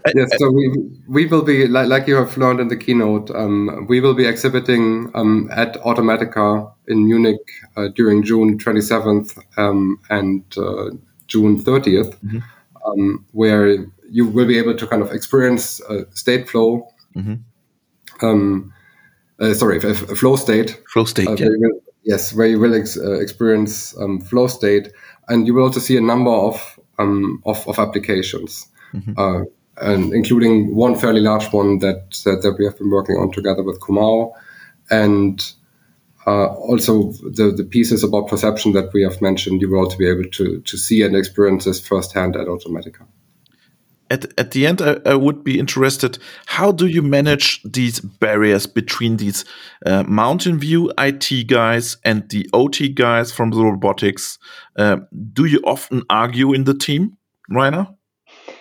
yes, 0.14 0.30
so 0.38 0.50
we 0.50 0.68
we 1.08 1.26
will 1.26 1.42
be 1.42 1.66
like, 1.66 1.88
like 1.88 2.06
you 2.06 2.16
have 2.16 2.36
learned 2.36 2.60
in 2.60 2.68
the 2.68 2.76
keynote. 2.76 3.30
Um, 3.30 3.86
we 3.88 4.00
will 4.00 4.14
be 4.14 4.26
exhibiting 4.26 5.10
um, 5.14 5.48
at 5.52 5.74
Automatica 5.82 6.72
in 6.88 7.04
Munich 7.04 7.40
uh, 7.76 7.88
during 7.88 8.22
June 8.22 8.58
27th 8.58 9.38
um, 9.56 10.00
and 10.10 10.42
uh, 10.56 10.90
June 11.26 11.62
30th, 11.62 12.16
mm-hmm. 12.16 12.38
Um, 12.84 13.24
where 13.30 13.86
you 14.10 14.26
will 14.26 14.46
be 14.46 14.58
able 14.58 14.76
to 14.76 14.86
kind 14.88 15.02
of 15.02 15.12
experience 15.12 15.80
uh, 15.82 16.02
state 16.10 16.48
flow. 16.48 16.88
Mm-hmm. 17.14 18.26
Um, 18.26 18.72
uh, 19.38 19.54
sorry, 19.54 19.76
a, 19.76 19.94
flow 19.94 20.34
state. 20.34 20.80
Flow 20.88 21.04
state. 21.04 21.28
Uh, 21.28 21.36
yeah. 21.38 21.48
Will, 21.48 21.80
yes, 22.02 22.32
where 22.32 22.48
you 22.48 22.58
will 22.58 22.74
ex- 22.74 22.98
uh, 22.98 23.20
experience 23.20 23.96
um, 23.98 24.20
flow 24.20 24.48
state, 24.48 24.92
and 25.28 25.46
you 25.46 25.54
will 25.54 25.62
also 25.62 25.80
see 25.80 25.96
a 25.96 26.00
number 26.00 26.32
of 26.32 26.78
of, 26.98 27.66
of 27.68 27.78
applications. 27.78 28.66
Mm-hmm 28.94 29.44
and 29.80 30.12
including 30.12 30.74
one 30.74 30.94
fairly 30.94 31.20
large 31.20 31.52
one 31.52 31.78
that 31.78 32.10
that, 32.24 32.42
that 32.42 32.56
we 32.58 32.64
have 32.64 32.78
been 32.78 32.90
working 32.90 33.16
on 33.16 33.32
together 33.32 33.62
with 33.62 33.80
Comau, 33.80 34.32
and 34.90 35.52
uh, 36.26 36.46
also 36.46 37.12
the 37.12 37.52
the 37.56 37.64
pieces 37.64 38.04
about 38.04 38.28
perception 38.28 38.72
that 38.72 38.92
we 38.92 39.02
have 39.02 39.20
mentioned. 39.20 39.60
You 39.60 39.70
will 39.70 39.80
also 39.80 39.96
be 39.96 40.08
able 40.08 40.24
to 40.24 40.60
to 40.60 40.76
see 40.76 41.02
and 41.02 41.16
experience 41.16 41.64
this 41.64 41.80
firsthand 41.86 42.36
at 42.36 42.46
Automatica. 42.46 43.06
At, 44.10 44.26
at 44.38 44.50
the 44.50 44.66
end, 44.66 44.82
I, 44.82 44.98
I, 45.06 45.14
would 45.14 45.42
be 45.42 45.58
interested. 45.58 46.18
How 46.44 46.70
do 46.70 46.86
you 46.86 47.00
manage 47.00 47.62
these 47.62 47.98
barriers 48.00 48.66
between 48.66 49.16
these 49.16 49.46
uh, 49.86 50.02
Mountain 50.02 50.58
View 50.58 50.92
IT 50.98 51.46
guys 51.46 51.96
and 52.04 52.28
the 52.28 52.46
OT 52.52 52.90
guys 52.90 53.32
from 53.32 53.52
the 53.52 53.64
robotics? 53.64 54.38
Uh, 54.76 54.98
do 55.32 55.46
you 55.46 55.62
often 55.64 56.02
argue 56.10 56.52
in 56.52 56.64
the 56.64 56.74
team, 56.74 57.16
Rainer? 57.48 57.86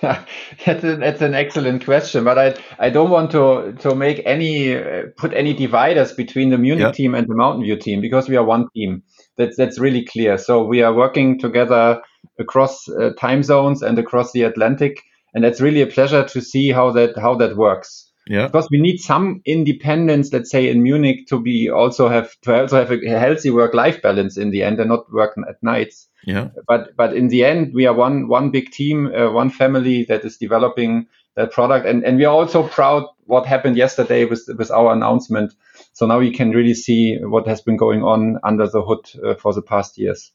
that's, 0.65 0.83
a, 0.83 0.95
that's 0.95 1.21
an 1.21 1.35
excellent 1.35 1.85
question, 1.85 2.23
but 2.23 2.37
I 2.37 2.55
I 2.79 2.89
don't 2.89 3.11
want 3.11 3.29
to 3.31 3.73
to 3.81 3.93
make 3.93 4.21
any 4.25 4.75
uh, 4.75 5.03
put 5.15 5.31
any 5.33 5.53
dividers 5.53 6.11
between 6.11 6.49
the 6.49 6.57
Munich 6.57 6.85
yeah. 6.85 6.91
team 6.91 7.13
and 7.13 7.27
the 7.27 7.35
Mountain 7.35 7.63
View 7.63 7.75
team 7.75 8.01
because 8.01 8.27
we 8.27 8.35
are 8.35 8.43
one 8.43 8.67
team. 8.75 9.03
That's 9.37 9.57
that's 9.57 9.79
really 9.79 10.03
clear. 10.03 10.39
So 10.39 10.63
we 10.63 10.81
are 10.81 10.93
working 10.93 11.39
together 11.39 12.01
across 12.39 12.89
uh, 12.89 13.11
time 13.19 13.43
zones 13.43 13.83
and 13.83 13.99
across 13.99 14.31
the 14.31 14.41
Atlantic, 14.41 15.01
and 15.35 15.43
that's 15.43 15.61
really 15.61 15.81
a 15.81 15.87
pleasure 15.87 16.23
to 16.23 16.41
see 16.41 16.71
how 16.71 16.91
that 16.91 17.15
how 17.17 17.35
that 17.35 17.55
works. 17.55 18.10
Yeah. 18.27 18.47
Because 18.47 18.67
we 18.69 18.79
need 18.79 18.99
some 18.99 19.41
independence, 19.45 20.31
let's 20.31 20.51
say 20.51 20.69
in 20.69 20.83
Munich, 20.83 21.27
to 21.27 21.39
be 21.39 21.69
also 21.69 22.07
have 22.07 22.39
to 22.41 22.61
also 22.61 22.77
have 22.77 22.91
a 22.91 23.19
healthy 23.19 23.49
work 23.49 23.73
life 23.73 24.01
balance 24.01 24.37
in 24.37 24.51
the 24.51 24.63
end 24.63 24.79
and 24.79 24.89
not 24.89 25.11
work 25.11 25.35
at 25.49 25.61
nights. 25.63 26.07
Yeah. 26.25 26.49
But 26.67 26.95
but 26.95 27.15
in 27.15 27.29
the 27.29 27.43
end, 27.43 27.73
we 27.73 27.87
are 27.87 27.93
one 27.93 28.27
one 28.27 28.51
big 28.51 28.71
team, 28.71 29.11
uh, 29.13 29.31
one 29.31 29.49
family 29.49 30.05
that 30.05 30.23
is 30.23 30.37
developing 30.37 31.07
that 31.35 31.51
product, 31.51 31.87
and 31.87 32.03
and 32.03 32.17
we 32.17 32.25
are 32.25 32.33
also 32.33 32.67
proud 32.67 33.07
what 33.25 33.47
happened 33.47 33.75
yesterday 33.75 34.25
with 34.25 34.47
with 34.55 34.69
our 34.69 34.93
announcement. 34.93 35.53
So 35.93 36.05
now 36.05 36.19
you 36.19 36.31
can 36.31 36.51
really 36.51 36.75
see 36.75 37.17
what 37.17 37.47
has 37.47 37.61
been 37.61 37.77
going 37.77 38.03
on 38.03 38.37
under 38.43 38.67
the 38.67 38.83
hood 38.83 39.09
uh, 39.25 39.35
for 39.35 39.53
the 39.53 39.61
past 39.63 39.97
years. 39.97 40.31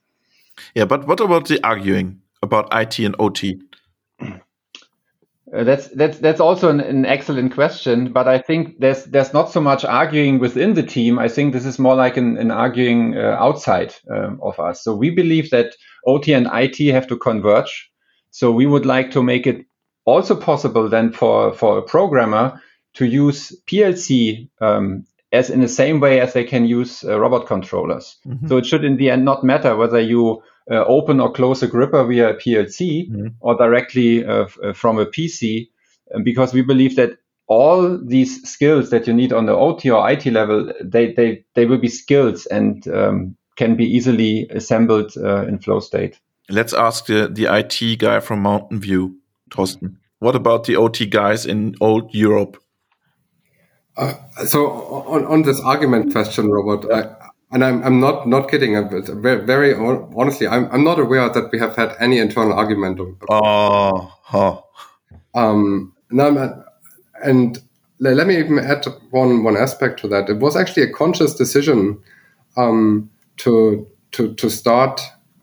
Yeah, 0.75 0.87
but 0.87 1.07
what 1.07 1.21
about 1.21 1.47
the 1.47 1.65
arguing 1.65 2.21
about 2.43 2.69
IT 2.73 2.99
and 2.99 3.15
OT? 3.19 3.61
Uh, 5.57 5.65
that's 5.65 5.89
that's 5.89 6.19
that's 6.19 6.41
also 6.41 6.69
an, 6.69 6.81
an, 6.81 7.07
excellent 7.07 7.55
question, 7.55 8.13
but 8.13 8.29
I 8.29 8.39
think 8.39 8.79
there's 8.79 9.05
there's 9.05 9.33
not 9.33 9.51
so 9.51 9.61
much 9.61 9.85
arguing 9.85 10.39
within 10.39 10.75
the 10.75 10.83
team. 10.83 11.19
I 11.19 11.29
think 11.29 11.53
this 11.53 11.65
is 11.65 11.79
more 11.79 11.95
like 11.95 12.17
an, 12.19 12.37
an 12.37 12.51
arguing 12.51 13.17
uh, 13.17 13.37
outside 13.39 13.95
um, 14.11 14.39
of 14.43 14.61
us. 14.61 14.85
So 14.85 14.95
we 14.95 15.11
believe 15.11 15.51
that 15.51 15.75
OT 16.07 16.35
and 16.35 16.49
IT 16.53 16.79
have 16.93 17.07
to 17.07 17.17
converge. 17.17 17.91
So 18.31 18.53
we 18.53 18.67
would 18.67 18.85
like 18.85 19.13
to 19.13 19.23
make 19.23 19.47
it 19.47 19.65
also 20.05 20.37
possible 20.37 20.91
then 20.91 21.13
for 21.13 21.55
for 21.55 21.79
a 21.79 21.83
programmer 21.83 22.61
to 22.95 23.07
use 23.07 23.59
PLC 23.67 24.51
um, 24.61 25.07
as 25.33 25.51
in 25.51 25.61
the 25.61 25.69
same 25.69 26.01
way 26.01 26.21
as 26.21 26.33
they 26.33 26.45
can 26.45 26.67
use 26.67 27.05
uh, 27.05 27.19
robot 27.19 27.47
controllers. 27.47 28.17
Mm-hmm. 28.27 28.47
So 28.47 28.57
it 28.59 28.67
should 28.67 28.85
in 28.85 28.97
the 28.97 29.11
end 29.11 29.25
not 29.25 29.45
matter 29.45 29.77
whether 29.77 30.01
you 30.01 30.43
uh, 30.71 30.85
open 30.85 31.21
or 31.21 31.33
close 31.33 31.63
a 31.63 31.67
gripper 31.67 32.05
via 32.05 32.31
a 32.31 32.35
PLC 32.35 33.11
mm-hmm. 33.11 33.29
or 33.41 33.57
directly 33.57 34.25
uh, 34.25 34.45
f- 34.45 34.59
uh, 34.63 34.73
from 34.73 34.99
a 34.99 35.07
PC, 35.07 35.69
because 36.23 36.53
we 36.53 36.63
believe 36.63 36.97
that 36.97 37.19
all 37.49 37.99
these 38.05 38.43
skills 38.49 38.91
that 38.91 39.07
you 39.07 39.15
need 39.15 39.33
on 39.33 39.47
the 39.47 39.55
OT 39.55 39.91
or 39.91 40.09
IT 40.11 40.27
level, 40.27 40.73
they 40.83 41.13
they 41.13 41.45
they 41.55 41.67
will 41.67 41.79
be 41.79 41.89
skills 41.89 42.47
and 42.47 42.89
um, 42.89 43.37
can 43.57 43.77
be 43.77 43.85
easily 43.85 44.49
assembled 44.51 45.13
uh, 45.17 45.47
in 45.47 45.59
flow 45.59 45.81
state. 45.81 46.21
Let's 46.49 46.73
ask 46.73 47.07
the, 47.07 47.29
the 47.29 47.47
IT 47.47 47.99
guy 47.99 48.21
from 48.21 48.41
Mountain 48.41 48.81
View, 48.81 49.17
Torsten. 49.51 49.97
What 50.19 50.37
about 50.37 50.65
the 50.65 50.77
OT 50.77 51.07
guys 51.07 51.45
in 51.45 51.75
old 51.81 52.15
Europe? 52.15 52.63
Uh, 53.97 54.15
so 54.47 54.67
on, 55.07 55.25
on 55.25 55.43
this 55.43 55.61
argument 55.61 56.13
question, 56.13 56.51
Robert, 56.51 56.85
I, 56.93 57.31
and 57.53 57.65
I'm, 57.65 57.83
I'm 57.83 58.01
not 58.01 58.29
not 58.29 58.51
kidding. 58.51 58.75
Very, 59.23 59.45
very 59.45 59.75
honestly, 59.75 60.47
I'm, 60.47 60.69
I'm 60.71 60.85
not 60.85 60.99
aware 60.99 61.29
that 61.29 61.51
we 61.53 61.59
have 61.59 61.77
had 61.77 61.97
any 62.01 62.19
internal 62.19 62.53
argument. 62.53 63.01
Oh, 63.31 64.13
huh. 64.23 64.61
Um, 65.35 65.95
no, 66.11 66.65
and 67.25 67.59
let 67.99 68.27
me 68.27 68.37
even 68.39 68.59
add 68.59 68.85
one 69.11 69.45
one 69.45 69.57
aspect 69.57 70.01
to 70.01 70.09
that. 70.09 70.29
It 70.29 70.39
was 70.39 70.57
actually 70.57 70.83
a 70.83 70.93
conscious 70.93 71.35
decision 71.35 71.99
um, 72.57 73.11
to 73.39 73.87
to 74.13 74.35
to 74.35 74.51
start 74.51 75.01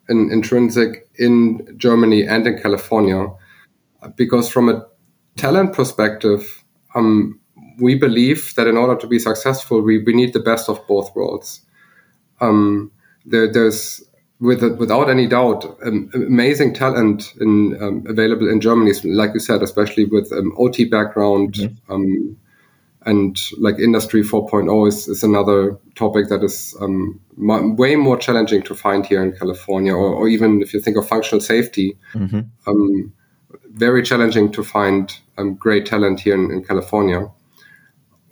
an 0.10 0.30
intrinsic 0.32 1.10
in 1.16 1.76
Germany 1.78 2.28
and 2.28 2.46
in 2.46 2.62
California, 2.62 3.28
because 4.16 4.50
from 4.50 4.70
a 4.70 4.86
talent 5.38 5.74
perspective, 5.74 6.64
um, 6.94 7.40
we 7.80 7.96
believe 7.96 8.54
that 8.56 8.68
in 8.68 8.78
order 8.78 8.96
to 8.96 9.08
be 9.08 9.20
successful, 9.20 9.82
we, 9.82 10.04
we 10.04 10.14
need 10.14 10.34
the 10.34 10.40
best 10.40 10.70
of 10.70 10.86
both 10.88 11.16
worlds 11.16 11.62
um, 12.44 12.92
there, 13.26 13.52
there's 13.52 14.04
with, 14.40 14.62
without 14.78 15.10
any 15.10 15.28
doubt 15.28 15.66
um, 15.86 16.10
amazing 16.14 16.74
talent 16.74 17.34
in, 17.40 17.82
um, 17.82 18.04
available 18.08 18.50
in 18.50 18.60
Germany, 18.60 18.92
like 19.06 19.34
you 19.34 19.40
said, 19.40 19.62
especially 19.62 20.06
with 20.06 20.32
um, 20.34 20.54
OT 20.58 20.86
background. 20.86 21.54
Mm-hmm. 21.54 21.94
Um, 21.94 22.38
and 23.06 23.38
like 23.58 23.80
industry 23.80 24.22
4.0 24.22 24.88
is, 24.88 25.10
is 25.10 25.24
another 25.24 25.78
topic 25.96 26.30
that 26.30 26.42
is 26.42 26.74
um, 26.80 27.20
way 27.36 27.98
more 27.98 28.16
challenging 28.16 28.62
to 28.64 28.74
find 28.74 29.06
here 29.06 29.22
in 29.22 29.34
California, 29.34 29.94
or, 29.94 30.14
or 30.14 30.30
even 30.30 30.62
if 30.62 30.74
you 30.74 30.80
think 30.80 30.96
of 30.96 31.08
functional 31.08 31.42
safety, 31.42 31.98
mm-hmm. 32.14 32.42
Um, 32.66 33.14
very 33.74 34.04
challenging 34.04 34.52
to 34.52 34.64
find 34.64 35.20
great 35.58 35.86
talent 35.86 36.22
here 36.22 36.36
in, 36.36 36.52
in 36.52 36.64
California. 36.64 37.28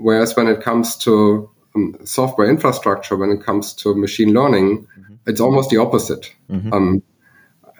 Whereas 0.01 0.35
when 0.35 0.47
it 0.47 0.61
comes 0.61 0.95
to 0.97 1.49
um, 1.75 1.95
software 2.03 2.49
infrastructure 2.49 3.15
when 3.15 3.29
it 3.29 3.43
comes 3.43 3.73
to 3.75 3.95
machine 3.95 4.33
learning, 4.33 4.87
mm-hmm. 4.99 5.13
it's 5.27 5.39
almost 5.39 5.69
the 5.69 5.77
opposite. 5.77 6.33
Mm-hmm. 6.49 6.73
Um, 6.73 7.03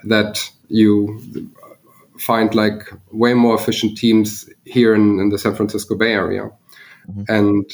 that 0.03 0.49
you 0.67 1.19
find 2.17 2.53
like 2.55 2.91
way 3.11 3.33
more 3.33 3.55
efficient 3.55 3.97
teams 3.97 4.49
here 4.65 4.93
in, 4.93 5.19
in 5.19 5.29
the 5.29 5.37
San 5.37 5.55
Francisco 5.55 5.95
Bay 5.95 6.13
Area, 6.13 6.49
mm-hmm. 7.09 7.23
and 7.27 7.71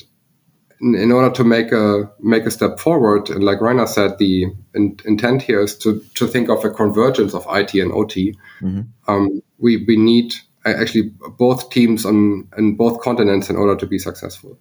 in, 0.81 0.95
in, 0.95 1.11
order 1.11 1.33
to 1.33 1.43
make 1.43 1.71
a 1.71 2.09
make 2.19 2.45
a 2.45 2.51
step 2.51 2.79
forward, 2.79 3.29
and 3.29 3.43
like 3.43 3.61
Rainer 3.61 3.87
said, 3.87 4.17
the 4.17 4.47
in, 4.73 4.99
intent 5.05 5.41
here 5.41 5.61
is 5.61 5.77
to 5.79 6.01
to 6.15 6.27
think 6.27 6.49
of 6.49 6.63
a 6.65 6.69
convergence 6.69 7.33
of 7.33 7.45
IT 7.49 7.73
and 7.75 7.91
OT. 7.91 8.35
Mm-hmm. 8.61 8.81
Um, 9.11 9.41
we 9.57 9.85
we 9.87 9.97
need 9.97 10.33
actually 10.73 11.11
both 11.37 11.69
teams 11.69 12.05
on 12.05 12.47
in 12.57 12.75
both 12.75 13.01
continents 13.01 13.49
in 13.49 13.55
order 13.55 13.75
to 13.75 13.85
be 13.85 13.99
successful. 13.99 14.57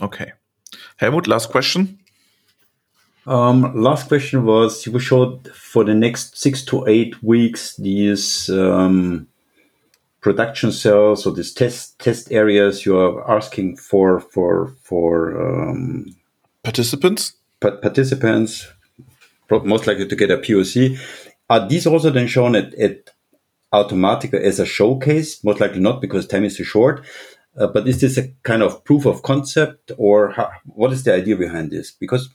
Okay. 0.00 0.32
Helmut, 0.96 1.26
last 1.26 1.50
question. 1.50 1.98
Um, 3.26 3.74
last 3.74 4.08
question 4.08 4.44
was 4.44 4.86
you 4.86 4.98
showed 4.98 5.48
for 5.48 5.84
the 5.84 5.94
next 5.94 6.38
six 6.38 6.64
to 6.66 6.86
eight 6.86 7.20
weeks 7.22 7.76
these 7.76 8.48
um, 8.50 9.26
production 10.20 10.70
cells 10.70 11.26
or 11.26 11.32
these 11.32 11.52
test 11.52 11.98
test 11.98 12.30
areas 12.30 12.86
you 12.86 12.96
are 12.98 13.28
asking 13.30 13.76
for 13.76 14.20
for 14.20 14.74
for 14.82 15.10
um, 15.40 16.14
participants. 16.62 17.32
Pa- 17.60 17.76
participants, 17.76 18.68
most 19.50 19.86
likely 19.86 20.06
to 20.06 20.16
get 20.16 20.30
a 20.30 20.38
POC. 20.38 20.98
Are 21.48 21.66
these 21.68 21.86
also 21.86 22.10
then 22.10 22.26
shown 22.26 22.54
at, 22.54 22.74
at 22.74 23.10
Automatica 23.82 24.40
as 24.40 24.58
a 24.58 24.66
showcase? 24.66 25.42
Most 25.44 25.60
likely 25.60 25.80
not 25.80 26.00
because 26.00 26.26
time 26.26 26.44
is 26.44 26.56
too 26.56 26.64
short. 26.64 27.04
Uh, 27.58 27.66
but 27.66 27.88
is 27.88 28.00
this 28.00 28.18
a 28.18 28.28
kind 28.42 28.62
of 28.62 28.84
proof 28.84 29.06
of 29.06 29.22
concept, 29.22 29.90
or 29.96 30.30
how, 30.30 30.50
what 30.66 30.92
is 30.92 31.04
the 31.04 31.14
idea 31.14 31.36
behind 31.36 31.70
this? 31.70 31.90
Because 31.90 32.28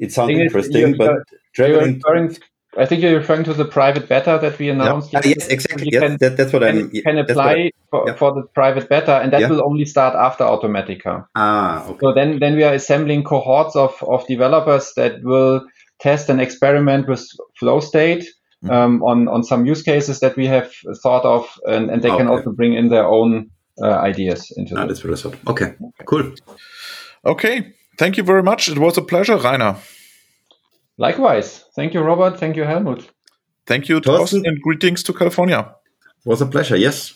it 0.00 0.12
sounds 0.12 0.30
interesting, 0.38 0.96
but 0.96 1.18
traveling. 1.54 2.00
I 2.78 2.84
think 2.84 3.02
you're 3.02 3.16
referring 3.16 3.44
to 3.44 3.54
the 3.54 3.64
private 3.64 4.08
beta 4.08 4.38
that 4.40 4.58
we 4.58 4.68
announced. 4.68 5.12
Yeah. 5.12 5.22
yes, 5.24 5.48
exactly. 5.48 5.88
Yes, 5.90 6.02
can, 6.02 6.16
that, 6.20 6.36
that's 6.36 6.52
what 6.52 6.62
can, 6.62 6.78
I'm. 6.78 6.90
You 6.92 7.02
can 7.02 7.18
apply 7.18 7.52
I, 7.52 7.70
for, 7.90 8.04
yeah. 8.06 8.14
for, 8.14 8.34
the 8.34 8.42
private 8.54 8.88
beta, 8.88 9.20
and 9.20 9.32
that 9.32 9.48
will 9.48 9.64
only 9.64 9.86
start 9.86 10.14
after 10.14 10.44
Automatica. 10.44 11.26
Ah, 11.34 11.86
okay. 11.86 11.98
So 12.00 12.12
then, 12.12 12.38
then 12.38 12.56
we 12.56 12.64
are 12.64 12.74
assembling 12.74 13.24
cohorts 13.24 13.76
of, 13.76 13.96
of 14.02 14.26
developers 14.26 14.92
that 14.96 15.22
will 15.22 15.66
test 16.00 16.28
and 16.28 16.40
experiment 16.40 17.08
with 17.08 17.26
flow 17.58 17.80
state. 17.80 18.26
Um, 18.68 19.02
on 19.02 19.28
on 19.28 19.44
some 19.44 19.66
use 19.66 19.82
cases 19.82 20.20
that 20.20 20.34
we 20.36 20.46
have 20.46 20.72
thought 21.02 21.24
of, 21.24 21.46
and, 21.66 21.90
and 21.90 22.02
they 22.02 22.08
okay. 22.08 22.18
can 22.18 22.28
also 22.28 22.50
bring 22.50 22.72
in 22.74 22.88
their 22.88 23.06
own 23.06 23.50
uh, 23.82 23.86
ideas 23.86 24.50
into 24.56 24.74
that. 24.74 24.88
this. 24.88 25.02
That's 25.02 25.24
what 25.24 25.36
Okay, 25.46 25.74
cool. 26.06 26.32
Okay, 27.24 27.74
thank 27.98 28.16
you 28.16 28.22
very 28.22 28.42
much. 28.42 28.68
It 28.68 28.78
was 28.78 28.96
a 28.96 29.02
pleasure, 29.02 29.36
Rainer. 29.36 29.76
Likewise. 30.98 31.64
Thank 31.74 31.92
you, 31.94 32.00
Robert. 32.00 32.40
Thank 32.40 32.56
you, 32.56 32.64
Helmut. 32.64 33.08
Thank 33.66 33.88
you, 33.88 34.00
Torsten, 34.00 34.46
and 34.46 34.60
greetings 34.62 35.02
to 35.04 35.12
California. 35.12 35.74
It 36.24 36.28
was 36.28 36.40
a 36.40 36.46
pleasure. 36.46 36.76
Yes. 36.76 37.14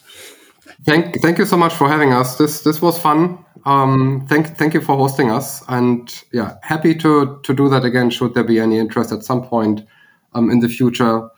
Thank, 0.85 1.21
thank 1.21 1.39
you 1.39 1.47
so 1.47 1.57
much 1.57 1.75
for 1.75 1.89
having 1.89 2.13
us. 2.13 2.37
This 2.37 2.63
this 2.63 2.81
was 2.81 2.99
fun. 2.99 3.45
Um, 3.67 4.27
thank 4.29 4.57
thank 4.57 4.75
you 4.75 4.81
for 4.81 4.97
hosting 4.97 5.31
us, 5.31 5.63
and 5.69 6.13
yeah, 6.33 6.57
happy 6.63 6.95
to 6.97 7.41
to 7.43 7.55
do 7.55 7.69
that 7.69 7.85
again. 7.85 8.11
Should 8.11 8.35
there 8.35 8.45
be 8.45 8.59
any 8.59 8.79
interest 8.79 9.13
at 9.13 9.23
some 9.23 9.43
point 9.43 9.83
um, 10.35 10.51
in 10.51 10.61
the 10.61 10.69
future, 10.69 11.29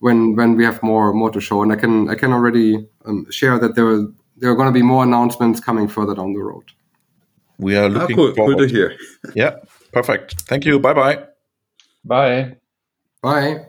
when 0.00 0.36
when 0.36 0.56
we 0.56 0.64
have 0.64 0.82
more 0.82 1.12
more 1.12 1.30
to 1.30 1.40
show, 1.40 1.62
and 1.62 1.72
I 1.72 1.76
can 1.76 2.08
I 2.08 2.14
can 2.14 2.32
already 2.32 2.86
um, 3.04 3.26
share 3.30 3.58
that 3.58 3.74
there 3.74 3.86
are, 3.86 4.06
there 4.36 4.50
are 4.50 4.54
going 4.54 4.68
to 4.68 4.72
be 4.72 4.82
more 4.82 5.04
announcements 5.04 5.60
coming 5.60 5.88
further 5.88 6.14
down 6.14 6.32
the 6.32 6.40
road. 6.40 6.64
We 7.58 7.76
are 7.76 7.88
looking 7.88 8.16
ah, 8.16 8.22
cool. 8.22 8.34
forward 8.34 8.58
to 8.58 8.66
hear. 8.66 8.96
yeah, 9.34 9.56
perfect. 9.92 10.42
Thank 10.42 10.64
you. 10.64 10.78
Bye 10.78 10.94
bye. 10.94 11.24
Bye. 12.04 12.56
Bye. 13.22 13.66